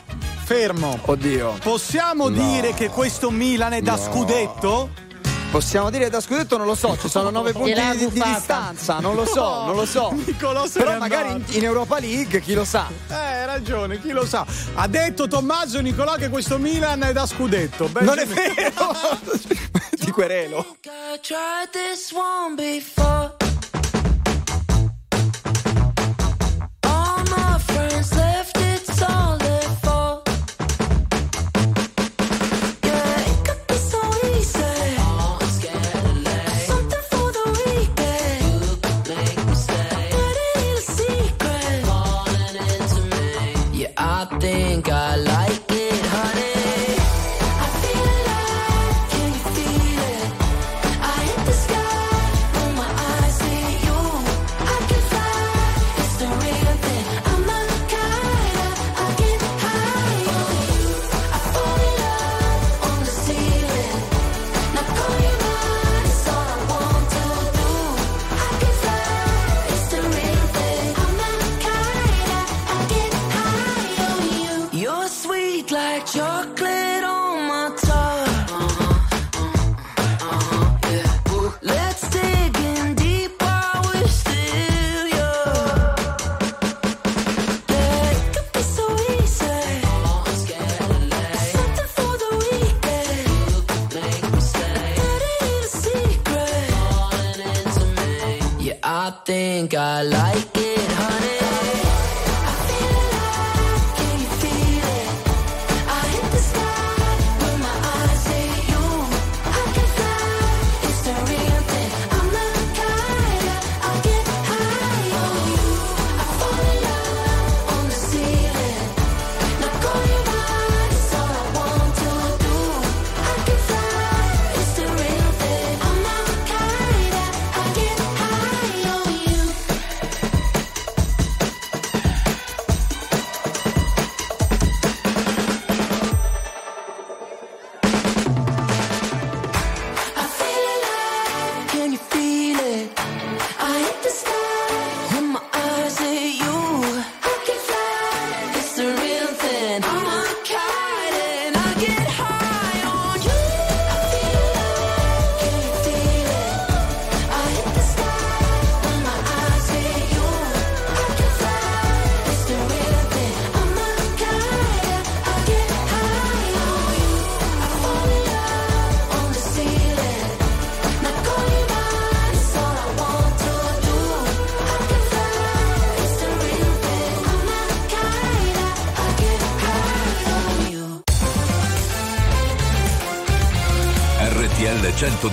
Fermo. 0.43 0.99
Oddio. 1.05 1.57
Possiamo 1.61 2.29
No. 2.29 2.35
dire 2.49 2.73
che 2.73 2.89
questo 2.89 3.29
Milan 3.31 3.73
è 3.73 3.81
da 3.81 3.95
No. 3.95 3.97
scudetto? 4.01 4.89
Possiamo 5.51 5.89
dire 5.89 6.09
da 6.11 6.21
scudetto? 6.21 6.57
Non 6.57 6.67
lo 6.67 6.75
so, 6.75 6.95
ci 6.99 7.09
sono 7.09 7.31
9 7.31 7.51
punti 7.57 7.73
di, 7.73 8.09
di 8.09 8.21
distanza, 8.21 8.99
non 8.99 9.15
lo 9.15 9.25
so, 9.25 9.41
No. 9.41 9.65
non 9.65 9.75
lo 9.75 9.85
so. 9.85 10.11
Nicolò 10.25 10.67
se 10.67 10.77
Però 10.79 10.97
magari 10.99 11.31
in, 11.31 11.43
in 11.47 11.63
Europa 11.63 11.97
League, 11.99 12.39
chi 12.41 12.53
lo 12.53 12.63
sa. 12.65 12.87
Eh, 13.09 13.13
hai 13.13 13.45
ragione, 13.47 13.99
chi 13.99 14.11
lo 14.11 14.25
sa. 14.27 14.45
Ha 14.75 14.87
detto 14.87 15.27
Tommaso 15.27 15.81
Nicolò 15.81 16.13
che 16.15 16.29
questo 16.29 16.59
Milan 16.59 17.01
è 17.03 17.11
da 17.13 17.25
scudetto. 17.25 17.89
Non 18.01 18.19
è 18.19 18.25
vero! 18.27 18.95
Ti 19.99 20.11
querelo. 20.11 20.77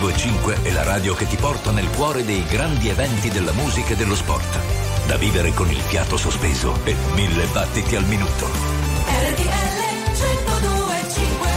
1025 0.06 0.62
è 0.62 0.72
la 0.72 0.84
radio 0.84 1.14
che 1.14 1.26
ti 1.26 1.34
porta 1.34 1.72
nel 1.72 1.90
cuore 1.90 2.24
dei 2.24 2.44
grandi 2.44 2.88
eventi 2.88 3.28
della 3.28 3.50
musica 3.52 3.94
e 3.94 3.96
dello 3.96 4.14
sport. 4.14 4.58
Da 5.06 5.16
vivere 5.16 5.52
con 5.52 5.68
il 5.68 5.80
fiato 5.80 6.16
sospeso 6.16 6.78
e 6.84 6.94
mille 7.14 7.44
battiti 7.46 7.96
al 7.96 8.04
minuto. 8.04 8.46
RTL 8.46 9.76
1025 10.14 11.48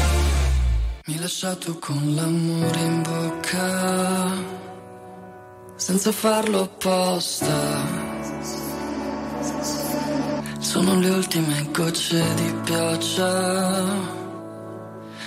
Mi 1.05 1.13
hai 1.13 1.19
lasciato 1.19 1.77
con 1.77 2.15
l'amore 2.15 2.79
in 2.79 3.01
bocca, 3.03 4.33
senza 5.75 6.11
farlo 6.11 6.61
apposta. 6.61 8.07
Sono 10.59 10.99
le 10.99 11.09
ultime 11.09 11.67
gocce 11.71 12.33
di 12.33 12.53
pioggia. 12.63 14.17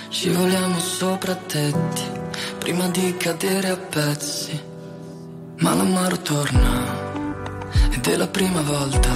Scivoliamo 0.09 0.79
sopra 0.79 1.33
tetti, 1.35 2.02
prima 2.63 2.87
di 2.87 3.17
cadere 3.17 3.69
a 3.71 3.75
pezzi. 3.75 4.57
Ma 5.57 5.73
l'amaro 5.75 6.17
torna, 6.19 6.71
ed 7.91 8.07
è 8.07 8.15
la 8.15 8.27
prima 8.27 8.61
volta. 8.61 9.11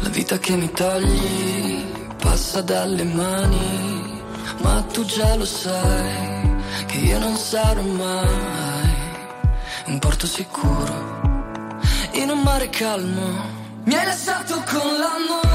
La 0.00 0.08
vita 0.08 0.38
che 0.38 0.56
mi 0.56 0.70
togli 0.72 1.84
passa 2.16 2.62
dalle 2.62 3.04
mani, 3.04 4.22
ma 4.62 4.80
tu 4.90 5.04
già 5.04 5.36
lo 5.36 5.44
sai 5.44 6.56
che 6.86 6.96
io 6.96 7.18
non 7.18 7.36
sarò 7.36 7.82
mai 7.82 8.90
un 9.88 9.98
porto 9.98 10.26
sicuro 10.26 11.20
in 12.12 12.30
un 12.30 12.40
mare 12.40 12.70
calmo. 12.70 13.60
Mi 13.84 13.94
hai 13.94 14.06
lasciato 14.06 14.54
con 14.70 14.88
l'amore 14.98 15.51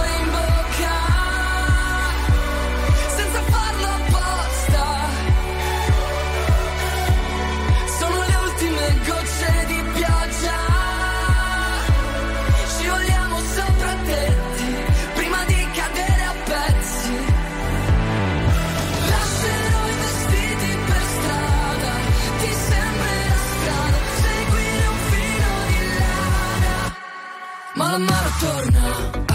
Ma 27.88 27.94
l'amaro 27.94 28.30
torna, 28.42 29.27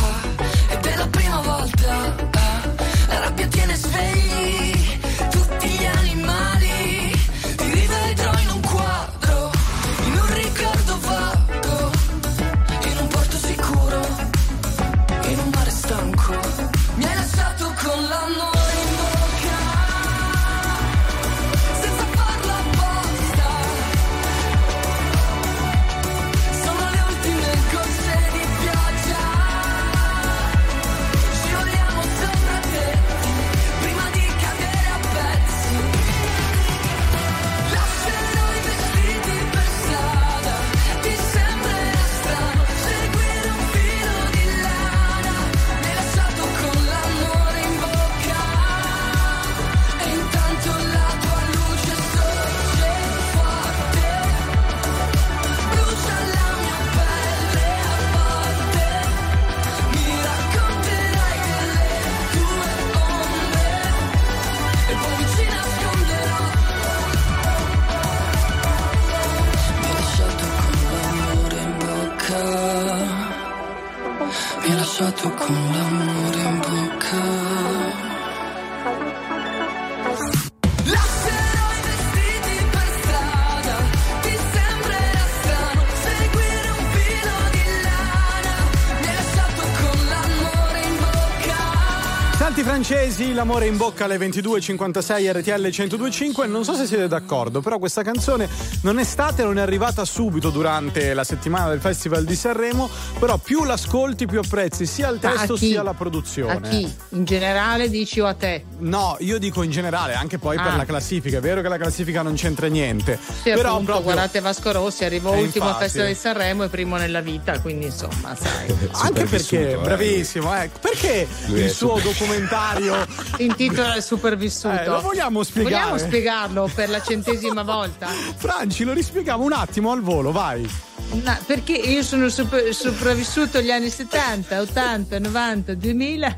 l'amore 93.35 93.67
in 93.67 93.77
bocca 93.77 94.05
alle 94.05 94.17
22.56 94.17 95.39
RTL 95.39 95.61
1025. 95.61 96.47
Non 96.47 96.65
so 96.65 96.75
se 96.75 96.87
siete 96.87 97.09
d'accordo, 97.09 97.61
però 97.61 97.79
questa 97.79 98.03
canzone 98.03 98.49
non 98.83 98.99
è 98.99 99.05
stata 99.05 99.43
e 99.43 99.45
non 99.45 99.59
è 99.59 99.61
arrivata 99.61 100.05
subito 100.05 100.51
durante 100.51 101.15
la 101.15 101.25
settimana 101.25 101.69
del 101.69 101.81
Festival 101.81 102.25
di 102.25 102.35
Sanremo. 102.35 102.89
Però 103.19 103.39
più 103.39 103.65
l'ascolti, 103.65 104.27
più 104.27 104.41
apprezzi 104.41 104.87
sia 104.87 105.09
il 105.09 105.19
testo 105.19 105.57
sia 105.57 105.83
la 105.83 105.95
produzione. 105.95 106.53
A 106.53 106.61
chi? 106.61 106.93
In 107.11 107.25
generale 107.25 107.89
dici 107.89 108.21
o 108.21 108.27
a 108.27 108.35
te? 108.35 108.65
No, 108.83 109.17
io 109.21 109.39
dico 109.39 109.63
in 109.63 109.71
generale, 109.71 110.15
anche 110.15 110.39
poi 110.39 110.57
per 110.57 110.73
Ah. 110.73 110.77
la 110.77 110.85
classifica. 110.85 111.39
È 111.39 111.41
vero 111.41 111.61
che 111.63 111.69
la 111.69 111.77
classifica 111.79 112.23
non 112.23 112.35
c'entra 112.35 112.67
niente. 112.67 113.19
Sì, 113.25 113.51
però 113.51 113.71
appunto, 113.73 113.85
proprio. 113.93 114.03
guardate 114.03 114.41
Vasco 114.41 114.73
Rossi, 114.73 115.05
arrivò 115.05 115.35
Eh, 115.35 115.41
ultimo 115.43 115.67
infatti. 115.67 115.85
Festival 115.85 116.09
di 116.09 116.15
Sanremo 116.15 116.63
e 116.65 116.69
primo 116.69 116.97
nella 116.97 117.21
vita, 117.21 117.61
quindi 117.61 117.87
insomma, 117.87 118.35
sai. 118.35 118.75
Anche 118.93 119.25
perché, 119.25 119.73
eh. 119.73 119.77
bravissimo, 119.77 120.55
eh. 120.61 120.71
perché 120.81 121.29
Lui 121.47 121.61
il 121.61 121.71
suo 121.71 121.97
super- 121.97 122.13
documentario 122.13 123.07
intitola 123.39 123.95
Il 123.97 124.03
supervissuto. 124.03 124.81
Eh, 124.81 124.87
lo 124.87 125.01
vogliamo 125.01 125.43
spiegare? 125.45 125.75
Vogliamo 125.75 125.99
spiegarlo 125.99 126.71
per 126.75 126.89
la 126.91 127.01
centesima 127.01 127.63
volta? 127.63 128.09
Franci, 128.37 128.83
lo 128.85 128.93
rispieghiamo 128.93 129.45
un 129.45 129.53
attimo 129.53 129.93
al 129.93 130.03
volo, 130.03 130.33
vai. 130.33 130.69
No, 131.13 131.39
perché 131.47 131.73
io 131.73 132.03
sono 132.03 132.29
super- 132.31 132.73
sopravvissuto 132.75 133.59
agli 133.59 133.71
anni 133.71 133.91
70, 133.91 134.61
80, 134.61 135.19
90, 135.19 135.75
2000, 135.75 136.35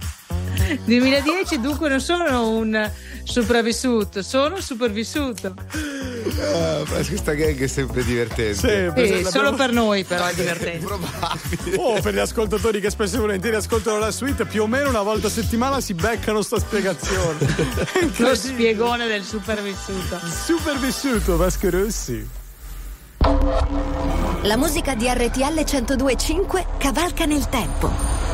2010, 0.85 1.61
dunque 1.61 1.89
non 1.89 2.01
sono 2.01 2.49
un 2.49 2.91
sopravvissuto, 3.24 4.23
sono 4.23 4.57
un 4.57 4.62
supervissuto. 4.62 5.55
Ah, 6.41 6.82
ma 6.89 7.05
questa 7.07 7.32
gag 7.32 7.61
è 7.61 7.66
sempre 7.66 8.05
divertente. 8.05 8.95
Sì, 8.95 9.24
solo 9.31 9.55
per 9.55 9.73
noi 9.73 10.05
però 10.05 10.27
è 10.27 10.35
divertente. 10.35 10.86
Oh, 11.77 12.01
per 12.01 12.15
gli 12.15 12.19
ascoltatori 12.19 12.81
che 12.81 12.91
spesso 12.91 13.16
e 13.16 13.20
volentieri 13.20 13.57
ascoltano 13.57 13.99
la 13.99 14.11
suite, 14.11 14.45
più 14.45 14.62
o 14.62 14.66
meno 14.66 14.89
una 14.89 15.03
volta 15.03 15.27
a 15.27 15.31
settimana 15.31 15.81
si 15.81 15.95
beccano 15.95 16.43
sta 16.43 16.59
spiegazione. 16.59 17.39
Lo 18.19 18.35
spiegone 18.35 19.07
del 19.07 19.23
supervissuto. 19.23 20.19
Super 20.27 20.78
vissuto, 20.78 21.36
Vasco 21.36 21.70
Rossi. 21.70 22.43
La 24.43 24.57
musica 24.57 24.95
di 24.95 25.07
RTL 25.09 25.65
1025 25.65 26.66
cavalca 26.78 27.24
nel 27.24 27.49
tempo. 27.49 28.34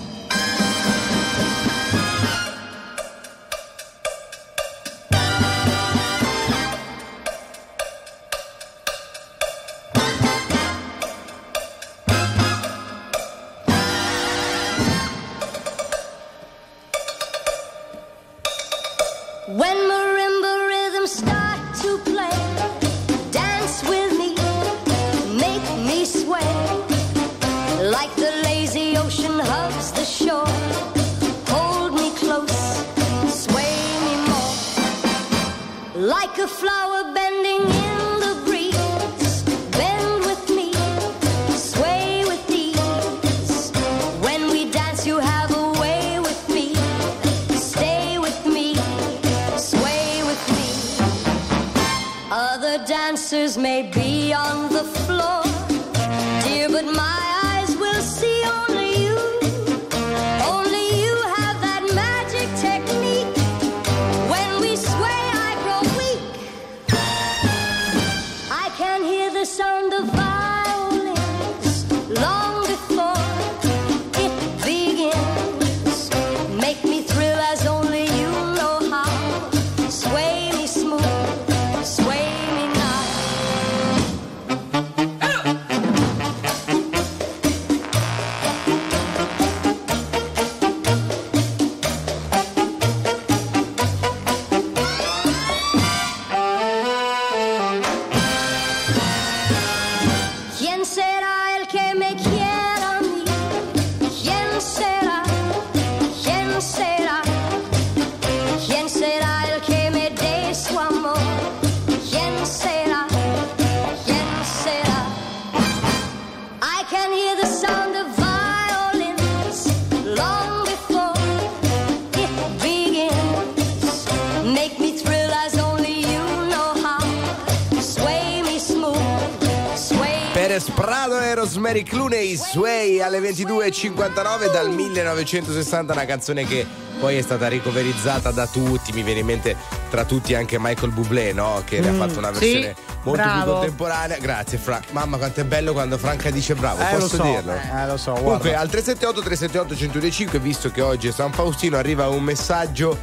Clooney 131.95 132.37
Sway 132.37 133.01
alle 133.01 133.19
22.59 133.19 134.49
dal 134.49 134.69
1960 134.69 135.91
una 135.91 136.05
canzone 136.05 136.45
che 136.45 136.65
poi 137.01 137.17
è 137.17 137.21
stata 137.21 137.49
ricoverizzata 137.49 138.31
da 138.31 138.47
tutti 138.47 138.93
mi 138.93 139.03
viene 139.03 139.19
in 139.19 139.25
mente 139.25 139.57
tra 139.89 140.05
tutti 140.05 140.33
anche 140.33 140.57
Michael 140.57 140.93
Bublé 140.93 141.33
no? 141.33 141.61
che 141.65 141.81
ne 141.81 141.89
ha 141.89 141.91
Mm, 141.91 141.99
fatto 141.99 142.19
una 142.19 142.33
sì, 142.33 142.39
versione 142.53 142.75
molto 143.03 143.21
più 143.21 143.31
bravo. 143.31 143.51
contemporanea 143.55 144.17
grazie 144.19 144.57
Fra 144.57 144.79
mamma 144.91 145.17
quanto 145.17 145.41
è 145.41 145.43
bello 145.43 145.73
quando 145.73 145.97
Franca 145.97 146.29
dice 146.29 146.55
bravo 146.55 146.81
Eh, 146.81 146.95
posso 146.95 147.15
so, 147.17 147.23
dirlo? 147.23 147.51
eh, 147.51 147.85
lo 147.87 147.97
so, 147.97 148.13
comunque 148.13 148.37
guarda. 148.51 148.59
al 148.61 148.69
378 148.69 149.21
378 149.21 149.75
125 149.75 150.39
visto 150.39 150.71
che 150.71 150.79
oggi 150.81 151.09
è 151.09 151.11
San 151.11 151.33
Faustino 151.33 151.75
arriva 151.75 152.07
un 152.07 152.23
messaggio 152.23 152.97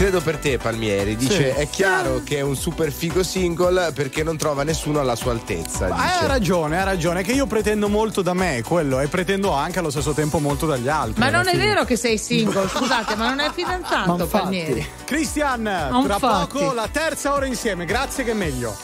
Credo 0.00 0.22
per 0.22 0.38
te, 0.38 0.56
Palmieri. 0.56 1.14
Dice: 1.14 1.52
Sì. 1.52 1.60
È 1.60 1.68
chiaro 1.68 2.22
che 2.24 2.38
è 2.38 2.40
un 2.40 2.56
super 2.56 2.90
figo 2.90 3.22
single 3.22 3.92
perché 3.92 4.22
non 4.22 4.38
trova 4.38 4.62
nessuno 4.62 4.98
alla 4.98 5.14
sua 5.14 5.32
altezza. 5.32 5.88
Ma 5.88 5.94
dice. 5.96 6.18
hai 6.20 6.26
ragione, 6.26 6.78
hai 6.78 6.84
ragione, 6.86 7.22
che 7.22 7.32
io 7.32 7.44
pretendo 7.46 7.86
molto 7.86 8.22
da 8.22 8.32
me, 8.32 8.62
quello, 8.64 8.98
e 9.00 9.08
pretendo 9.08 9.52
anche 9.52 9.78
allo 9.78 9.90
stesso 9.90 10.12
tempo 10.12 10.38
molto 10.38 10.64
dagli 10.64 10.88
altri. 10.88 11.20
Ma 11.20 11.28
non 11.28 11.46
è 11.46 11.50
fine. 11.50 11.66
vero 11.66 11.84
che 11.84 11.96
sei 11.96 12.16
single, 12.16 12.66
scusate, 12.74 13.14
ma 13.14 13.28
non 13.28 13.40
è 13.40 13.50
fidanzato. 13.52 14.26
Palmieri. 14.26 14.86
Cristian, 15.04 15.64
tra 16.04 16.18
poco 16.18 16.72
la 16.72 16.88
terza 16.90 17.34
ora 17.34 17.44
insieme, 17.44 17.84
grazie 17.84 18.24
che 18.24 18.30
è 18.30 18.34
meglio. 18.34 18.74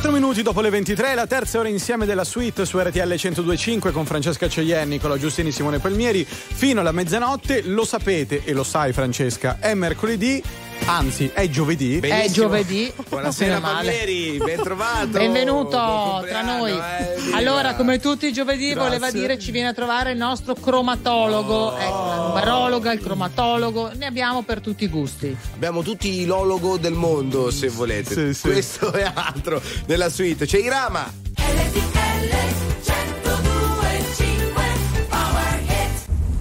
4 0.00 0.16
minuti 0.16 0.42
dopo 0.42 0.60
le 0.60 0.70
23, 0.70 1.16
la 1.16 1.26
terza 1.26 1.58
ora 1.58 1.68
insieme 1.68 2.06
della 2.06 2.22
suite 2.22 2.64
su 2.64 2.78
RTL 2.78 3.00
1025 3.00 3.90
con 3.90 4.06
Francesca 4.06 4.48
Ceien, 4.48 4.88
Nicola 4.88 5.18
Giustini, 5.18 5.50
Simone 5.50 5.80
Palmieri 5.80 6.24
fino 6.24 6.78
alla 6.78 6.92
mezzanotte. 6.92 7.62
Lo 7.62 7.84
sapete 7.84 8.44
e 8.44 8.52
lo 8.52 8.62
sai 8.62 8.92
Francesca, 8.92 9.56
è 9.58 9.74
mercoledì, 9.74 10.40
anzi 10.86 11.30
è 11.32 11.48
giovedì. 11.48 11.98
È 12.00 12.28
giovedì. 12.30 12.92
Buonasera. 13.08 13.60
Palmieri, 13.60 14.38
ben 14.38 14.62
trovato. 14.62 15.06
Benvenuto 15.08 16.24
tra 16.26 16.42
noi. 16.42 16.72
eh, 16.72 17.32
allora, 17.32 17.74
come 17.74 17.98
tutti 17.98 18.26
i 18.26 18.32
giovedì, 18.32 18.70
Grazie. 18.72 18.82
voleva 18.82 19.10
dire 19.10 19.38
ci 19.38 19.50
viene 19.50 19.68
a 19.68 19.72
trovare 19.74 20.12
il 20.12 20.18
nostro 20.18 20.54
cromatologo, 20.54 21.76
ecco, 21.76 22.06
la 22.06 22.16
numerologa, 22.28 22.92
il 22.92 23.00
cromatologo, 23.00 23.90
ne 23.94 24.06
abbiamo 24.06 24.42
per 24.42 24.60
tutti 24.60 24.84
i 24.84 24.88
gusti. 24.88 25.36
Abbiamo 25.54 25.82
tutti 25.82 26.20
i 26.20 26.24
lologo 26.26 26.76
del 26.76 26.94
mondo, 26.94 27.50
se 27.50 27.68
volete. 27.68 28.14
Sì, 28.14 28.34
sì. 28.34 28.48
Questo 28.48 28.92
è 28.92 29.10
altro 29.12 29.60
nella 29.86 30.08
suite. 30.08 30.46
C'è 30.46 30.58
Irama. 30.58 31.26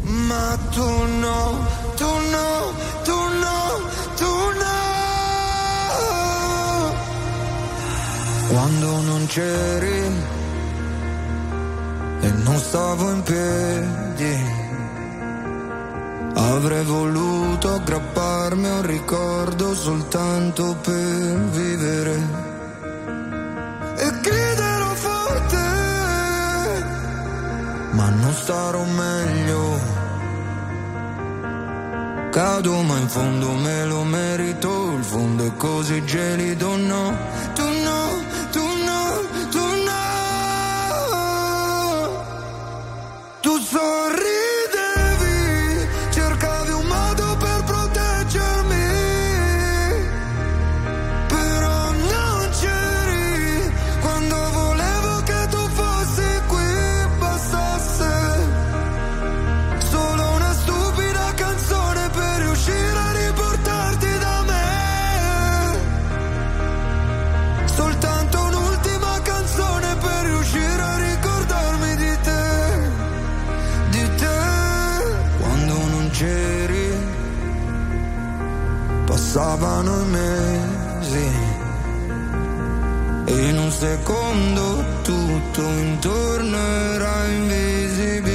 Ma 0.04 0.58
tu 0.72 0.84
no, 1.20 1.66
Quando 8.58 9.02
non 9.02 9.28
c'eri 9.28 10.02
e 12.22 12.32
non 12.44 12.58
stavo 12.58 13.12
in 13.12 13.22
piedi, 13.22 14.36
avrei 16.34 16.84
voluto 16.84 17.76
aggrapparmi 17.76 18.68
a 18.68 18.74
un 18.78 18.82
ricordo 18.82 19.76
soltanto 19.76 20.76
per 20.82 21.40
vivere. 21.52 22.16
E 23.98 24.12
griderò 24.22 24.94
forte 25.06 25.58
ma 27.92 28.10
non 28.10 28.34
starò 28.34 28.84
meglio. 28.86 29.80
Cado 32.32 32.82
ma 32.82 32.98
in 32.98 33.08
fondo 33.08 33.52
me 33.52 33.86
lo 33.86 34.02
merito, 34.02 34.94
il 34.98 35.04
fondo 35.04 35.46
è 35.46 35.56
così 35.56 36.04
gelido, 36.06 36.76
no, 36.76 37.16
tu 37.54 37.64
no, 37.64 38.28
tu 43.78 44.27
passavano 79.38 80.02
i 80.02 80.06
mesi 80.06 81.30
e 83.26 83.50
in 83.50 83.58
un 83.60 83.72
secondo 83.72 84.84
tutto 85.04 85.62
intorno 85.62 86.58
era 86.58 87.26
invisibile 87.28 88.27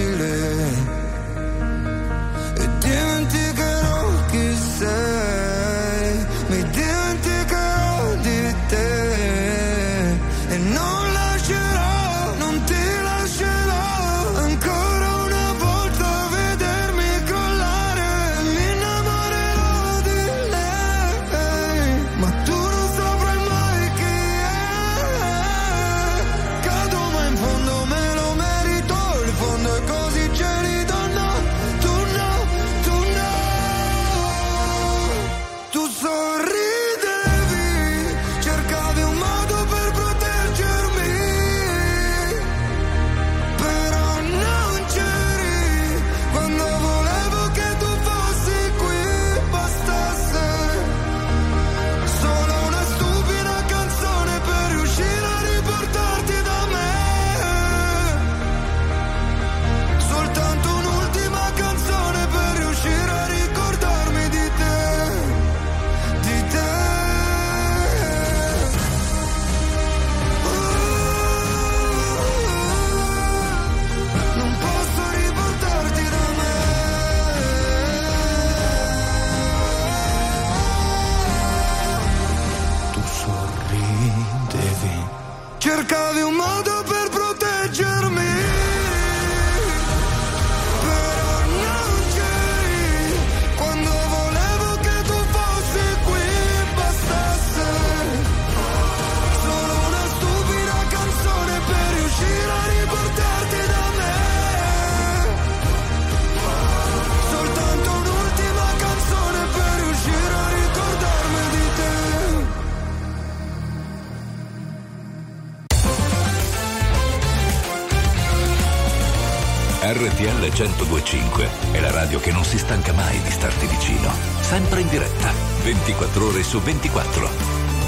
RTL 120.43 120.51
1025 120.51 121.49
è 121.71 121.79
la 121.79 121.93
radio 121.93 122.19
che 122.19 122.33
non 122.33 122.43
si 122.43 122.59
stanca 122.59 122.93
mai 122.93 123.17
di 123.23 123.31
starti 123.31 123.65
vicino. 123.67 124.11
Sempre 124.41 124.81
in 124.81 124.89
diretta, 124.89 125.33
24 125.63 126.27
ore 126.27 126.43
su 126.43 126.59
24. 126.61 127.29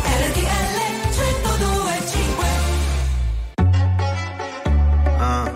RTL 0.05 0.75
1025 1.17 2.47
Ah. 5.19 5.51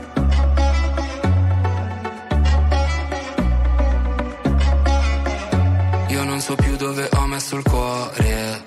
Io 6.08 6.24
non 6.24 6.40
so 6.40 6.56
più 6.56 6.76
dove 6.76 7.08
ho 7.12 7.26
messo 7.26 7.56
il 7.56 7.62
cuore. 7.62 8.64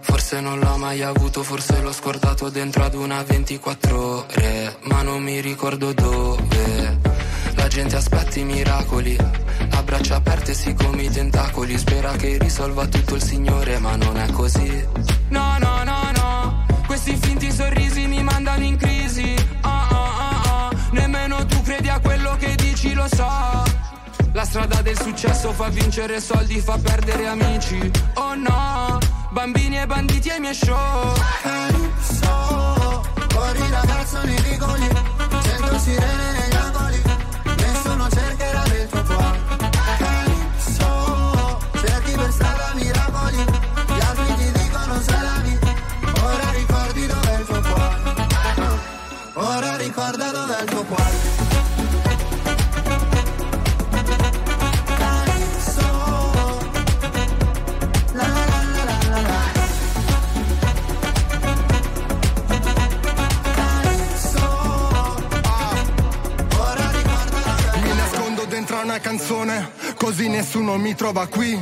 Forse 0.00 0.40
non 0.40 0.58
l'ho 0.58 0.76
mai 0.76 1.02
avuto, 1.02 1.42
forse 1.42 1.80
l'ho 1.80 1.92
scordato 1.92 2.50
dentro 2.50 2.84
ad 2.84 2.92
una 2.92 3.22
24 3.22 3.98
ore. 3.98 4.76
Ma 4.82 5.00
non 5.00 5.22
mi 5.22 5.40
ricordo 5.40 5.94
dove. 5.94 6.99
Gente 7.70 7.94
aspetta 7.94 8.36
i 8.40 8.42
miracoli. 8.42 9.16
A 9.16 9.82
braccia 9.84 10.16
aperte 10.16 10.54
si 10.54 10.74
come 10.74 11.02
i 11.02 11.08
tentacoli. 11.08 11.78
Spera 11.78 12.10
che 12.16 12.36
risolva 12.36 12.84
tutto 12.86 13.14
il 13.14 13.22
Signore, 13.22 13.78
ma 13.78 13.94
non 13.94 14.16
è 14.16 14.28
così. 14.32 14.84
No, 15.28 15.56
no, 15.58 15.84
no, 15.84 16.10
no. 16.16 16.66
Questi 16.84 17.16
finti 17.16 17.52
sorrisi 17.52 18.08
mi 18.08 18.24
mandano 18.24 18.64
in 18.64 18.76
crisi. 18.76 19.36
Ah, 19.60 19.86
ah, 19.88 19.96
ah, 20.18 20.42
ah. 20.44 20.70
Nemmeno 20.90 21.46
tu 21.46 21.62
credi 21.62 21.88
a 21.88 22.00
quello 22.00 22.34
che 22.40 22.56
dici, 22.56 22.92
lo 22.92 23.06
so. 23.06 23.28
La 24.32 24.44
strada 24.44 24.82
del 24.82 25.00
successo 25.00 25.52
fa 25.52 25.68
vincere 25.68 26.20
soldi, 26.20 26.58
fa 26.58 26.76
perdere 26.76 27.28
amici. 27.28 27.88
Oh 28.14 28.34
no, 28.34 28.98
bambini 29.30 29.78
e 29.78 29.86
banditi 29.86 30.28
ai 30.28 30.40
miei 30.40 30.54
show. 30.54 31.12
Calypso, 31.40 33.02
fuori 33.28 33.60
ragazzo 33.70 34.22
nei 34.24 34.40
vicoli, 34.42 34.88
sirene 35.78 36.32
negli 36.32 36.59
cercherà 38.10 38.62
tuo 38.88 39.02
cuore. 39.04 39.40
Calypso, 39.98 41.58
cerchi 41.80 42.12
per 42.12 42.32
strada 42.32 42.72
miracoli, 42.74 42.78
gli 42.84 43.09
una 68.90 68.98
canzone, 68.98 69.70
così 69.94 70.26
nessuno 70.28 70.76
mi 70.76 70.96
trova 70.96 71.28
qui. 71.28 71.56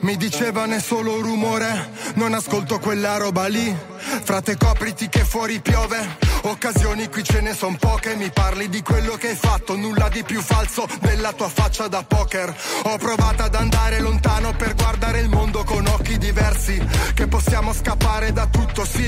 Mi 0.00 0.16
dicevano 0.16 0.74
è 0.74 0.80
solo 0.80 1.20
rumore, 1.20 1.90
non 2.14 2.34
ascolto 2.34 2.80
quella 2.80 3.18
roba 3.18 3.46
lì. 3.46 3.72
Frate 4.20 4.56
copriti 4.56 5.08
che 5.08 5.24
fuori 5.24 5.60
piove, 5.60 6.16
occasioni 6.42 7.08
qui 7.08 7.22
ce 7.24 7.40
ne 7.40 7.54
son 7.54 7.76
poche. 7.76 8.14
Mi 8.14 8.30
parli 8.30 8.68
di 8.68 8.82
quello 8.82 9.14
che 9.16 9.30
hai 9.30 9.36
fatto, 9.36 9.76
nulla 9.76 10.08
di 10.08 10.22
più 10.22 10.40
falso 10.40 10.86
della 11.00 11.32
tua 11.32 11.48
faccia 11.48 11.88
da 11.88 12.02
poker. 12.02 12.54
Ho 12.84 12.96
provato 12.98 13.42
ad 13.42 13.54
andare 13.54 14.00
lontano 14.00 14.54
per 14.54 14.74
guardare 14.74 15.20
il 15.20 15.28
mondo 15.28 15.64
con 15.64 15.86
occhi 15.86 16.18
diversi. 16.18 16.80
Che 17.14 17.26
possiamo 17.26 17.72
scappare 17.72 18.32
da 18.32 18.46
tutto, 18.46 18.84
sì, 18.84 19.06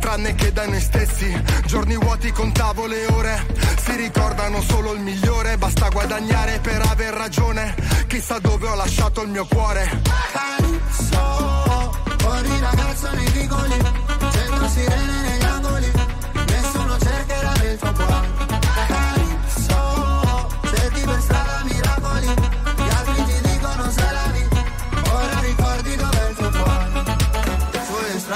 tranne 0.00 0.34
che 0.34 0.52
da 0.52 0.66
noi 0.66 0.80
stessi. 0.80 1.42
Giorni 1.66 1.96
vuoti 1.96 2.30
contavo 2.32 2.86
le 2.86 3.06
ore, 3.06 3.46
si 3.82 3.96
ricordano 3.96 4.62
solo 4.62 4.92
il 4.92 5.00
migliore. 5.00 5.58
Basta 5.58 5.88
guadagnare 5.88 6.58
per 6.60 6.82
aver 6.88 7.12
ragione. 7.12 7.74
Chissà 8.06 8.38
dove 8.38 8.66
ho 8.66 8.74
lasciato 8.74 9.22
il 9.22 9.28
mio 9.28 9.46
cuore. 9.46 10.00
Calypso, 10.32 11.92
fuori 12.18 12.60
ragazzo 12.60 13.10
nei 13.12 13.30
vicoli, 13.30 13.97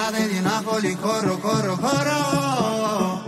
strade 0.02 0.26
di 0.26 0.40
Napoli 0.40 0.96
corro, 0.96 1.38
corro, 1.38 1.76
corro, 1.76 3.22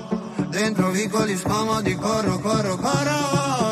dentro 0.48 0.90
vicoli 0.90 1.36
scomodi 1.36 1.94
corro, 1.94 2.40
corro, 2.40 2.76
corro. 2.76 3.63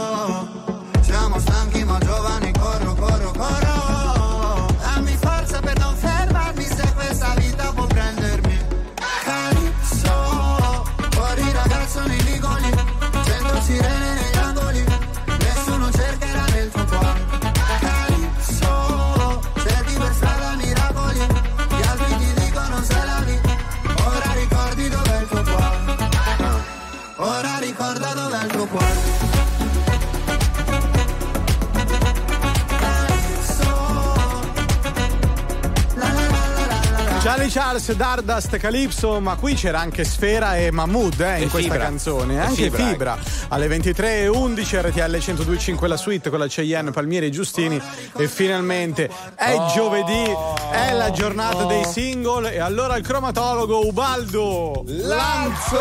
Charlie 37.43 37.51
Charles, 37.51 37.93
Dardust, 37.97 38.57
Calypso, 38.59 39.19
ma 39.21 39.35
qui 39.35 39.55
c'era 39.55 39.81
anche 39.81 40.05
Sfera 40.05 40.57
e 40.57 40.71
Mahmood 40.71 41.21
eh, 41.21 41.39
in 41.39 41.43
E 41.45 41.49
questa 41.49 41.73
Fibra. 41.73 41.79
canzone. 41.79 42.35
E 42.35 42.39
Anche 42.39 42.71
Fibra, 42.71 42.87
Fibra. 42.87 43.19
Alle 43.49 43.67
23.11 43.69 44.81
RTL 44.81 45.17
102.5 45.17 45.87
la 45.89 45.97
suite 45.97 46.31
con 46.31 46.39
la 46.39 46.47
Cheyenne, 46.47 46.91
Palmieri 46.93 47.27
e 47.27 47.31
Giustini. 47.31 47.81
E 48.17 48.29
finalmente 48.29 49.11
è 49.35 49.55
Oh. 49.57 49.73
giovedì, 49.75 50.25
è 50.73 50.93
la 50.93 51.11
giornata 51.11 51.65
dei 51.65 51.85
single. 51.85 52.53
E 52.53 52.61
allora 52.61 52.97
il 52.97 53.05
cromatologo 53.05 53.87
Ubaldo 53.87 54.85
Lanzo. 54.87 55.81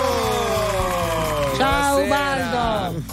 Ciao 1.58 2.04
Buonasera. 2.04 2.90
Ubaldo. 2.90 3.04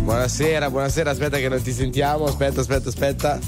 Buonasera, 0.00 0.70
buonasera, 0.70 1.10
aspetta 1.10 1.38
che 1.38 1.48
non 1.48 1.60
ti 1.62 1.72
sentiamo. 1.72 2.24
Aspetta, 2.26 2.60
aspetta, 2.60 2.88
aspetta. 2.88 3.38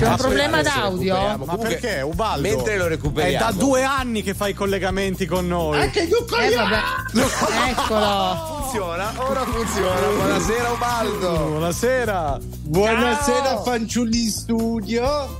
C'è 0.00 0.08
un 0.08 0.16
problema 0.16 0.62
d'audio? 0.62 1.14
Ma 1.14 1.36
Comunque, 1.36 1.68
perché 1.68 2.00
Ubaldo? 2.00 2.48
Mentre 2.48 2.76
lo 2.78 2.86
È 2.86 2.88
recuperiamo. 2.88 3.44
da 3.44 3.52
due 3.52 3.82
anni 3.84 4.22
che 4.22 4.32
fai 4.32 4.52
i 4.52 4.54
collegamenti 4.54 5.26
con 5.26 5.46
noi. 5.46 5.78
Anche 5.78 6.00
io 6.04 6.24
con 6.24 6.40
Eh 6.40 6.54
vabbè. 6.54 6.78
Eccolo. 7.68 8.60
Funziona, 8.62 9.12
ora 9.16 9.44
funziona. 9.44 10.06
Buonasera 10.16 10.70
Ubaldo. 10.70 11.30
Buonasera. 11.48 12.38
Buonasera 12.40 13.44
Ciao. 13.44 13.62
fanciulli 13.62 14.22
in 14.22 14.30
studio. 14.30 15.38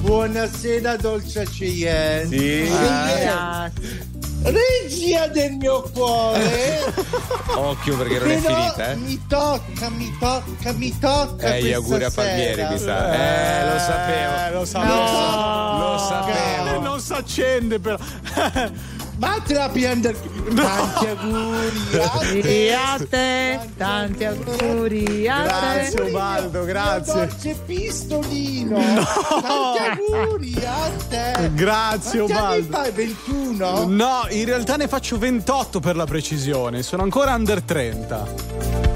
Buonasera 0.00 0.96
dolce 0.96 1.44
Cheyenne. 1.44 2.26
Sì. 2.36 2.68
Grazie. 2.68 4.08
Regia 4.42 5.26
del 5.26 5.52
mio 5.52 5.82
cuore. 5.92 6.80
Occhio 7.54 7.96
perché 7.96 8.18
non 8.18 8.30
è 8.30 8.36
finita, 8.38 8.90
eh. 8.90 8.96
mi 8.96 9.20
tocca, 9.28 9.90
mi 9.90 10.16
tocca, 10.18 10.72
mi 10.72 10.98
tocca. 10.98 11.54
Eh, 11.54 11.62
gli 11.62 11.72
auguri 11.72 12.04
a 12.04 12.10
Palmieri, 12.10 12.66
mi 12.70 12.78
sa. 12.78 13.12
Eh, 13.12 13.72
lo 13.72 13.78
sapevo. 13.78 14.34
Eh, 14.34 14.50
lo 14.52 14.64
sapevo. 14.64 15.06
sapevo. 15.06 15.90
Lo 15.90 15.98
sapevo. 15.98 16.74
Eh, 16.74 16.78
non 16.78 17.00
si 17.00 17.12
accende 17.12 17.78
però. 17.78 17.98
Vattene 19.20 19.58
a 19.60 19.68
prendere 19.68 20.16
tanti 20.54 21.06
auguri 21.06 22.72
a 22.72 22.98
te. 23.08 23.60
tanti 23.76 24.24
auguri 24.24 25.28
a 25.28 25.42
Grazie 25.42 25.90
te. 25.94 26.02
Ubaldo, 26.08 26.58
Mio 26.60 26.64
grazie. 26.66 27.12
dolce 27.12 27.56
pistolino. 27.66 28.78
Tanti 28.78 30.08
auguri 30.10 30.54
a 30.64 30.90
te. 31.10 31.50
Grazie 31.52 32.20
Quanti 32.20 32.32
Ubaldo. 32.32 32.72
fai? 32.72 32.90
21? 32.92 33.86
No, 33.88 34.26
in 34.30 34.44
realtà 34.46 34.76
ne 34.76 34.88
faccio 34.88 35.18
28 35.18 35.80
per 35.80 35.96
la 35.96 36.06
precisione, 36.06 36.82
sono 36.82 37.02
ancora 37.02 37.34
under 37.34 37.60
30. 37.62 38.89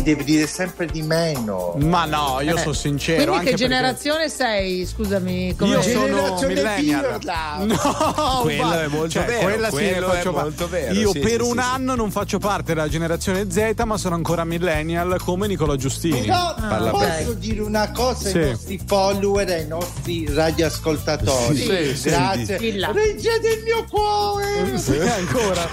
Si 0.00 0.06
deve 0.06 0.24
dire 0.24 0.46
sempre 0.46 0.86
di 0.86 1.02
meno. 1.02 1.74
Ma 1.76 2.06
no, 2.06 2.40
io 2.40 2.56
Eh, 2.56 2.58
sono 2.60 2.72
sincero. 2.72 3.32
Quindi 3.32 3.36
anche 3.36 3.50
che 3.50 3.56
perché- 3.56 3.74
generazione 3.74 4.28
sei? 4.30 4.86
Scusami. 4.86 5.54
Come... 5.56 5.70
Io 5.72 5.82
sono 5.82 6.06
Generazione 6.06 6.54
millennial. 6.54 7.18
No, 7.60 8.40
Quello 8.42 8.62
Ubaldo. 8.62 8.80
è 8.80 8.86
molto 8.86 9.08
Cioè, 9.10 9.24
vero, 9.26 9.40
Quella 9.42 9.70
sì 9.70 9.84
è 9.84 10.00
faccio 10.00 10.32
molto 10.32 10.68
vero, 10.68 10.94
Io 10.94 11.10
sì, 11.12 11.18
per 11.18 11.42
sì, 11.42 11.48
un 11.48 11.52
sì, 11.52 11.58
anno 11.58 11.94
non 11.94 12.10
faccio 12.10 12.38
parte 12.38 12.72
della 12.74 12.88
generazione 12.88 13.50
Z, 13.50 13.74
ma 13.84 13.98
sono 13.98 14.14
ancora 14.14 14.44
millennial 14.44 15.20
come 15.22 15.46
Nicola 15.46 15.76
Giustini. 15.76 16.20
Però 16.20 16.54
Parla 16.54 16.90
posso 16.90 17.04
bene. 17.06 17.38
dire 17.38 17.60
una 17.60 17.90
cosa 17.90 18.28
Sì. 18.30 18.38
ai 18.38 18.50
nostri 18.50 18.80
follower 18.86 19.48
e 19.50 19.52
ai 19.54 19.66
nostri 19.66 20.26
radioascoltatori. 20.32 21.56
Sì, 21.56 21.96
sì, 21.96 22.08
Grazie. 22.08 22.56
Regia 22.58 23.36
del 23.38 23.62
mio 23.64 23.84
cuore. 23.90 24.78
Sì, 24.78 24.96
ancora. 24.98 25.68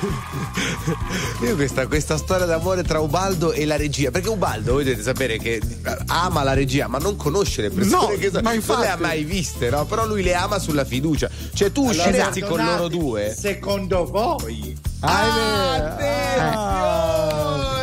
Io 1.44 1.56
questa, 1.56 1.88
questa 1.88 2.18
storia 2.18 2.46
d'amore 2.46 2.84
tra 2.84 3.00
Ubaldo 3.00 3.52
e 3.54 3.66
la 3.66 3.78
regia, 3.78 4.10
perché 4.18 4.30
Ubaldo 4.30 4.74
voi 4.74 4.84
dovete 4.84 5.04
sapere 5.04 5.38
che 5.38 5.62
ama 6.08 6.42
la 6.44 6.54
regia, 6.54 6.88
ma 6.88 6.98
non 6.98 7.16
conosce 7.16 7.62
le 7.62 7.70
persone 7.70 8.14
No, 8.14 8.18
che 8.18 8.30
so- 8.32 8.40
ma 8.42 8.50
non 8.50 8.54
infatti. 8.56 8.82
le 8.82 8.90
ha 8.90 8.98
mai 8.98 9.24
viste, 9.24 9.70
no? 9.70 9.86
Però 9.86 10.08
lui 10.08 10.24
le 10.24 10.34
ama 10.34 10.58
sulla 10.58 10.86
fiducia. 10.86 11.30
Cioè 11.54 11.72
tu 11.72 11.88
Allora, 11.88 12.04
usciresti 12.08 12.42
con 12.42 12.64
loro 12.64 12.88
due. 12.88 13.36
Secondo 13.38 14.06
voi? 14.06 14.76
Ah, 15.02 15.76
è 15.76 15.96
vero. 15.98 17.76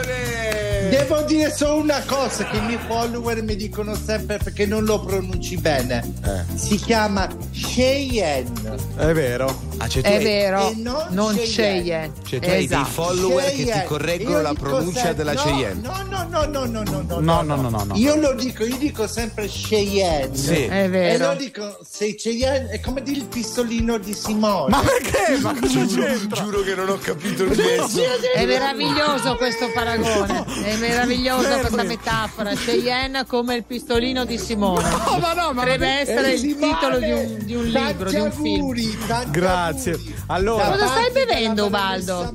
Devo 1.06 1.20
dire 1.22 1.52
solo 1.54 1.74
una 1.82 2.02
cosa 2.06 2.44
che 2.46 2.56
i 2.56 2.60
miei 2.62 2.78
follower 2.86 3.42
mi 3.42 3.56
dicono 3.56 3.94
sempre 3.94 4.38
perché 4.38 4.64
non 4.64 4.84
lo 4.84 5.00
pronunci 5.00 5.56
bene. 5.58 6.02
Eh. 6.24 6.56
Si 6.58 6.76
chiama 6.76 7.28
Cheyenne. 7.52 8.74
È 8.96 9.12
vero. 9.12 9.72
Ah, 9.78 9.86
È 9.86 10.18
vero, 10.22 10.70
E 10.70 10.74
non 10.76 11.06
non 11.10 11.34
Cheyenne. 11.34 11.82
Cheyenne. 11.82 12.12
Cioè 12.26 12.38
tu 12.40 12.48
hai 12.48 12.56
dei 12.56 12.64
Esatto. 12.64 12.84
follower 12.90 13.44
che 13.44 13.50
ti 13.50 13.64
Cheyenne. 13.64 13.84
correggono 13.84 14.40
la 14.40 14.54
pronuncia 14.54 15.00
sempre- 15.00 15.14
della 15.16 15.32
no, 15.34 15.42
Cheyenne. 15.42 15.80
No, 15.82 16.02
no, 16.08 16.26
no, 16.30 16.44
no, 16.46 16.64
no, 16.64 16.82
no, 16.82 17.02
no, 17.06 17.20
No, 17.20 17.42
no, 17.42 17.56
no, 17.56 17.68
no, 17.68 17.84
no. 17.84 17.94
Io 17.96 18.16
lo 18.16 18.32
dico, 18.34 18.64
io 18.64 18.76
dico 18.76 19.06
sempre 19.06 19.46
Cheyenne. 19.46 20.34
Sì. 20.36 20.64
È 20.64 20.84
E 20.84 20.88
vero. 20.88 21.28
lo 21.28 21.34
dico, 21.34 21.78
sei 21.86 22.14
Cheyenne 22.14 22.70
è 22.70 22.80
come 22.80 23.02
dire 23.02 23.18
il 23.18 23.26
pistolino 23.26 23.98
di 23.98 24.14
Simone. 24.14 24.70
Ma 24.70 24.80
perché? 24.82 25.36
Ma 25.38 25.52
cosa 25.60 25.86
Giuro, 25.86 26.04
c'entra? 26.06 26.42
giuro 26.42 26.62
che 26.62 26.74
non 26.74 26.88
ho 26.88 26.98
capito 26.98 27.44
niente. 27.44 27.62
del 27.92 28.30
È 28.34 28.46
meraviglioso 28.46 29.36
questo 29.36 29.70
paragone, 29.74 30.44
è 30.62 30.76
meravigliosa 30.94 31.42
Fermi. 31.48 31.60
questa 31.60 31.82
metafora. 31.82 32.54
Cheyenne 32.54 33.26
come 33.26 33.54
il 33.56 33.64
pistolino 33.64 34.24
di 34.24 34.38
Simone. 34.38 34.88
No, 34.88 35.18
ma 35.18 35.32
no, 35.32 35.52
ma 35.52 35.62
Dovrebbe 35.64 35.88
essere 35.88 36.32
il 36.32 36.56
titolo 36.56 36.98
di 36.98 37.10
un, 37.10 37.38
di 37.44 37.54
un 37.54 37.64
libro, 37.64 38.10
di 38.10 38.16
un 38.16 38.32
film. 38.32 38.60
auguri, 38.60 38.98
tanti 39.06 39.30
Grazie. 39.30 39.98
Allora- 40.26 40.70
Cosa 40.70 40.86
stai 40.86 41.10
bevendo, 41.12 41.64
della 41.64 41.66
Ubaldo? 41.66 42.34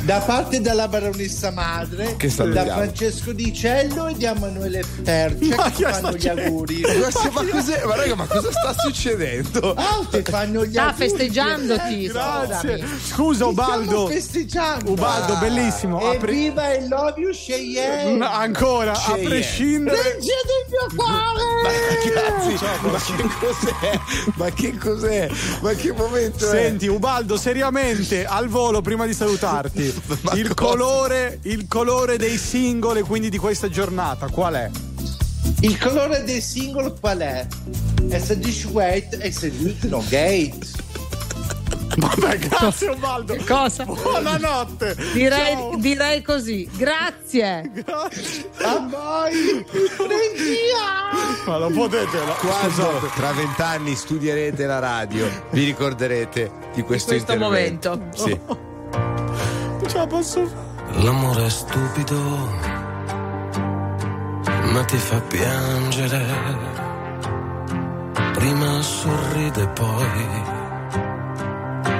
Ma-. 0.00 0.04
Da 0.04 0.18
parte 0.20 0.60
della 0.60 0.88
baronessa 0.88 1.50
madre, 1.50 2.16
Che 2.16 2.28
da. 2.34 2.64
Francesco 2.64 3.32
Di 3.32 3.52
Cello 3.54 4.06
e 4.06 4.14
di 4.14 4.24
Emanuele 4.24 4.82
Perce 5.04 5.54
Ma 5.54 5.70
che 5.70 5.84
fanno 5.84 6.12
gli 6.12 6.28
auguri. 6.28 6.80
Ma, 6.80 7.30
ma 7.42 7.44
cos'è? 7.50 7.84
Ma 7.84 7.94
raga, 7.96 8.14
ma 8.14 8.26
cosa 8.26 8.50
sta 8.50 8.74
succedendo? 8.78 9.74
Ah, 9.74 10.06
fanno 10.22 10.64
gli 10.64 10.72
Sta 10.72 10.86
auguri. 10.88 11.08
festeggiandoti, 11.08 12.06
Grazie. 12.06 12.78
scusami. 12.78 13.00
Scusa 13.06 13.46
Ubaldo. 13.46 14.06
festeggiando. 14.08 14.90
Ubaldo, 14.92 15.36
bellissimo. 15.36 15.98
A 15.98 16.16
pre- 16.16 16.30
Evviva 16.30 16.72
e 16.72 16.88
love 16.88 17.20
you 17.20 17.30
Cheyenne. 17.32 18.16
No, 18.16 18.26
ancora, 18.30 18.92
a 18.92 18.96
Cheyenne. 18.98 19.28
prescindere. 19.28 19.96
Regia 20.02 20.34
del 20.46 20.66
mio 20.68 20.86
cuore. 20.96 21.48
Ragazzi, 22.00 22.64
ma 22.90 22.98
che 22.98 23.28
cos'è? 23.38 24.00
Ma 24.34 24.50
che 24.50 24.78
cos'è? 24.78 25.28
Ma 25.60 25.72
che 25.74 25.92
momento 25.92 26.46
Senti, 26.46 26.86
Ubaldo, 26.86 27.36
seriamente, 27.36 28.24
al 28.24 28.48
volo, 28.48 28.80
prima 28.80 29.06
di 29.06 29.12
salutarti, 29.14 29.89
Il 30.34 30.54
colore, 30.54 31.38
il 31.42 31.66
colore 31.68 32.16
dei 32.16 32.36
singoli, 32.36 33.02
quindi 33.02 33.28
di 33.28 33.38
questa 33.38 33.68
giornata, 33.68 34.28
qual 34.28 34.54
è? 34.54 34.70
Il 35.60 35.78
colore 35.78 36.22
del 36.24 36.40
singolo 36.40 36.96
qual 36.98 37.18
è? 37.18 37.46
SD 38.08 38.66
White 38.70 39.18
e 39.18 39.30
SD 39.30 39.84
No 39.84 40.02
Gate. 40.08 40.58
Vabbè, 41.96 42.38
grazie 42.38 42.88
Ubaldo. 42.88 43.36
Cosa? 43.46 43.84
Buonanotte. 43.84 44.96
Direi, 45.12 45.56
direi 45.78 46.22
così, 46.22 46.68
grazie. 46.76 47.70
A 48.62 48.86
voi. 48.88 49.64
Regia. 49.98 51.44
Ma 51.46 51.58
lo 51.58 51.68
potete, 51.70 52.24
no? 52.24 52.34
Quando 52.38 53.10
tra 53.14 53.32
vent'anni 53.32 53.94
studierete 53.94 54.66
la 54.66 54.78
radio, 54.78 55.28
vi 55.50 55.64
ricorderete 55.64 56.50
di 56.74 56.82
questo, 56.82 57.10
questo 57.10 57.32
intervento. 57.32 57.90
momento. 57.90 58.16
Sì. 58.16 58.68
Ce 59.86 59.96
la 59.96 60.06
posso 60.06 60.46
fare? 60.46 61.02
L'amore 61.02 61.46
è 61.46 61.48
stupido, 61.48 62.20
ma 64.72 64.84
ti 64.84 64.96
fa 64.96 65.20
piangere. 65.20 66.24
Prima 68.34 68.82
sorride, 68.82 69.66
poi 69.68 70.26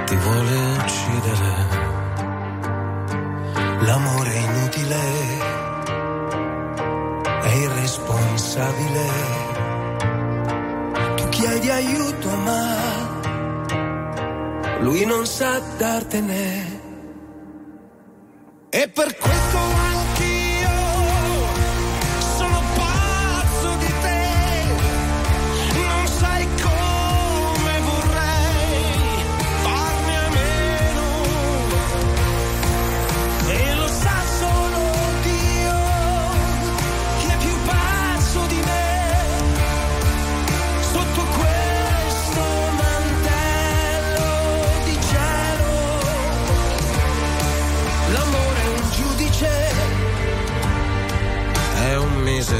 ti 0.05 0.15
vuole 0.15 0.77
uccidere. 0.77 1.79
L'amore 3.81 4.31
è 4.31 4.39
inutile, 4.39 4.99
è 7.41 7.53
irresponsabile. 7.55 9.05
Tu 11.15 11.29
chiedi 11.29 11.69
aiuto, 11.69 12.29
ma 12.37 12.65
lui 14.79 15.05
non 15.05 15.25
sa 15.25 15.59
dartene. 15.77 16.70
E 18.73 18.87
per 18.87 19.17
questo 19.17 20.00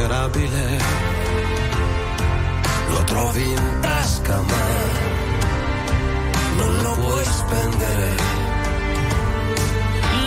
miserabile 0.02 0.80
lo 2.90 3.04
trovi 3.04 3.52
in 3.52 3.78
tasca 3.82 4.42
ma 4.42 4.66
non 6.58 6.82
lo 6.82 6.92
puoi 6.94 7.24
spendere. 7.24 8.16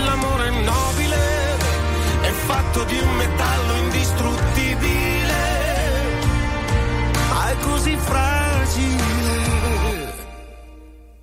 L'amore 0.04 0.50
nobile 0.50 1.16
è 2.22 2.30
fatto 2.46 2.84
di 2.84 2.98
un 2.98 3.16
metallo 3.16 3.74
indistruttibile, 3.84 5.42
ma 7.30 7.50
è 7.50 7.56
così 7.58 7.96
fragile. 7.96 9.02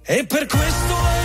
E 0.03 0.26
per 0.26 0.45
questo 0.45 0.95
è 1.15 1.20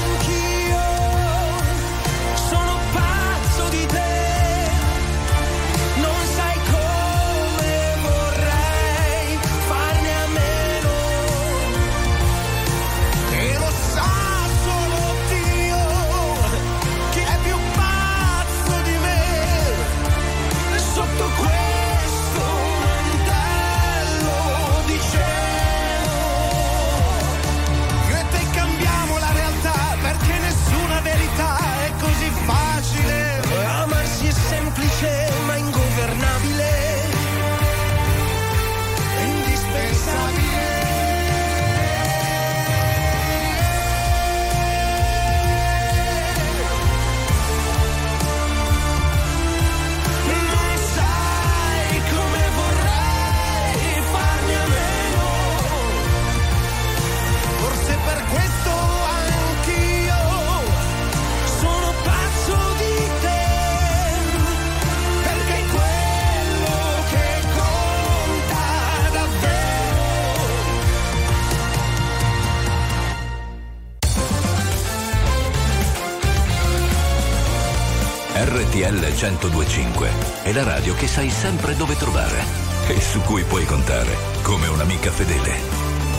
RPL 78.87 79.03
1025 79.03 80.11
è 80.45 80.53
la 80.53 80.63
radio 80.63 80.95
che 80.95 81.09
sai 81.09 81.29
sempre 81.29 81.75
dove 81.75 81.97
trovare 81.97 82.41
e 82.87 83.01
su 83.01 83.21
cui 83.23 83.43
puoi 83.43 83.65
contare 83.65 84.17
come 84.43 84.69
un'amica 84.69 85.11
fedele. 85.11 85.51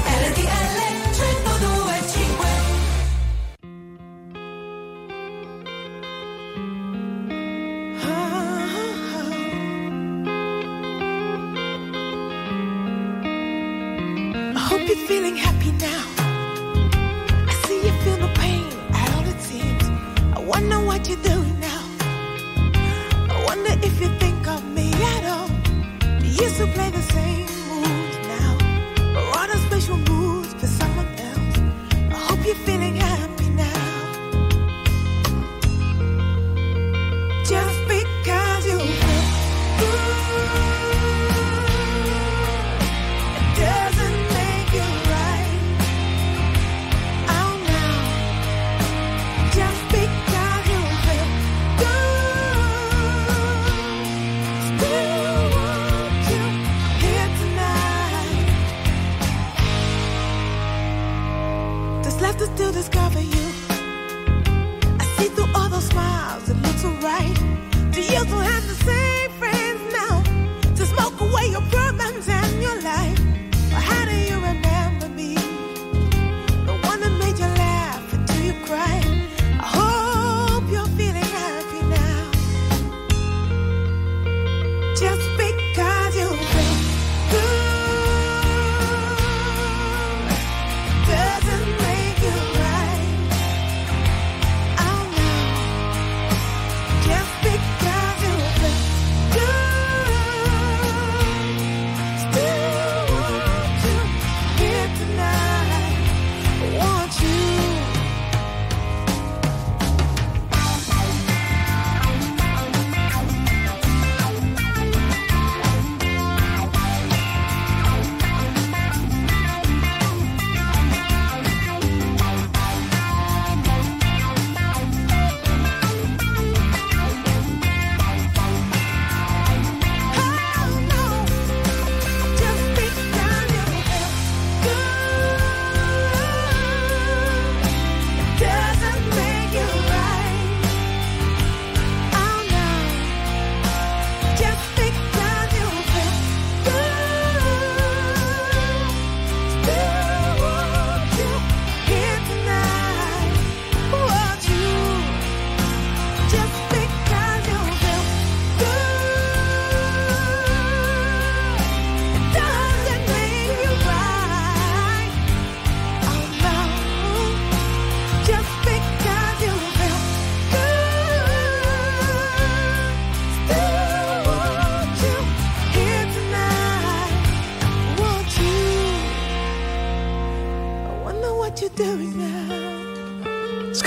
RPL 0.03 0.76
1025 1.15 2.45
I 14.53 14.60
hope 14.60 14.85
you're 14.89 15.07
feeling 15.07 15.38
happy 15.38 15.72
now. 15.80 16.03
I 17.48 17.53
see 17.65 17.80
you 17.81 17.94
feel 18.03 18.18
the 18.18 18.27
pain 18.38 18.65
at 18.91 19.10
all 19.15 19.23
the 19.23 19.35
tears. 19.48 19.89
I 20.35 20.39
wonder 20.45 20.80
what 20.85 21.07
you're 21.07 21.22
doing. 21.22 21.57
to 26.58 26.66
play 26.66 26.90
the 26.90 27.02
same. 27.04 27.57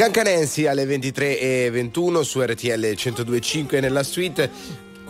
Cancanensi 0.01 0.67
alle 0.67 0.87
23.21 0.87 2.23
su 2.23 2.41
RTL 2.41 2.71
1025 2.71 3.81
nella 3.81 4.03
suite 4.03 4.51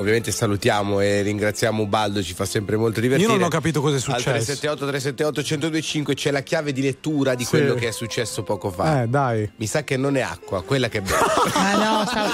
ovviamente 0.01 0.33
salutiamo 0.33 1.01
e 1.01 1.21
ringraziamo 1.23 1.83
Ubaldo, 1.83 2.23
ci 2.23 2.35
fa 2.35 2.45
sempre 2.45 2.77
molto 2.77 3.01
divertire. 3.01 3.31
Io 3.31 3.37
non 3.37 3.47
ho 3.47 3.51
capito 3.51 3.81
cosa 3.81 3.97
è 3.97 4.01
successo. 4.01 4.31
Al 4.31 4.35
378 4.37 4.87
378 4.87 5.41
1025 5.69 6.15
c'è 6.15 6.31
la 6.31 6.43
chiave 6.43 6.73
di 6.73 6.81
lettura 6.81 7.35
di 7.35 7.45
sì. 7.45 7.51
quello 7.51 7.75
che 7.75 7.89
è 7.89 7.93
successo 7.93 8.43
poco 8.43 8.71
fa. 8.71 9.03
Eh, 9.03 9.09
dai. 9.09 9.49
Mi 9.57 9.67
sa 9.67 9.85
che 9.85 9.97
non 9.97 10.17
è 10.17 10.23
acqua, 10.23 10.63
quella 10.63 10.89
che 10.89 10.99
è 10.99 11.03
bella. 11.03 11.27
Ma 11.55 11.73
no, 11.75 12.07
stavo, 12.07 12.31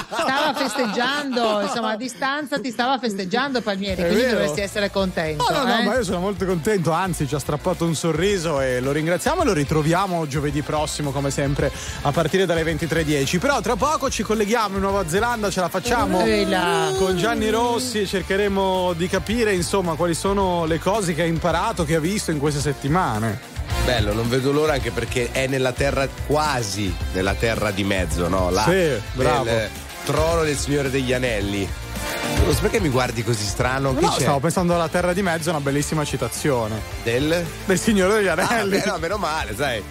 stava 0.53 0.67
festeggiando, 0.69 1.61
insomma, 1.61 1.91
a 1.91 1.95
distanza 1.97 2.59
ti 2.59 2.71
stava 2.71 2.97
festeggiando 2.99 3.61
Palmieri, 3.61 4.01
È 4.01 4.05
quindi 4.05 4.23
vero. 4.23 4.37
dovresti 4.37 4.61
essere 4.61 4.91
contento. 4.91 5.45
No, 5.49 5.57
no, 5.59 5.63
no, 5.65 5.79
eh? 5.79 5.83
ma 5.83 5.95
io 5.95 6.03
sono 6.03 6.19
molto 6.19 6.45
contento, 6.45 6.91
anzi 6.91 7.27
ci 7.27 7.35
ha 7.35 7.39
strappato 7.39 7.85
un 7.85 7.95
sorriso 7.95 8.61
e 8.61 8.79
lo 8.79 8.91
ringraziamo 8.91 9.41
e 9.41 9.45
lo 9.45 9.53
ritroviamo 9.53 10.27
giovedì 10.27 10.61
prossimo 10.61 11.11
come 11.11 11.31
sempre 11.31 11.71
a 12.01 12.11
partire 12.11 12.45
dalle 12.45 12.63
23.10. 12.63 13.39
Però 13.39 13.59
tra 13.61 13.75
poco 13.75 14.09
ci 14.09 14.23
colleghiamo 14.23 14.75
in 14.75 14.81
Nuova 14.81 15.07
Zelanda, 15.07 15.49
ce 15.49 15.59
la 15.61 15.69
facciamo 15.69 16.23
là. 16.25 16.91
con 16.97 17.17
Gianni 17.17 17.49
Rossi 17.49 18.01
e 18.01 18.05
cercheremo 18.05 18.93
di 18.93 19.07
capire 19.07 19.53
insomma 19.53 19.95
quali 19.95 20.13
sono 20.13 20.65
le 20.65 20.79
cose 20.79 21.13
che 21.13 21.21
ha 21.21 21.25
imparato, 21.25 21.83
che 21.85 21.95
ha 21.95 21.99
visto 21.99 22.31
in 22.31 22.39
queste 22.39 22.59
settimane. 22.61 23.55
Bello, 23.85 24.13
non 24.13 24.27
vedo 24.29 24.51
l'ora 24.51 24.73
anche 24.73 24.91
perché 24.91 25.29
è 25.31 25.47
nella 25.47 25.71
terra 25.71 26.07
quasi 26.25 26.93
nella 27.13 27.33
terra 27.35 27.71
di 27.71 27.83
mezzo, 27.83 28.27
no? 28.27 28.49
Là, 28.49 28.63
Sì, 28.63 28.89
bravo. 29.13 29.43
nel 29.45 29.69
trono 30.07 30.43
del 30.43 30.55
Signore 30.57 30.89
degli 30.89 31.11
Anelli. 31.11 31.67
Non 32.45 32.53
so 32.55 32.61
perché 32.61 32.79
mi 32.79 32.87
guardi 32.87 33.23
così 33.23 33.43
strano. 33.45 33.91
No, 33.91 33.99
c'è? 34.09 34.21
stavo 34.21 34.39
pensando 34.39 34.73
alla 34.73 34.87
Terra 34.87 35.11
di 35.11 35.21
Mezzo, 35.21 35.49
una 35.49 35.59
bellissima 35.59 36.05
citazione. 36.05 36.79
Del? 37.03 37.45
Del 37.65 37.77
Signore 37.79 38.15
degli 38.15 38.27
Ah, 38.27 38.33
Anelli. 38.33 38.77
beh, 38.79 38.83
no, 38.85 38.97
meno 38.99 39.17
male, 39.17 39.53
sai. 39.55 39.83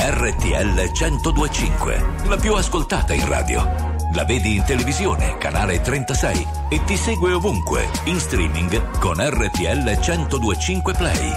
RTL 0.00 0.90
1025, 0.92 2.06
la 2.28 2.36
più 2.36 2.54
ascoltata 2.54 3.12
in 3.12 3.26
radio. 3.28 3.96
La 4.14 4.24
vedi 4.24 4.54
in 4.56 4.64
televisione, 4.64 5.36
canale 5.38 5.80
36 5.80 6.46
e 6.70 6.82
ti 6.84 6.96
segue 6.96 7.32
ovunque, 7.32 7.88
in 8.04 8.18
streaming 8.20 8.98
con 8.98 9.16
RTL 9.18 9.98
1025 9.98 10.92
Play. 10.94 11.36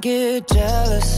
Get 0.00 0.46
jealous, 0.48 1.17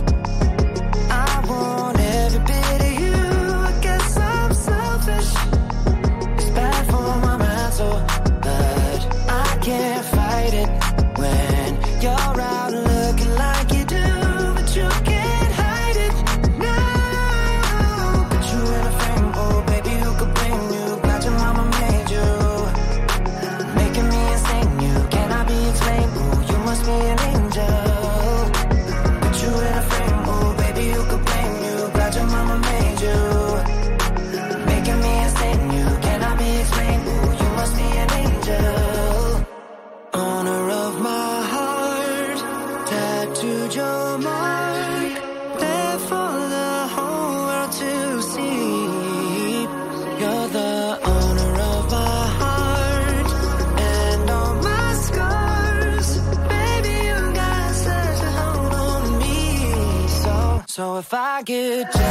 I 61.41 61.43
get 61.43 61.91
jealous, 61.91 62.10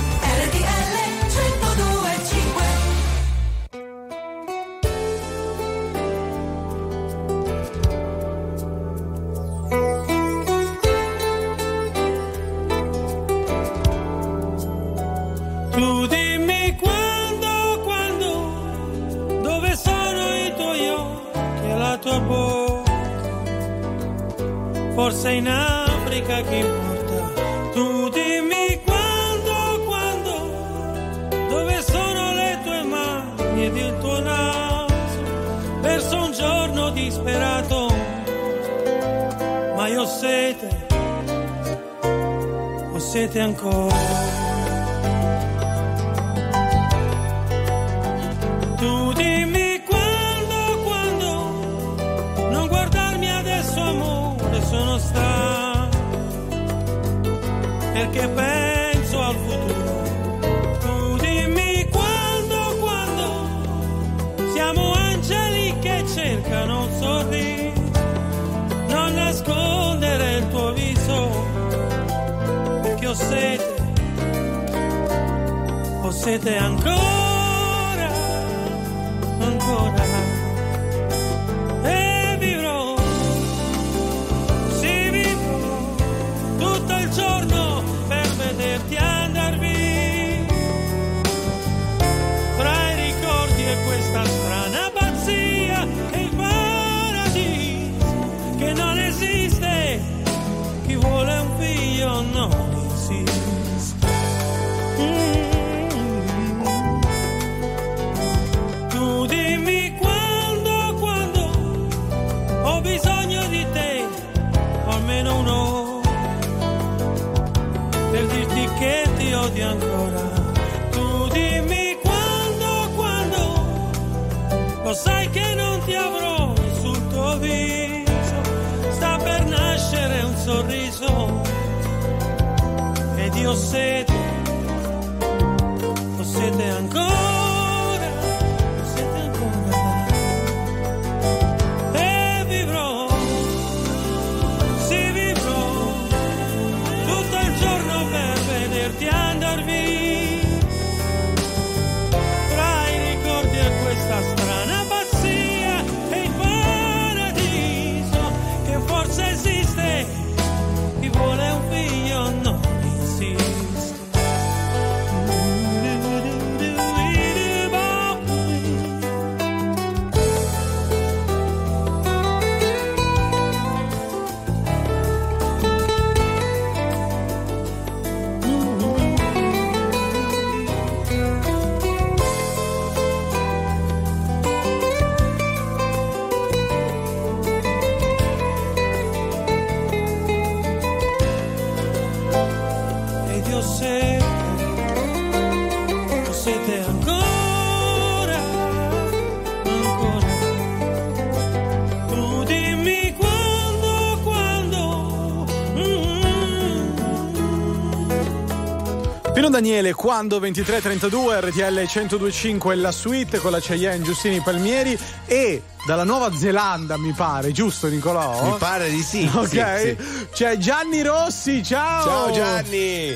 Pino 209.51 209.63
Daniele, 209.63 209.93
quando 209.93 210.39
2332 210.39 211.41
RTL 211.41 211.75
1025 211.75 212.73
la 212.75 212.91
suite 212.93 213.39
con 213.39 213.51
la 213.51 213.59
Cheyenne 213.59 214.01
Giustini 214.01 214.39
Palmieri 214.39 214.97
e 215.25 215.61
dalla 215.85 216.05
Nuova 216.05 216.33
Zelanda 216.33 216.97
mi 216.97 217.11
pare, 217.11 217.51
giusto 217.51 217.87
Nicolò? 217.89 218.49
Mi 218.49 218.57
pare 218.57 218.89
di 218.89 219.01
sì, 219.01 219.29
Ok. 219.33 219.47
sì, 219.49 219.55
sì. 219.57 220.27
C'è 220.31 220.55
Gianni 220.55 221.01
Rossi, 221.01 221.61
ciao! 221.63 222.03
Ciao 222.05 222.31
Gianni! 222.31 223.13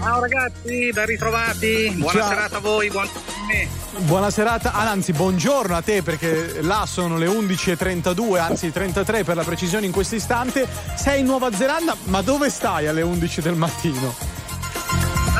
Ciao 0.00 0.20
ragazzi, 0.20 0.90
ben 0.92 1.06
ritrovati. 1.06 1.92
Buona 1.96 2.18
Ciao. 2.20 2.28
serata 2.28 2.56
a 2.58 2.60
voi, 2.60 2.88
buon 2.90 3.06
a 3.06 3.46
me. 3.48 3.68
Buona 4.04 4.30
serata, 4.30 4.74
ah, 4.74 4.88
anzi 4.88 5.12
buongiorno 5.12 5.74
a 5.74 5.82
te 5.82 6.02
perché 6.02 6.62
là 6.62 6.86
sono 6.86 7.18
le 7.18 7.26
11.32, 7.26 8.38
anzi 8.38 8.70
33 8.70 9.24
per 9.24 9.34
la 9.34 9.42
precisione 9.42 9.86
in 9.86 9.92
questo 9.92 10.14
istante. 10.14 10.68
Sei 10.94 11.18
in 11.18 11.26
Nuova 11.26 11.50
Zelanda, 11.52 11.96
ma 12.04 12.22
dove 12.22 12.48
stai 12.48 12.86
alle 12.86 13.02
11 13.02 13.40
del 13.40 13.54
mattino? 13.56 14.35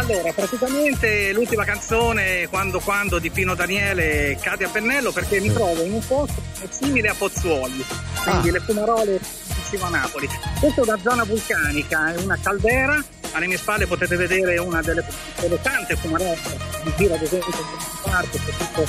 Allora, 0.09 0.33
praticamente 0.33 1.33
l'ultima 1.33 1.65
canzone, 1.65 2.47
Quando 2.49 2.78
Quando 2.78 3.19
di 3.19 3.28
Pino 3.31 3.57
Daniele, 3.57 4.39
cade 4.41 4.65
a 4.65 4.69
pennello 4.69 5.11
perché 5.11 5.41
mi 5.41 5.53
trovo 5.53 5.83
in 5.83 5.95
un 5.95 6.07
posto 6.07 6.41
simile 6.70 7.09
a 7.09 7.15
Pozzuoli, 7.15 7.85
quindi 8.23 8.49
Ah. 8.49 8.53
le 8.53 8.61
fumarole 8.61 9.20
vicino 9.62 9.87
a 9.87 9.89
Napoli. 9.89 10.28
Questa 10.61 10.81
è 10.81 10.85
una 10.85 10.99
zona 11.03 11.24
vulcanica, 11.24 12.15
è 12.15 12.23
una 12.23 12.39
caldera. 12.41 13.05
Alle 13.33 13.47
mie 13.49 13.57
spalle 13.59 13.87
potete 13.89 14.15
vedere 14.16 14.57
una 14.59 14.81
delle, 14.81 15.05
delle 15.41 15.61
tante 15.61 15.97
fumarole 15.97 16.39
di 16.85 16.93
giro, 16.97 17.15
ad 17.15 17.23
esempio, 17.23 17.51
in 17.51 18.11
parte, 18.11 18.39
soprattutto 18.39 18.83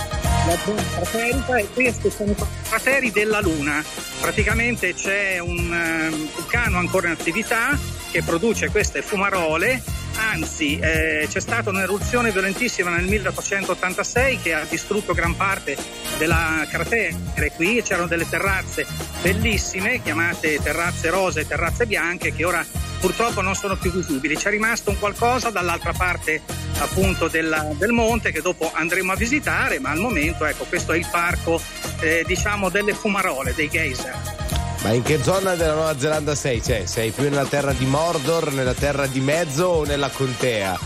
la 0.45 0.57
zona 0.63 0.83
craterica, 0.95 1.57
e 1.57 1.67
questi 1.73 2.11
sono 2.11 2.31
i 2.31 2.35
crateri 2.69 3.11
della 3.11 3.41
Luna. 3.41 3.83
Praticamente 4.21 4.93
c'è 4.93 5.39
un 5.39 5.73
ehm, 5.73 6.29
vulcano 6.35 6.77
ancora 6.77 7.07
in 7.07 7.13
attività 7.19 7.77
che 8.11 8.23
produce 8.23 8.69
queste 8.69 9.01
fumarole 9.01 9.81
anzi 10.17 10.79
eh, 10.79 11.27
c'è 11.29 11.39
stata 11.39 11.69
un'eruzione 11.69 12.31
violentissima 12.31 12.89
nel 12.89 13.05
1886 13.05 14.39
che 14.41 14.53
ha 14.53 14.65
distrutto 14.67 15.13
gran 15.13 15.35
parte 15.35 15.77
della 16.17 16.65
cratere 16.69 17.15
qui 17.55 17.81
c'erano 17.83 18.07
delle 18.07 18.27
terrazze 18.27 18.85
bellissime 19.21 20.01
chiamate 20.01 20.59
terrazze 20.61 21.09
rose 21.09 21.41
e 21.41 21.47
terrazze 21.47 21.85
bianche 21.85 22.33
che 22.33 22.45
ora 22.45 22.65
purtroppo 22.99 23.41
non 23.41 23.55
sono 23.55 23.75
più 23.75 23.91
visibili. 23.91 24.35
C'è 24.35 24.49
rimasto 24.49 24.89
un 24.89 24.99
qualcosa 24.99 25.49
dall'altra 25.49 25.93
parte 25.93 26.41
appunto 26.79 27.27
della- 27.27 27.69
del 27.77 27.91
monte 27.91 28.31
che 28.31 28.41
dopo 28.41 28.71
andremo 28.73 29.11
a 29.11 29.15
visitare, 29.15 29.79
ma 29.79 29.89
al 29.89 29.99
momento 29.99 30.45
ecco 30.45 30.65
questo 30.65 30.93
è 30.93 30.97
il 30.97 31.07
parco 31.09 31.61
eh, 31.99 32.23
diciamo 32.25 32.69
delle 32.69 32.93
fumarole, 32.93 33.53
dei 33.55 33.69
geyser. 33.69 34.46
Ma 34.83 34.93
in 34.93 35.01
che 35.01 35.21
zona 35.21 35.55
della 35.55 35.73
Nuova 35.73 35.97
Zelanda 35.97 36.35
sei? 36.35 36.61
Cioè, 36.61 36.85
sei 36.85 37.11
più 37.11 37.23
nella 37.23 37.45
terra 37.45 37.73
di 37.73 37.85
Mordor, 37.85 38.53
nella 38.53 38.73
terra 38.73 39.07
di 39.07 39.19
mezzo 39.19 39.65
o 39.65 39.85
nella 39.85 40.09
contea? 40.09 40.79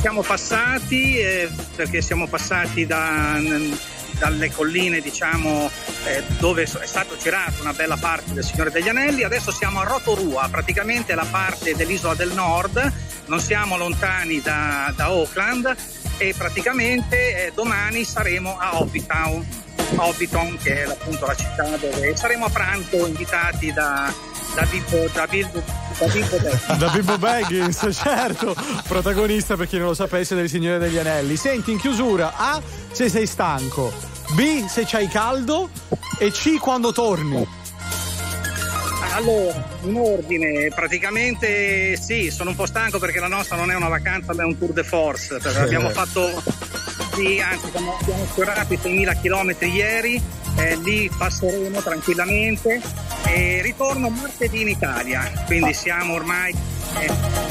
Siamo 0.00 0.22
passati 0.22 1.18
eh, 1.18 1.48
perché 1.74 2.00
siamo 2.00 2.26
passati 2.26 2.86
da- 2.86 3.38
dalle 4.18 4.50
colline 4.50 5.00
diciamo 5.00 5.70
eh, 6.04 6.22
dove 6.38 6.62
è 6.62 6.86
stato 6.86 7.16
girato 7.16 7.60
una 7.60 7.72
bella 7.72 7.96
parte 7.96 8.32
del 8.32 8.44
Signore 8.44 8.70
degli 8.70 8.88
Anelli 8.88 9.24
adesso 9.24 9.50
siamo 9.50 9.80
a 9.80 9.84
Rotorua 9.84 10.48
praticamente 10.50 11.14
la 11.14 11.26
parte 11.30 11.74
dell'isola 11.74 12.14
del 12.14 12.32
nord 12.32 12.92
non 13.26 13.40
siamo 13.40 13.76
lontani 13.76 14.40
da, 14.40 14.92
da 14.96 15.04
Auckland 15.04 15.74
e 16.16 16.34
praticamente 16.36 17.46
eh, 17.46 17.52
domani 17.54 18.04
saremo 18.04 18.56
a 18.58 18.78
Hobbitown 18.80 19.64
Hobbiton 19.94 20.58
che 20.62 20.82
è 20.84 20.88
appunto 20.88 21.26
la 21.26 21.34
città 21.34 21.64
dove 21.76 22.16
saremo 22.16 22.46
a 22.46 22.50
pranzo 22.50 23.06
invitati 23.06 23.72
da, 23.72 24.12
da 24.54 24.64
Bilbo 24.64 25.08
da 25.12 25.26
Bilbo 25.26 25.86
da 25.98 26.06
Bilbo 26.08 26.36
Baggins. 26.36 26.76
Da 26.76 26.88
Bimbo 26.88 27.18
Baggins, 27.18 27.88
certo, 27.92 28.54
protagonista 28.86 29.56
per 29.56 29.66
chi 29.66 29.78
non 29.78 29.86
lo 29.88 29.94
sapesse 29.94 30.34
del 30.34 30.48
Signore 30.48 30.78
degli 30.78 30.98
Anelli. 30.98 31.36
Senti, 31.36 31.72
in 31.72 31.78
chiusura, 31.78 32.34
A, 32.36 32.60
se 32.90 33.08
sei 33.08 33.26
stanco, 33.26 33.90
B, 34.32 34.66
se 34.66 34.84
c'hai 34.86 35.08
caldo 35.08 35.70
e 36.18 36.30
C, 36.30 36.58
quando 36.58 36.92
torni. 36.92 37.46
Allora, 39.14 39.66
in 39.84 39.96
ordine, 39.96 40.68
praticamente 40.74 41.96
sì, 41.96 42.30
sono 42.30 42.50
un 42.50 42.56
po' 42.56 42.66
stanco 42.66 42.98
perché 42.98 43.18
la 43.18 43.28
nostra 43.28 43.56
non 43.56 43.70
è 43.70 43.74
una 43.74 43.88
vacanza, 43.88 44.34
ma 44.34 44.42
è 44.42 44.44
un 44.44 44.58
tour 44.58 44.72
de 44.72 44.84
force. 44.84 45.38
perché 45.38 45.58
abbiamo 45.58 45.88
fatto, 45.88 46.42
sì, 47.16 47.40
anzi, 47.40 47.66
abbiamo, 47.66 47.96
abbiamo 47.98 48.26
sfiorato 48.26 48.74
i 48.74 48.76
6.000 48.76 49.20
km 49.22 49.66
ieri, 49.72 50.22
eh, 50.56 50.76
lì 50.76 51.10
passeremo 51.16 51.80
tranquillamente. 51.80 52.80
E 53.24 53.60
ritorno 53.62 54.08
martedì 54.08 54.60
in 54.60 54.68
Italia, 54.68 55.32
quindi 55.46 55.72
siamo 55.72 56.14
ormai 56.14 56.54
eh, 57.00 57.10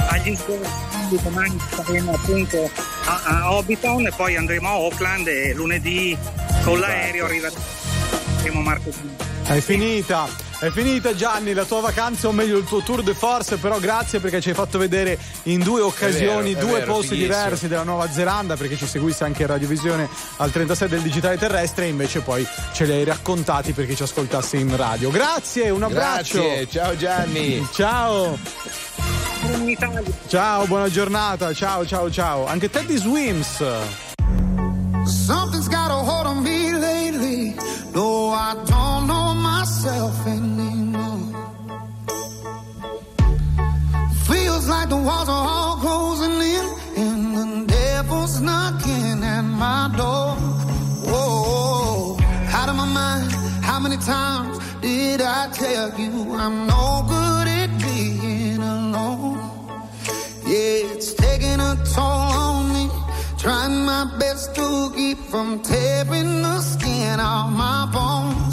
agli 0.09 0.29
incontri, 0.29 1.19
domani 1.21 1.59
saremo 1.69 2.13
appunto 2.13 2.69
a, 3.05 3.21
a 3.23 3.53
Hobbiton 3.53 4.07
e 4.07 4.11
poi 4.15 4.37
andremo 4.37 4.69
a 4.69 4.71
Auckland 4.71 5.27
e 5.27 5.53
lunedì 5.53 6.17
con 6.63 6.79
l'aereo 6.79 7.25
arriveremo 7.25 8.61
martedì. 8.61 9.15
È 9.43 9.59
finita, 9.59 10.29
è 10.67 10.71
finita 10.71 11.13
Gianni 11.13 11.53
la 11.53 11.63
tua 11.63 11.79
vacanza 11.79 12.27
o 12.27 12.31
meglio 12.31 12.57
il 12.57 12.63
tuo 12.63 12.81
tour 12.81 13.03
de 13.03 13.13
force, 13.13 13.57
però 13.57 13.79
grazie 13.79 14.19
perché 14.19 14.41
ci 14.41 14.49
hai 14.49 14.55
fatto 14.55 14.79
vedere 14.79 15.17
in 15.43 15.61
due 15.61 15.81
occasioni 15.81 16.53
vero, 16.53 16.65
due 16.65 16.79
vero, 16.79 16.93
posti 16.93 17.09
fighissimo. 17.09 17.33
diversi 17.33 17.67
della 17.67 17.83
Nuova 17.83 18.09
Zelanda 18.09 18.55
perché 18.55 18.75
ci 18.75 18.87
seguisse 18.87 19.23
anche 19.25 19.43
in 19.43 19.47
radiovisione 19.47 20.09
al 20.37 20.51
36 20.51 20.87
del 20.87 21.01
digitale 21.01 21.37
terrestre 21.37 21.85
e 21.85 21.89
invece 21.89 22.21
poi 22.21 22.47
ce 22.73 22.85
li 22.85 22.93
hai 22.93 23.03
raccontati 23.03 23.73
perché 23.73 23.95
ci 23.95 24.03
ascoltassi 24.03 24.57
in 24.57 24.75
radio. 24.75 25.11
Grazie, 25.11 25.69
un 25.69 25.83
abbraccio. 25.83 26.41
Grazie, 26.41 26.67
ciao 26.69 26.97
Gianni. 26.97 27.67
Ciao. 27.71 28.37
In 29.43 29.69
Italia. 29.69 30.11
Ciao, 30.27 30.65
buona 30.65 30.89
giornata. 30.89 31.53
Ciao, 31.53 31.85
ciao, 31.85 32.09
ciao. 32.09 32.47
Anche 32.47 32.71
Teddy 32.71 32.97
Swims. 32.97 33.63
Something's 35.05 35.67
got 35.67 35.91
a 35.91 35.93
hold 35.93 36.25
on 36.25 36.41
me. 36.41 36.54
No, 37.95 38.27
I 38.27 38.53
don't 38.65 39.07
know 39.07 39.33
myself 39.35 40.27
anymore. 40.27 41.31
Feels 44.27 44.67
like 44.67 44.89
the 44.89 44.97
walls 44.97 45.29
are 45.29 45.47
all 45.47 45.77
closing 45.77 46.35
in, 46.55 46.65
and 46.97 47.37
the 47.37 47.73
devil's 47.73 48.41
knocking 48.41 49.23
at 49.23 49.43
my 49.43 49.93
door. 49.95 50.35
Whoa, 51.07 52.17
out 52.51 52.67
of 52.67 52.75
my 52.75 52.85
mind. 52.85 53.31
How 53.63 53.79
many 53.79 53.95
times 53.95 54.59
did 54.81 55.21
I 55.21 55.49
tell 55.53 55.97
you 55.97 56.33
I'm 56.33 56.67
no 56.67 57.05
good 57.07 57.47
at 57.47 57.69
being 57.81 58.61
alone? 58.61 59.39
Yeah, 60.45 60.91
it's 60.91 61.13
taking 61.13 61.61
a 61.61 61.77
toll 61.93 62.29
on 62.43 62.73
me. 62.73 62.89
Trying 63.37 63.85
my 63.85 64.03
best 64.19 64.53
to 64.55 64.91
keep 64.93 65.17
from 65.31 65.61
tearing 65.61 66.41
the 66.41 66.59
in 67.01 67.19
all 67.19 67.49
my 67.49 67.87
bones. 67.91 68.44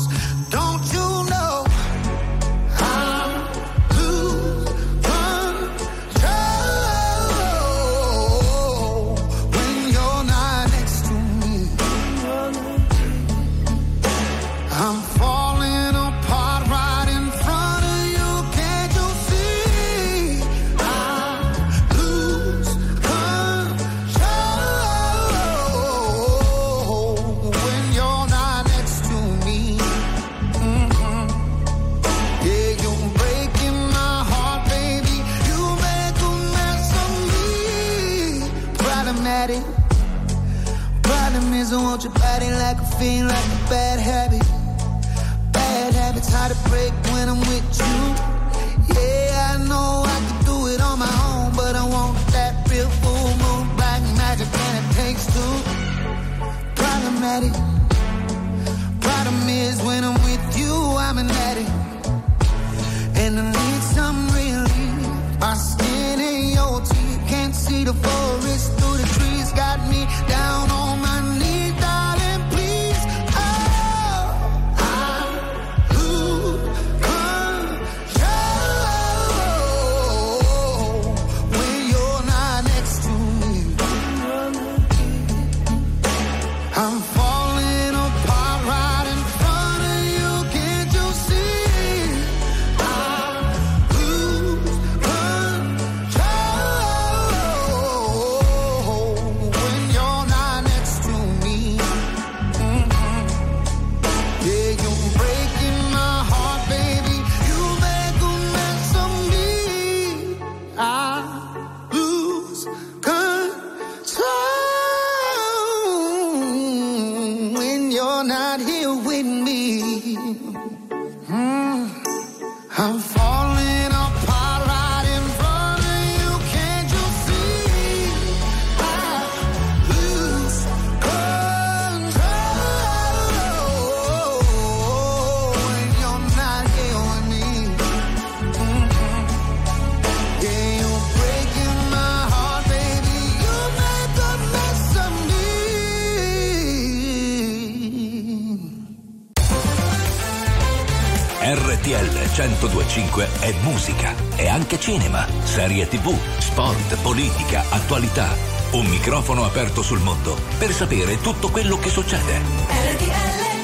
È 153.43 153.53
musica, 153.65 154.15
è 154.37 154.47
anche 154.47 154.79
cinema, 154.79 155.27
serie 155.43 155.89
tv, 155.89 156.17
sport, 156.39 156.97
politica, 157.03 157.65
attualità. 157.71 158.29
Un 158.71 158.87
microfono 158.87 159.45
aperto 159.45 159.83
sul 159.83 159.99
mondo 159.99 160.37
per 160.59 160.71
sapere 160.71 161.21
tutto 161.21 161.51
quello 161.51 161.77
che 161.77 161.89
succede. 161.89 162.39
RTL 162.39 163.11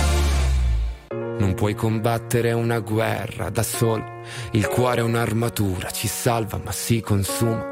Non 1.40 1.54
puoi 1.54 1.74
combattere 1.74 2.52
una 2.52 2.78
guerra 2.78 3.50
da 3.50 3.64
solo. 3.64 4.20
Il 4.52 4.68
cuore 4.68 5.00
è 5.00 5.02
un'armatura, 5.02 5.90
ci 5.90 6.06
salva 6.06 6.60
ma 6.62 6.70
si 6.70 7.00
consuma. 7.00 7.71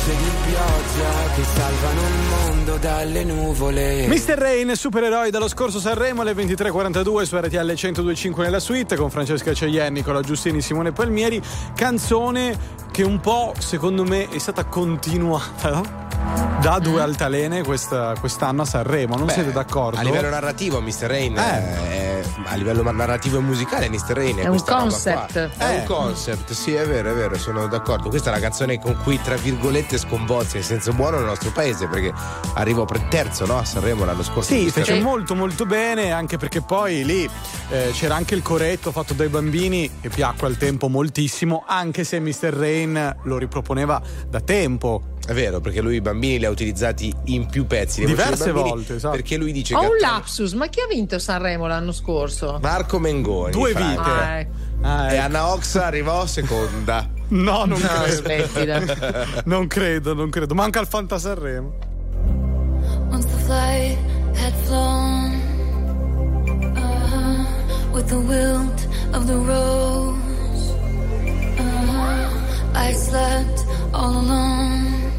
gocce 0.00 0.16
di 0.16 0.30
pioggia 0.46 1.34
che 1.34 1.44
salvano 1.44 2.00
il 2.00 2.28
mondo 2.28 2.76
dalle 2.78 3.24
nuvole. 3.24 4.06
Mr. 4.06 4.34
Rain, 4.38 4.74
supereroi 4.74 5.30
dallo 5.30 5.48
scorso 5.48 5.78
Sanremo 5.78 6.22
alle 6.22 6.32
23.42 6.32 7.22
su 7.22 7.36
RTL 7.36 7.56
1025 7.56 8.44
nella 8.44 8.60
suite 8.60 8.96
con 8.96 9.10
Francesca 9.10 9.52
Ceien, 9.52 9.92
Nicola 9.92 10.22
Giustini, 10.22 10.62
Simone 10.62 10.92
Palmieri. 10.92 11.40
Canzone 11.74 12.58
che 12.90 13.02
un 13.02 13.20
po', 13.20 13.52
secondo 13.58 14.04
me, 14.04 14.28
è 14.28 14.38
stata 14.38 14.64
continuata 14.64 15.70
no? 15.70 15.99
Da 16.60 16.78
due 16.78 17.00
altalene 17.00 17.62
questa- 17.62 18.14
quest'anno 18.20 18.62
a 18.62 18.64
Sanremo. 18.66 19.16
Non 19.16 19.26
Beh, 19.26 19.32
siete 19.32 19.52
d'accordo? 19.52 19.98
A 19.98 20.02
livello 20.02 20.28
narrativo, 20.28 20.80
Mr. 20.80 21.06
Rain, 21.06 21.36
Eh. 21.38 21.40
è- 21.88 22.22
a 22.44 22.54
livello 22.56 22.82
narrativo 22.90 23.38
e 23.38 23.40
musicale, 23.40 23.88
Mr. 23.88 24.12
Rain 24.12 24.36
è, 24.36 24.40
È 24.40 24.44
un 24.44 24.50
questa 24.50 24.72
roba 24.72 24.82
concept. 24.90 25.32
qua. 25.56 25.66
È 25.66 25.70
Eh. 25.72 25.78
un 25.78 25.84
concept, 25.84 26.52
sì, 26.52 26.74
è 26.74 26.86
vero, 26.86 27.10
è 27.12 27.14
vero, 27.14 27.38
sono 27.38 27.66
d'accordo. 27.66 28.10
Questa 28.10 28.30
è 28.30 28.32
la 28.34 28.40
canzone 28.40 28.78
con 28.78 28.96
cui, 29.02 29.18
tra 29.22 29.36
virgolette, 29.36 29.96
sconvolse 29.96 30.58
in 30.58 30.64
senso 30.64 30.92
buono 30.92 31.18
il 31.18 31.24
nostro 31.24 31.50
paese, 31.50 31.86
perché 31.86 32.12
arrivò 32.54 32.84
per 32.84 33.00
terzo 33.04 33.46
no, 33.46 33.58
a 33.58 33.64
Sanremo 33.64 34.04
l'anno 34.04 34.22
scorso. 34.22 34.52
Sì, 34.52 34.70
fece 34.70 34.92
Rain. 34.92 35.02
molto 35.02 35.34
molto 35.34 35.64
bene, 35.64 36.12
anche 36.12 36.36
perché 36.36 36.60
poi 36.60 37.04
lì 37.04 37.28
eh, 37.70 37.90
c'era 37.92 38.16
anche 38.16 38.34
il 38.34 38.42
coretto 38.42 38.90
fatto 38.92 39.14
dai 39.14 39.28
bambini 39.28 39.90
che 40.00 40.08
piacque 40.10 40.46
al 40.46 40.56
tempo 40.58 40.88
moltissimo, 40.88 41.64
anche 41.66 42.04
se 42.04 42.20
Mr. 42.20 42.52
Rain 42.52 43.16
lo 43.22 43.38
riproponeva 43.38 44.00
da 44.28 44.40
tempo. 44.40 45.02
È 45.30 45.32
vero, 45.32 45.60
perché 45.60 45.80
lui 45.80 45.94
i 45.94 46.00
bambini 46.00 46.40
li 46.40 46.44
ha 46.44 46.50
utilizzati 46.50 47.14
in 47.26 47.46
più 47.46 47.64
pezzi. 47.64 48.04
Diverse 48.04 48.50
volte, 48.50 48.96
esatto. 48.96 49.14
Perché 49.14 49.36
lui 49.36 49.52
dice 49.52 49.76
Ho 49.76 49.78
che 49.78 49.86
un 49.86 49.96
lapsus, 50.00 50.54
ma 50.54 50.66
chi 50.66 50.80
ha 50.80 50.88
vinto 50.88 51.20
Sanremo 51.20 51.68
l'anno 51.68 51.92
scorso? 51.92 52.58
Marco 52.60 52.98
Mengoni. 52.98 53.52
Due 53.52 53.68
vite. 53.72 54.00
Ah, 54.00 54.38
ecco. 54.40 54.50
Ah, 54.80 55.12
E 55.12 55.14
ecco. 55.14 55.24
Anna 55.24 55.52
Oxa 55.52 55.86
arrivò 55.86 56.26
seconda. 56.26 57.08
No, 57.30 57.64
non 57.64 57.78
No, 57.80 57.86
credo. 58.02 58.22
smettila. 58.22 58.82
non 59.46 59.68
credo, 59.68 60.14
non 60.14 60.30
credo. 60.30 60.52
Manca 60.56 60.80
il 60.80 60.88
Fanta 60.88 61.16
Sanremo. 61.16 61.74
Once 63.08 63.24
the 63.28 63.38
flight 63.44 63.96
had 64.34 64.52
flown 64.64 65.30
uh-huh, 66.74 67.92
with 67.92 68.08
the 68.08 68.18
wilt 68.18 68.88
of 69.12 69.26
the 69.28 69.36
rose, 69.36 70.74
uh-huh, 71.56 72.74
I 72.74 72.92
slept 72.94 73.64
all 73.92 74.16
alone. 74.16 75.09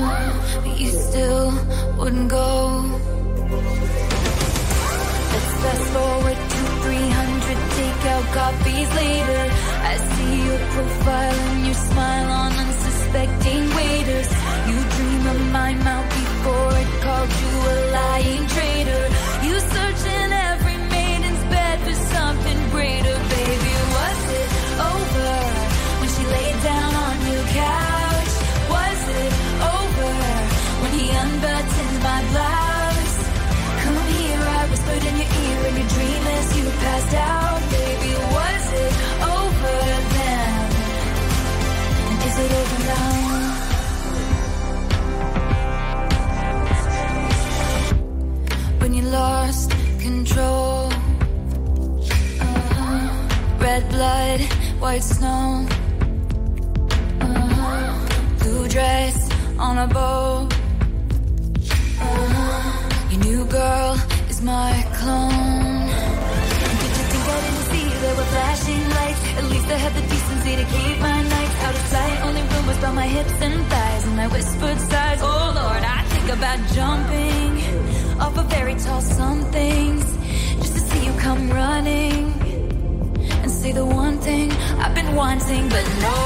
But 0.00 0.80
you 0.80 0.90
still 0.90 1.52
wouldn't 1.98 2.28
go. 2.28 2.50
Let's 5.32 5.52
fast 5.62 5.86
forward 5.94 6.38
to 6.52 6.60
300 6.82 7.58
takeout 7.78 8.26
copies 8.40 8.90
later. 9.02 9.42
I 9.90 9.94
see 10.12 10.34
your 10.48 10.60
profile 10.74 11.38
and 11.48 11.66
your 11.66 11.74
smile 11.74 12.30
on 12.42 12.52
unsuspecting 12.64 13.64
waiters. 13.78 14.30
You 14.68 14.78
dream 14.96 15.22
of 15.34 15.40
my 15.52 15.74
mouth 15.74 16.08
before 16.10 16.72
it 16.82 16.90
called 17.04 17.32
you 17.42 17.54
a 17.74 17.76
lying 17.98 18.46
traitor. 18.54 19.04
doubt, 37.14 37.62
baby, 37.74 38.12
was 38.36 38.64
it 38.82 38.92
over 39.34 39.78
then? 40.16 40.54
And 42.08 42.18
is 42.28 42.36
it 42.44 42.50
over 42.60 42.80
now? 42.92 43.12
When 48.80 48.90
you 48.98 49.04
lost 49.20 49.68
control, 50.06 50.76
uh-huh. 52.40 53.06
red 53.66 53.82
blood, 53.94 54.40
white 54.82 55.06
snow, 55.16 55.66
uh-huh. 57.20 57.84
blue 58.40 58.64
dress 58.68 59.16
on 59.58 59.74
a 59.78 59.88
boat. 59.98 60.48
Uh-huh. 62.00 63.10
Your 63.10 63.20
new 63.28 63.42
girl 63.46 63.92
is 64.28 64.40
my 64.42 64.72
clone 64.98 65.63
there 68.14 68.24
were 68.24 68.30
flashing 68.30 68.88
lights? 68.90 69.20
At 69.38 69.44
least 69.44 69.66
I 69.66 69.78
had 69.84 69.92
the 69.94 70.02
decency 70.02 70.56
to 70.56 70.64
keep 70.64 71.00
my 71.00 71.22
nights 71.22 71.56
out 71.64 71.74
of 71.74 71.84
sight. 71.94 72.16
Only 72.26 72.42
rumors 72.42 72.78
about 72.78 72.94
my 72.94 73.06
hips 73.06 73.36
and 73.40 73.66
thighs 73.66 74.04
and 74.06 74.16
my 74.16 74.28
whispered 74.28 74.80
sighs. 74.80 75.20
Oh 75.22 75.52
Lord, 75.60 75.82
I 75.82 76.02
think 76.12 76.28
about 76.38 76.58
jumping 76.76 77.52
off 78.20 78.36
of 78.38 78.46
very 78.46 78.74
tall 78.74 79.00
somethings 79.00 80.04
just 80.62 80.74
to 80.74 80.80
see 80.80 81.06
you 81.06 81.12
come 81.18 81.50
running 81.50 82.24
and 83.42 83.50
say 83.50 83.72
the 83.72 83.84
one 83.84 84.18
thing 84.18 84.52
I've 84.82 84.94
been 84.94 85.14
wanting, 85.14 85.68
but 85.68 85.86
no. 86.06 86.18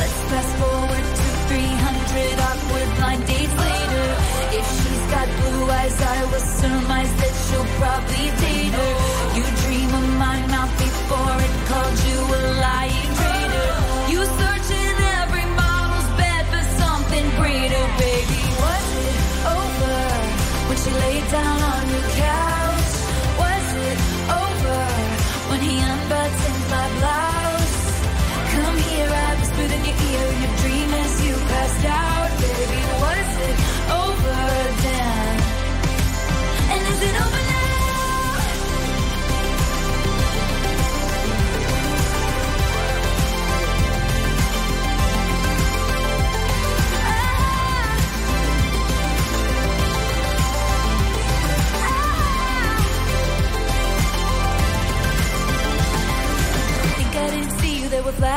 Let's 0.00 0.20
fast 0.30 0.52
forward 0.60 1.04
to 1.18 1.26
300 1.48 2.40
awkward 2.48 2.88
blind 2.98 3.26
dates 3.26 3.56
later. 3.66 4.06
She's 4.52 4.91
got 5.12 5.28
blue 5.40 5.64
eyes, 5.78 5.98
I 6.00 6.18
will 6.30 6.46
surmise 6.60 7.12
that 7.20 7.34
she'll 7.44 7.70
probably 7.80 8.26
date 8.42 8.74
her. 8.80 8.92
You 9.36 9.44
dream 9.62 9.90
of 10.00 10.08
my 10.24 10.38
mouth 10.52 10.72
before 10.84 11.36
it 11.46 11.54
called 11.68 11.98
you 12.08 12.18
a 12.38 12.40
lying 12.64 13.10
traitor. 13.18 13.70
You 14.12 14.20
search 14.40 14.68
in 14.82 14.94
every 15.20 15.46
model's 15.62 16.10
bed 16.20 16.42
for 16.52 16.64
something 16.80 17.26
greater, 17.38 17.84
baby. 18.00 18.42
Was 18.62 18.88
it 19.08 19.20
over 19.60 20.00
when 20.68 20.76
she 20.82 20.90
laid 21.04 21.24
down 21.36 21.58
on 21.72 21.91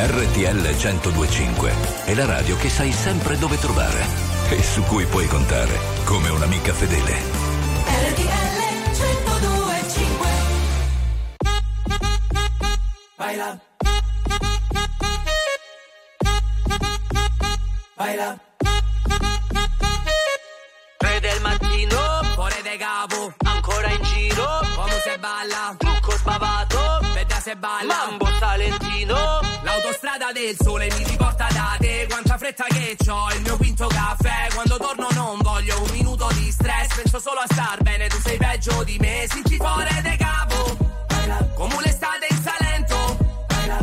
RTL 0.00 0.76
1025 0.76 1.72
è 2.04 2.14
la 2.14 2.24
radio 2.24 2.56
che 2.56 2.68
sai 2.68 2.92
sempre 2.92 3.36
dove 3.36 3.58
trovare 3.58 4.06
e 4.48 4.62
su 4.62 4.84
cui 4.84 5.04
puoi 5.06 5.26
contare 5.26 5.76
come 6.04 6.28
un'amica 6.28 6.72
fedele. 6.72 7.14
RTL 8.12 8.58
1025 8.94 10.28
Baila. 13.16 13.58
Baila. 17.96 18.38
3 20.96 21.20
del 21.20 21.40
mattino, 21.40 21.98
fuori 22.34 22.62
de 22.62 22.76
capo, 22.76 23.34
ancora 23.44 23.90
in 23.90 24.02
giro, 24.04 24.46
come 24.76 25.00
se 25.02 25.18
balla, 25.18 25.74
trucco 25.76 26.12
spavato, 26.12 27.00
veda 27.14 27.40
se 27.40 27.56
balla, 27.56 28.06
mambo 28.06 28.28
salentino, 28.38 29.40
l'autostrada 29.88 30.32
del 30.32 30.56
sole 30.60 30.88
mi 30.98 31.04
riporta 31.04 31.46
da 31.50 31.76
te, 31.78 32.06
quanta 32.08 32.36
fretta 32.36 32.64
che 32.68 32.96
c'ho, 33.02 33.28
il 33.34 33.40
mio 33.40 33.56
quinto 33.56 33.86
caffè, 33.86 34.48
quando 34.52 34.76
torno 34.76 35.08
non 35.14 35.38
voglio 35.40 35.82
un 35.82 35.90
minuto 35.92 36.28
di 36.34 36.50
stress, 36.50 36.94
penso 36.94 37.18
solo 37.18 37.40
a 37.40 37.46
star 37.50 37.82
bene, 37.82 38.06
tu 38.08 38.20
sei 38.20 38.36
peggio 38.36 38.84
di 38.84 38.98
me, 39.00 39.26
sinti 39.30 39.56
fuori 39.56 40.00
de 40.02 40.16
capo, 40.18 40.76
come 41.54 41.74
un'estate 41.74 42.26
in 42.28 42.42
Salento, 42.42 43.16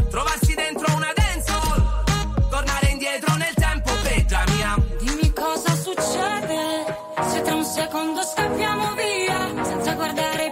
trovarsi 0.09 0.53
dentro 0.53 0.93
una 0.95 1.11
dancehall, 1.16 2.50
tornare 2.50 2.88
indietro 2.88 3.35
nel 3.35 3.53
tempo, 3.56 3.92
peggia 4.03 4.43
mia. 4.56 4.75
Dimmi 5.00 5.34
cosa 5.34 5.75
succede 5.75 6.85
se 7.30 7.42
tra 7.42 7.56
un 7.56 7.66
secondo 7.66 8.22
scappiamo 8.22 8.93
via 8.93 9.64
senza 9.64 9.93
guardare 9.93 10.44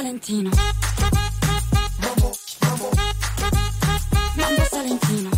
salentino 0.00 0.50
mambo 4.34 4.64
salentino 4.70 5.30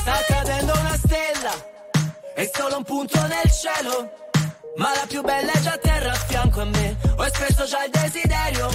Sta 0.00 0.18
cadendo 0.26 0.72
una 0.78 0.96
stella, 0.96 1.52
è 2.34 2.50
solo 2.52 2.76
un 2.78 2.84
punto 2.84 3.18
nel 3.26 3.50
cielo. 3.50 4.10
Ma 4.76 4.90
la 4.94 5.06
più 5.06 5.22
bella 5.22 5.52
è 5.52 5.60
già 5.60 5.72
a 5.72 5.78
terra 5.78 6.10
a 6.10 6.14
fianco 6.14 6.60
a 6.60 6.64
me. 6.64 6.96
Ho 7.16 7.24
espresso 7.24 7.64
già 7.64 7.84
il 7.84 7.90
desiderio. 7.90 8.68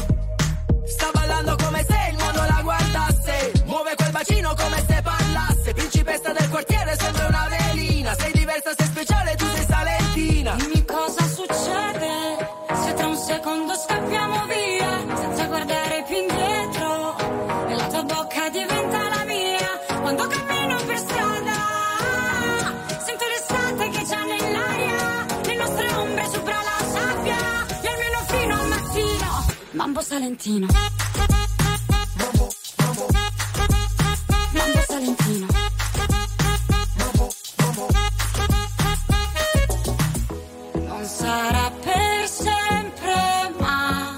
Sta 0.85 1.11
ballando 1.11 1.55
come 1.57 1.85
se 1.87 2.09
il 2.11 2.17
mondo 2.17 2.45
la 2.45 2.61
guardasse. 2.63 3.51
Muove 3.65 3.95
quel 3.95 4.11
bacino 4.11 4.55
come 4.55 4.83
se 4.87 4.96
mambo 30.17 30.35
salentino 30.35 30.67
mambo 34.51 34.81
salentino 34.87 35.47
Non 40.73 41.05
sarà 41.05 41.71
per 41.83 42.27
sempre, 42.27 43.53
ma 43.59 44.17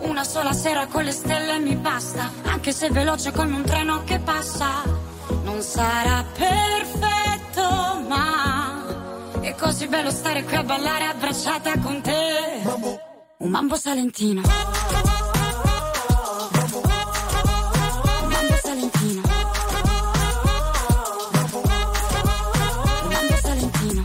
una 0.00 0.24
sola 0.24 0.52
sera 0.52 0.86
con 0.86 1.04
le 1.04 1.12
stelle 1.12 1.58
mi 1.58 1.76
basta, 1.76 2.30
anche 2.44 2.72
se 2.72 2.88
veloce 2.90 3.32
come 3.32 3.54
un 3.54 3.62
treno 3.64 4.04
che 4.04 4.18
passa. 4.18 4.82
Non 5.44 5.60
sarà 5.60 6.24
perfetto, 6.32 8.04
ma 8.08 8.84
è 9.40 9.54
così 9.54 9.86
bello 9.88 10.10
stare 10.10 10.44
qui 10.44 10.56
a 10.56 10.62
ballare 10.62 11.04
abbracciata 11.04 11.78
con 11.78 12.00
te. 12.00 13.11
Un 13.42 13.50
mambo 13.50 13.74
salentino. 13.74 14.40
Un 14.40 14.48
mambo 18.28 18.56
salentino. 18.62 19.22
Un 23.02 23.08
mambo 23.08 23.36
salentino. 23.42 24.02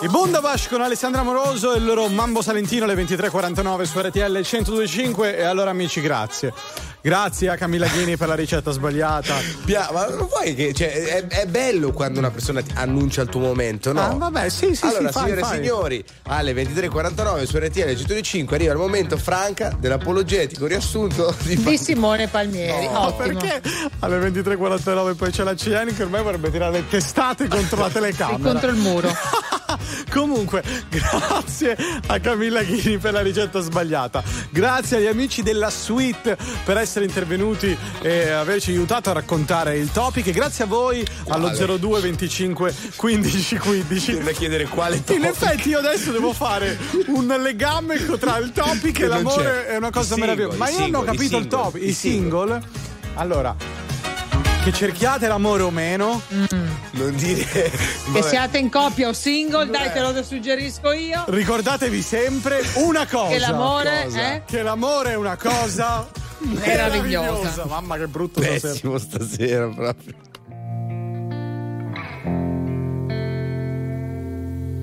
I 0.00 0.08
Bundabash 0.08 0.68
con 0.68 0.80
Alessandra 0.80 1.22
Moroso 1.22 1.74
e 1.74 1.76
il 1.76 1.84
loro 1.84 2.08
Mambo 2.08 2.40
Salentino 2.40 2.84
alle 2.84 2.94
23.49 2.94 3.82
su 3.82 4.00
RTL 4.00 4.38
102.5 4.38 5.24
e 5.36 5.42
allora 5.42 5.68
amici 5.68 6.00
grazie. 6.00 6.54
Grazie 7.02 7.48
a 7.48 7.56
Camilla 7.56 7.88
Ghini 7.88 8.16
per 8.16 8.28
la 8.28 8.36
ricetta 8.36 8.70
sbagliata. 8.70 9.34
Pia- 9.64 9.90
ma 9.92 10.06
non 10.06 10.28
vuoi 10.28 10.54
che 10.54 10.72
cioè, 10.72 10.92
è, 10.92 11.26
è 11.26 11.46
bello 11.46 11.90
quando 11.90 12.20
una 12.20 12.30
persona 12.30 12.62
ti 12.62 12.70
annuncia 12.74 13.22
il 13.22 13.28
tuo 13.28 13.40
momento, 13.40 13.92
no? 13.92 14.00
Ah, 14.00 14.14
vabbè, 14.14 14.48
sì, 14.48 14.76
sì, 14.76 14.86
Allora, 14.86 15.10
sì, 15.10 15.18
signore 15.18 15.40
e 15.40 15.44
signori, 15.44 16.04
alle 16.28 16.52
23.49 16.52 17.44
su 17.44 17.58
RTL 17.58 17.96
105 17.96 18.54
arriva 18.54 18.72
il 18.72 18.78
momento 18.78 19.16
franca 19.16 19.76
dell'apologetico 19.76 20.66
riassunto 20.66 21.34
di 21.42 21.56
Di 21.60 21.76
Simone 21.76 22.28
Palmieri. 22.28 22.86
No, 22.86 23.06
Ottimo. 23.08 23.40
perché 23.40 23.62
alle 23.98 24.30
23.49 24.30 25.16
poi 25.16 25.30
c'è 25.32 25.42
la 25.42 25.54
CN 25.54 25.92
che 25.96 26.04
ormai 26.04 26.22
vorrebbe 26.22 26.52
tirare 26.52 26.70
le 26.72 26.88
testate 26.88 27.48
contro 27.48 27.80
la 27.80 27.90
telecamera. 27.90 28.36
Sì, 28.36 28.42
contro 28.44 28.70
il 28.70 28.76
muro. 28.76 29.10
Comunque, 30.10 30.62
grazie 30.88 31.76
a 32.06 32.20
Camilla 32.20 32.62
Ghini 32.62 32.98
per 32.98 33.12
la 33.12 33.22
ricetta 33.22 33.58
sbagliata. 33.60 34.22
Grazie 34.50 34.98
agli 34.98 35.06
amici 35.06 35.42
della 35.42 35.70
suite 35.70 36.36
per 36.64 36.76
essere 36.76 36.90
intervenuti 37.00 37.76
e 38.02 38.28
averci 38.30 38.70
aiutato 38.70 39.10
a 39.10 39.14
raccontare 39.14 39.78
il 39.78 39.90
topic. 39.90 40.26
E 40.26 40.32
grazie 40.32 40.64
a 40.64 40.66
voi 40.66 41.04
allo 41.28 41.50
Quale? 41.50 41.78
02 41.78 42.00
25 42.00 42.74
15 42.96 43.56
15. 43.58 44.18
da 44.22 44.30
chiedere 44.32 44.66
quale 44.66 44.96
In 44.96 45.04
topic. 45.04 45.24
effetti, 45.24 45.68
io 45.70 45.78
adesso 45.78 46.12
devo 46.12 46.32
fare 46.32 46.78
un 47.06 47.26
legame 47.40 47.96
tra 48.18 48.36
il 48.38 48.52
topic 48.52 48.92
Che 48.92 49.04
e 49.04 49.06
l'amore. 49.06 49.44
c'è. 49.44 49.64
È 49.72 49.76
una 49.76 49.90
cosa 49.90 50.14
single, 50.14 50.34
meravigliosa. 50.34 50.56
Ma 50.58 50.68
io 50.68 50.78
non 50.78 50.82
ho 50.82 50.84
single, 50.84 51.04
capito 51.06 51.36
il 51.36 51.42
single, 51.42 51.48
topic. 51.62 51.82
i 51.82 51.92
single. 51.92 52.62
Allora, 53.14 53.56
che 54.64 54.72
cerchiate 54.72 55.26
l'amore 55.26 55.62
o 55.62 55.70
meno, 55.70 56.22
non 56.92 57.16
dire. 57.16 57.44
Che 57.44 57.70
Vabbè. 58.06 58.22
siate 58.28 58.58
in 58.58 58.70
coppia 58.70 59.08
o 59.08 59.12
single, 59.12 59.68
dai, 59.68 59.90
te 59.92 60.00
lo 60.00 60.22
suggerisco 60.22 60.92
io. 60.92 61.24
ricordatevi 61.26 62.00
sempre 62.00 62.62
una 62.74 63.06
cosa. 63.06 63.32
Che 63.32 63.38
l'amore 63.40 64.02
Cosa? 64.04 64.20
è- 64.20 64.42
Che 64.46 64.62
l'amore 64.62 65.10
è 65.10 65.14
una 65.16 65.36
cosa 65.36 66.08
Meravigliosa. 66.44 67.64
Mamma 67.66 67.96
che 67.96 68.06
brutto 68.08 68.42
stasera. 68.42 68.98
Stasera 68.98 69.68
proprio. 69.68 70.14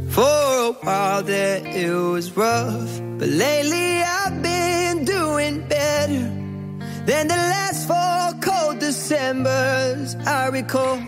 For 0.09 0.23
a 0.23 0.71
while 0.81 1.23
there 1.23 1.61
it 1.65 1.91
was 1.91 2.31
rough, 2.35 2.99
but 3.17 3.27
lately 3.29 4.01
I've 4.01 4.41
been 4.41 5.05
doing 5.05 5.65
better 5.67 6.27
than 7.05 7.27
the 7.27 7.35
last 7.35 7.87
four 7.87 8.33
cold 8.41 8.79
Decembers 8.79 10.15
I 10.25 10.47
recall. 10.49 10.99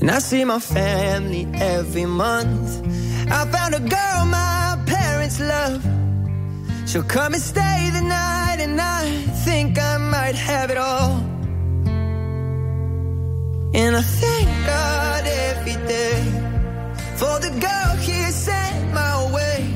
And 0.00 0.10
I 0.10 0.18
see 0.18 0.44
my 0.44 0.58
family 0.58 1.46
every 1.54 2.06
month. 2.06 2.82
I 3.30 3.46
found 3.46 3.74
a 3.74 3.80
girl 3.80 4.26
my 4.26 4.76
parents 4.86 5.40
love. 5.40 5.82
She'll 6.86 7.02
come 7.02 7.34
and 7.34 7.42
stay 7.42 7.90
the 7.92 8.00
night, 8.00 8.58
and 8.60 8.80
I 8.80 9.10
think 9.44 9.76
I 9.76 9.96
might 9.98 10.36
have 10.36 10.70
it 10.70 10.76
all. 10.76 11.14
And 13.74 13.96
I 13.96 14.02
thank 14.02 14.48
God 14.66 15.24
every 15.26 15.78
day 15.88 16.22
for 17.16 17.40
the 17.40 17.50
girl 17.66 17.96
He 17.96 18.30
sent 18.30 18.94
my 18.94 19.32
way. 19.34 19.74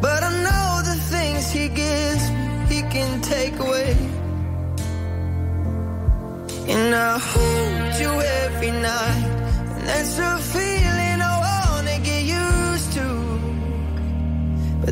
But 0.00 0.22
I 0.22 0.30
know 0.46 0.82
the 0.90 0.98
things 1.12 1.50
He 1.50 1.68
gives 1.68 2.30
me, 2.30 2.74
He 2.74 2.80
can 2.94 3.20
take 3.20 3.58
away. 3.58 3.94
And 6.68 6.94
I 6.94 7.18
hold 7.18 8.00
you 8.00 8.12
every 8.44 8.70
night, 8.70 9.24
and 9.76 9.86
that's 9.86 10.18
a 10.18 10.38
feeling 10.38 10.97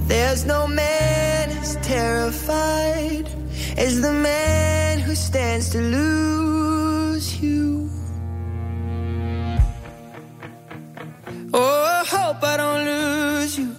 there's 0.06 0.44
no 0.44 0.66
man 0.66 1.50
as 1.58 1.76
terrified 1.76 3.28
as 3.76 4.00
the 4.00 4.12
man 4.12 4.98
who 5.00 5.14
stands 5.14 5.68
to 5.70 5.80
lose 5.80 7.40
you. 7.40 7.90
Oh, 11.52 11.84
I 12.00 12.04
hope 12.04 12.42
I 12.42 12.56
don't 12.56 12.84
lose 12.84 13.58
you. 13.58 13.76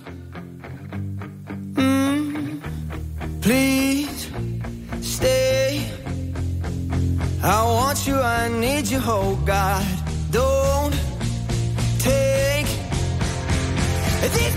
Mm, 1.73 2.61
please 3.41 4.31
stay. 5.01 5.89
I 7.43 7.64
want 7.64 8.06
you, 8.06 8.15
I 8.15 8.49
need 8.49 8.88
you, 8.88 8.99
oh 9.03 9.39
God. 9.45 9.85
Don't 10.31 10.93
take 11.99 12.67
these 14.35 14.57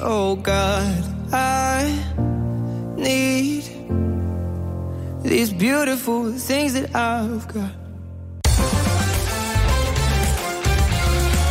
oh 0.00 0.36
God. 0.36 1.04
I 1.32 1.92
need 2.96 3.64
these 5.22 5.52
beautiful 5.52 6.32
things 6.32 6.72
that 6.74 6.94
I've 6.94 7.46
got. 7.46 7.76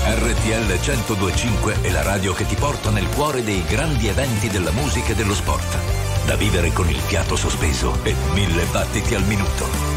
RTL 0.10 0.66
1025 0.66 1.82
è 1.82 1.92
la 1.92 2.02
radio 2.02 2.34
che 2.34 2.46
ti 2.46 2.56
porta 2.56 2.90
nel 2.90 3.08
cuore 3.10 3.44
dei 3.44 3.64
grandi 3.66 4.08
eventi 4.08 4.48
della 4.48 4.72
musica 4.72 5.12
e 5.12 5.16
dello 5.16 5.36
sport. 5.36 5.78
Da 6.26 6.36
vivere 6.36 6.72
con 6.72 6.90
il 6.90 6.98
fiato 6.98 7.36
sospeso 7.36 7.94
e 8.04 8.16
mille 8.34 8.64
battiti 8.72 9.16
al 9.16 9.24
minuto. 9.24 9.97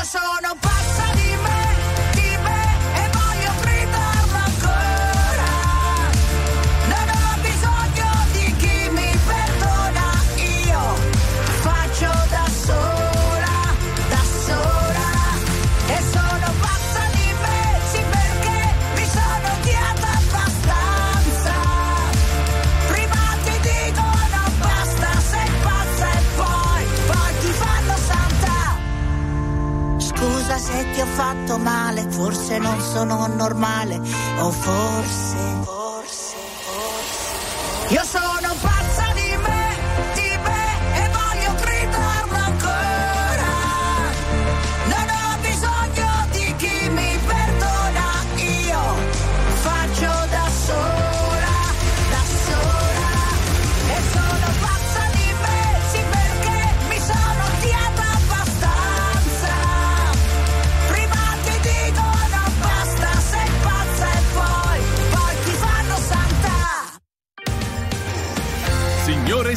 Yo 0.00 0.06
solo 0.06 0.49
forse 32.20 32.58
non 32.58 32.78
sono 32.82 33.26
normale 33.28 33.98
o 34.40 34.50
forse, 34.50 35.36
forse, 35.64 36.36
forse. 36.66 37.94
Io 37.94 38.04
sono 38.04 38.29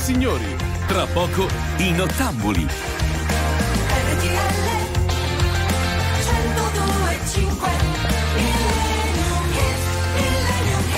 signori, 0.03 0.53
tra 0.85 1.05
poco 1.05 1.47
i 1.77 1.91
nottamboli. 1.91 2.67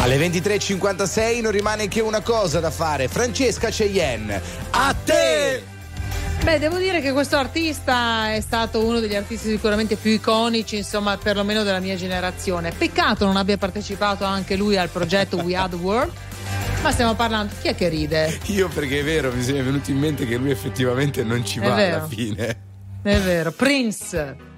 Alle 0.01 0.17
23.56 0.17 1.39
non 1.39 1.51
rimane 1.51 1.87
che 1.87 2.01
una 2.01 2.21
cosa 2.21 2.59
da 2.59 2.71
fare. 2.71 3.07
Francesca 3.07 3.69
Cheyenne, 3.69 4.41
a 4.71 4.95
te! 5.03 5.63
Beh, 6.43 6.57
devo 6.57 6.77
dire 6.77 6.99
che 6.99 7.11
questo 7.11 7.37
artista 7.37 8.33
è 8.33 8.41
stato 8.41 8.83
uno 8.83 8.99
degli 8.99 9.15
artisti 9.15 9.49
sicuramente 9.49 9.97
più 9.97 10.09
iconici, 10.09 10.77
insomma, 10.77 11.15
perlomeno 11.17 11.61
della 11.61 11.79
mia 11.79 11.95
generazione. 11.95 12.71
Peccato 12.71 13.25
non 13.25 13.35
abbia 13.37 13.57
partecipato 13.57 14.23
anche 14.23 14.55
lui 14.55 14.77
al 14.77 14.89
progetto 14.89 15.37
We 15.37 15.55
Are 15.55 15.69
the 15.69 15.75
World 15.75 16.11
ma 16.85 16.91
stiamo 16.91 17.15
parlando, 17.15 17.51
chi 17.61 17.69
è 17.69 17.73
che 17.73 17.89
ride? 17.89 18.39
Io 18.45 18.67
perché 18.67 18.99
è 18.99 19.03
vero, 19.03 19.33
mi 19.33 19.43
è 19.43 19.63
venuto 19.63 19.89
in 19.89 19.97
mente 19.97 20.27
che 20.27 20.37
lui 20.37 20.51
effettivamente 20.51 21.23
non 21.23 21.43
ci 21.43 21.57
va 21.59 21.73
alla 21.73 22.07
fine. 22.07 22.57
È 23.01 23.17
vero, 23.17 23.51
Prince. 23.51 24.54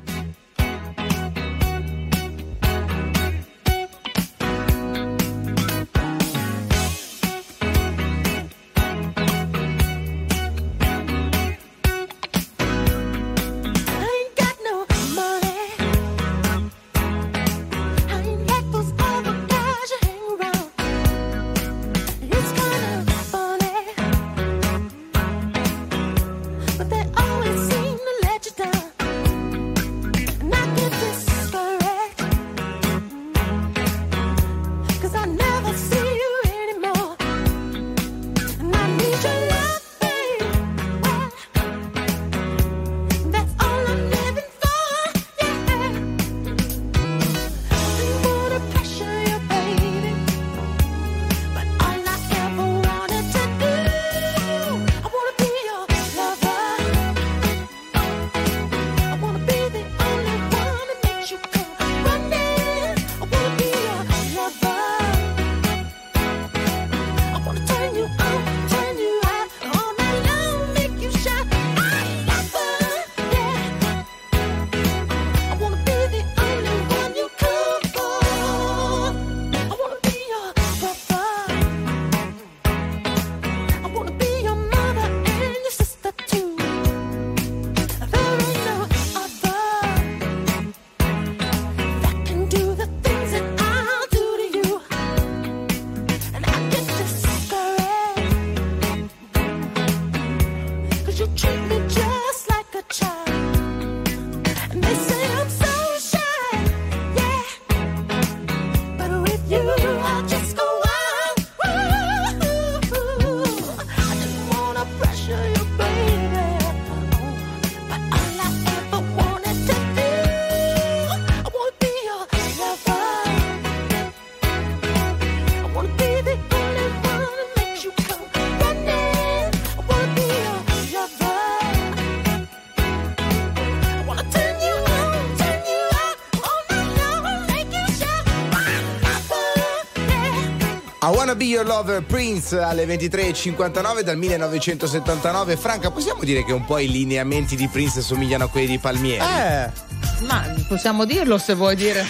Be 141.38 141.43
Your 141.45 141.67
Lover 141.67 142.01
Prince 142.01 142.59
alle 142.59 142.83
23.59 142.88 144.01
dal 144.01 144.17
1979. 144.17 145.56
Franca, 145.56 145.91
possiamo 145.91 146.24
dire 146.24 146.43
che 146.43 146.51
un 146.51 146.66
po' 146.66 146.80
i 146.80 146.90
lineamenti 146.90 147.56
di 147.56 147.67
Prince 147.67 148.01
somigliano 148.01 148.45
a 148.45 148.48
quelli 148.48 148.66
di 148.66 148.80
Palmieri? 148.80 149.24
Eh. 149.24 149.85
Ma 150.25 150.43
possiamo 150.67 151.06
dirlo 151.06 151.38
se 151.38 151.53
vuoi 151.53 151.75
dire 151.75 152.03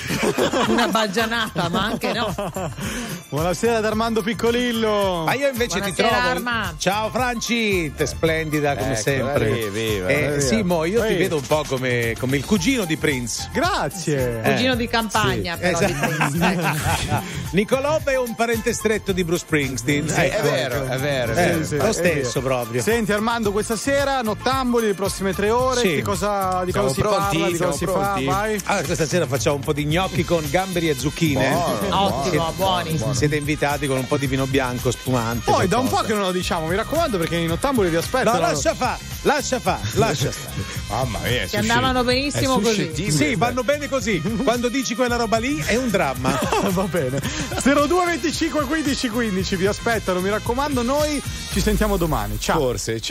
una 0.69 0.87
baggianata, 0.87 1.67
ma 1.67 1.83
anche 1.83 2.13
no. 2.13 2.33
Buonasera 3.29 3.77
ad 3.77 3.85
Armando 3.85 4.21
Piccolillo. 4.21 5.23
Ma 5.25 5.33
io 5.33 5.49
invece 5.49 5.79
Buonasera, 5.79 6.07
ti 6.07 6.13
trovo. 6.15 6.29
Arma. 6.29 6.73
Ciao 6.77 7.09
Franci, 7.09 7.93
te 7.93 8.05
splendida 8.05 8.77
come 8.77 8.93
ecco, 8.93 9.01
sempre. 9.01 9.51
Viva, 9.51 9.69
viva, 9.69 10.07
eh, 10.07 10.27
viva. 10.29 10.39
Simo, 10.39 10.85
io 10.85 11.01
viva. 11.01 11.07
ti 11.07 11.15
vedo 11.15 11.35
un 11.35 11.45
po' 11.45 11.65
come, 11.67 12.15
come, 12.17 12.37
il 12.37 12.45
cugino 12.45 12.85
di 12.85 12.95
Prince. 12.95 13.49
Grazie. 13.51 14.39
Cugino 14.41 14.73
eh. 14.73 14.77
di 14.77 14.87
campagna, 14.87 15.55
sì. 15.55 15.59
però. 15.59 15.79
Esatto. 15.79 16.29
Di 16.31 17.36
Nicolò 17.51 17.99
è 18.03 18.17
un 18.17 18.35
parente 18.35 18.73
stretto 18.73 19.13
di 19.13 19.23
Bruce 19.23 19.45
Springsteen. 19.45 20.07
Sì, 20.09 20.15
è 20.21 20.41
vero, 20.41 20.85
è 20.85 20.97
vero, 20.97 21.31
è 21.33 21.37
Eh, 21.41 21.45
vero. 21.47 21.63
Sì, 21.63 21.65
sì, 21.69 21.77
lo 21.77 21.83
è 21.87 21.93
stesso 21.93 22.41
vero. 22.41 22.55
proprio. 22.55 22.81
Senti 22.81 23.11
Armando, 23.13 23.51
questa 23.53 23.77
sera 23.77 24.21
nottamboli 24.21 24.87
le 24.87 24.93
prossime 24.93 25.33
tre 25.33 25.49
ore, 25.49 25.79
Sì. 25.81 25.87
che 25.95 26.01
cosa, 26.01 26.63
di 26.65 26.71
Siamo 26.71 26.87
cosa 26.87 26.95
si 27.01 27.07
pronti? 27.07 27.37
parla, 27.37 27.47
di 27.51 27.57
cosa 27.57 27.71
si 27.77 27.85
pronti? 27.85 28.25
fa? 28.25 28.31
Vai. 28.31 28.61
Allora, 28.65 28.85
questa 28.85 29.05
sera 29.05 29.25
facciamo 29.27 29.55
un 29.55 29.61
po' 29.61 29.73
di 29.73 29.85
gnocchi 29.85 30.25
con 30.25 30.43
gamberi 30.49 30.89
e 30.89 30.95
zucchine. 30.97 31.49
Buono, 31.87 32.17
Ottimo, 32.19 32.53
buoni. 32.57 32.99
Siete 33.13 33.37
invitati 33.37 33.87
con 33.87 33.97
un 33.97 34.07
po' 34.07 34.17
di 34.17 34.27
vino 34.27 34.45
bianco 34.45 34.91
spumante. 34.91 35.49
Poi 35.49 35.67
da 35.67 35.79
un 35.79 35.87
po' 35.87 36.01
che 36.01 36.13
non 36.13 36.23
lo 36.23 36.31
diciamo, 36.31 36.67
mi 36.67 36.75
raccomando 36.75 37.17
perché 37.17 37.37
i 37.37 37.45
nottamboli 37.47 37.87
vi 37.87 37.93
No, 37.95 38.01
aspettano. 38.01 38.39
lascia 38.39 38.73
fa, 38.75 38.97
lascia 39.23 39.59
fa, 39.59 39.79
lascia 39.93 40.31
stare. 40.31 40.55
Mamma 40.89 41.19
mia, 41.19 41.45
Che 41.45 41.57
andavano 41.57 42.03
benissimo 42.03 42.59
così. 42.59 43.11
Sì, 43.11 43.35
vanno 43.35 43.63
bene 43.63 43.89
così. 43.89 44.21
Quando 44.43 44.69
dici 44.69 44.95
quella 44.95 45.15
roba 45.15 45.37
lì 45.37 45.57
è 45.57 45.75
un 45.75 45.89
dramma. 45.89 46.37
Va 46.69 46.83
bene. 46.83 47.19
02 47.61 48.05
25 48.05 48.65
15 48.65 49.09
15 49.09 49.55
vi 49.55 49.65
aspettano, 49.65 50.21
mi 50.21 50.29
raccomando, 50.29 50.81
noi 50.81 51.21
ci 51.51 51.59
sentiamo 51.59 51.97
domani. 51.97 52.39
Ciao. 52.39 52.59
Forse. 52.59 53.01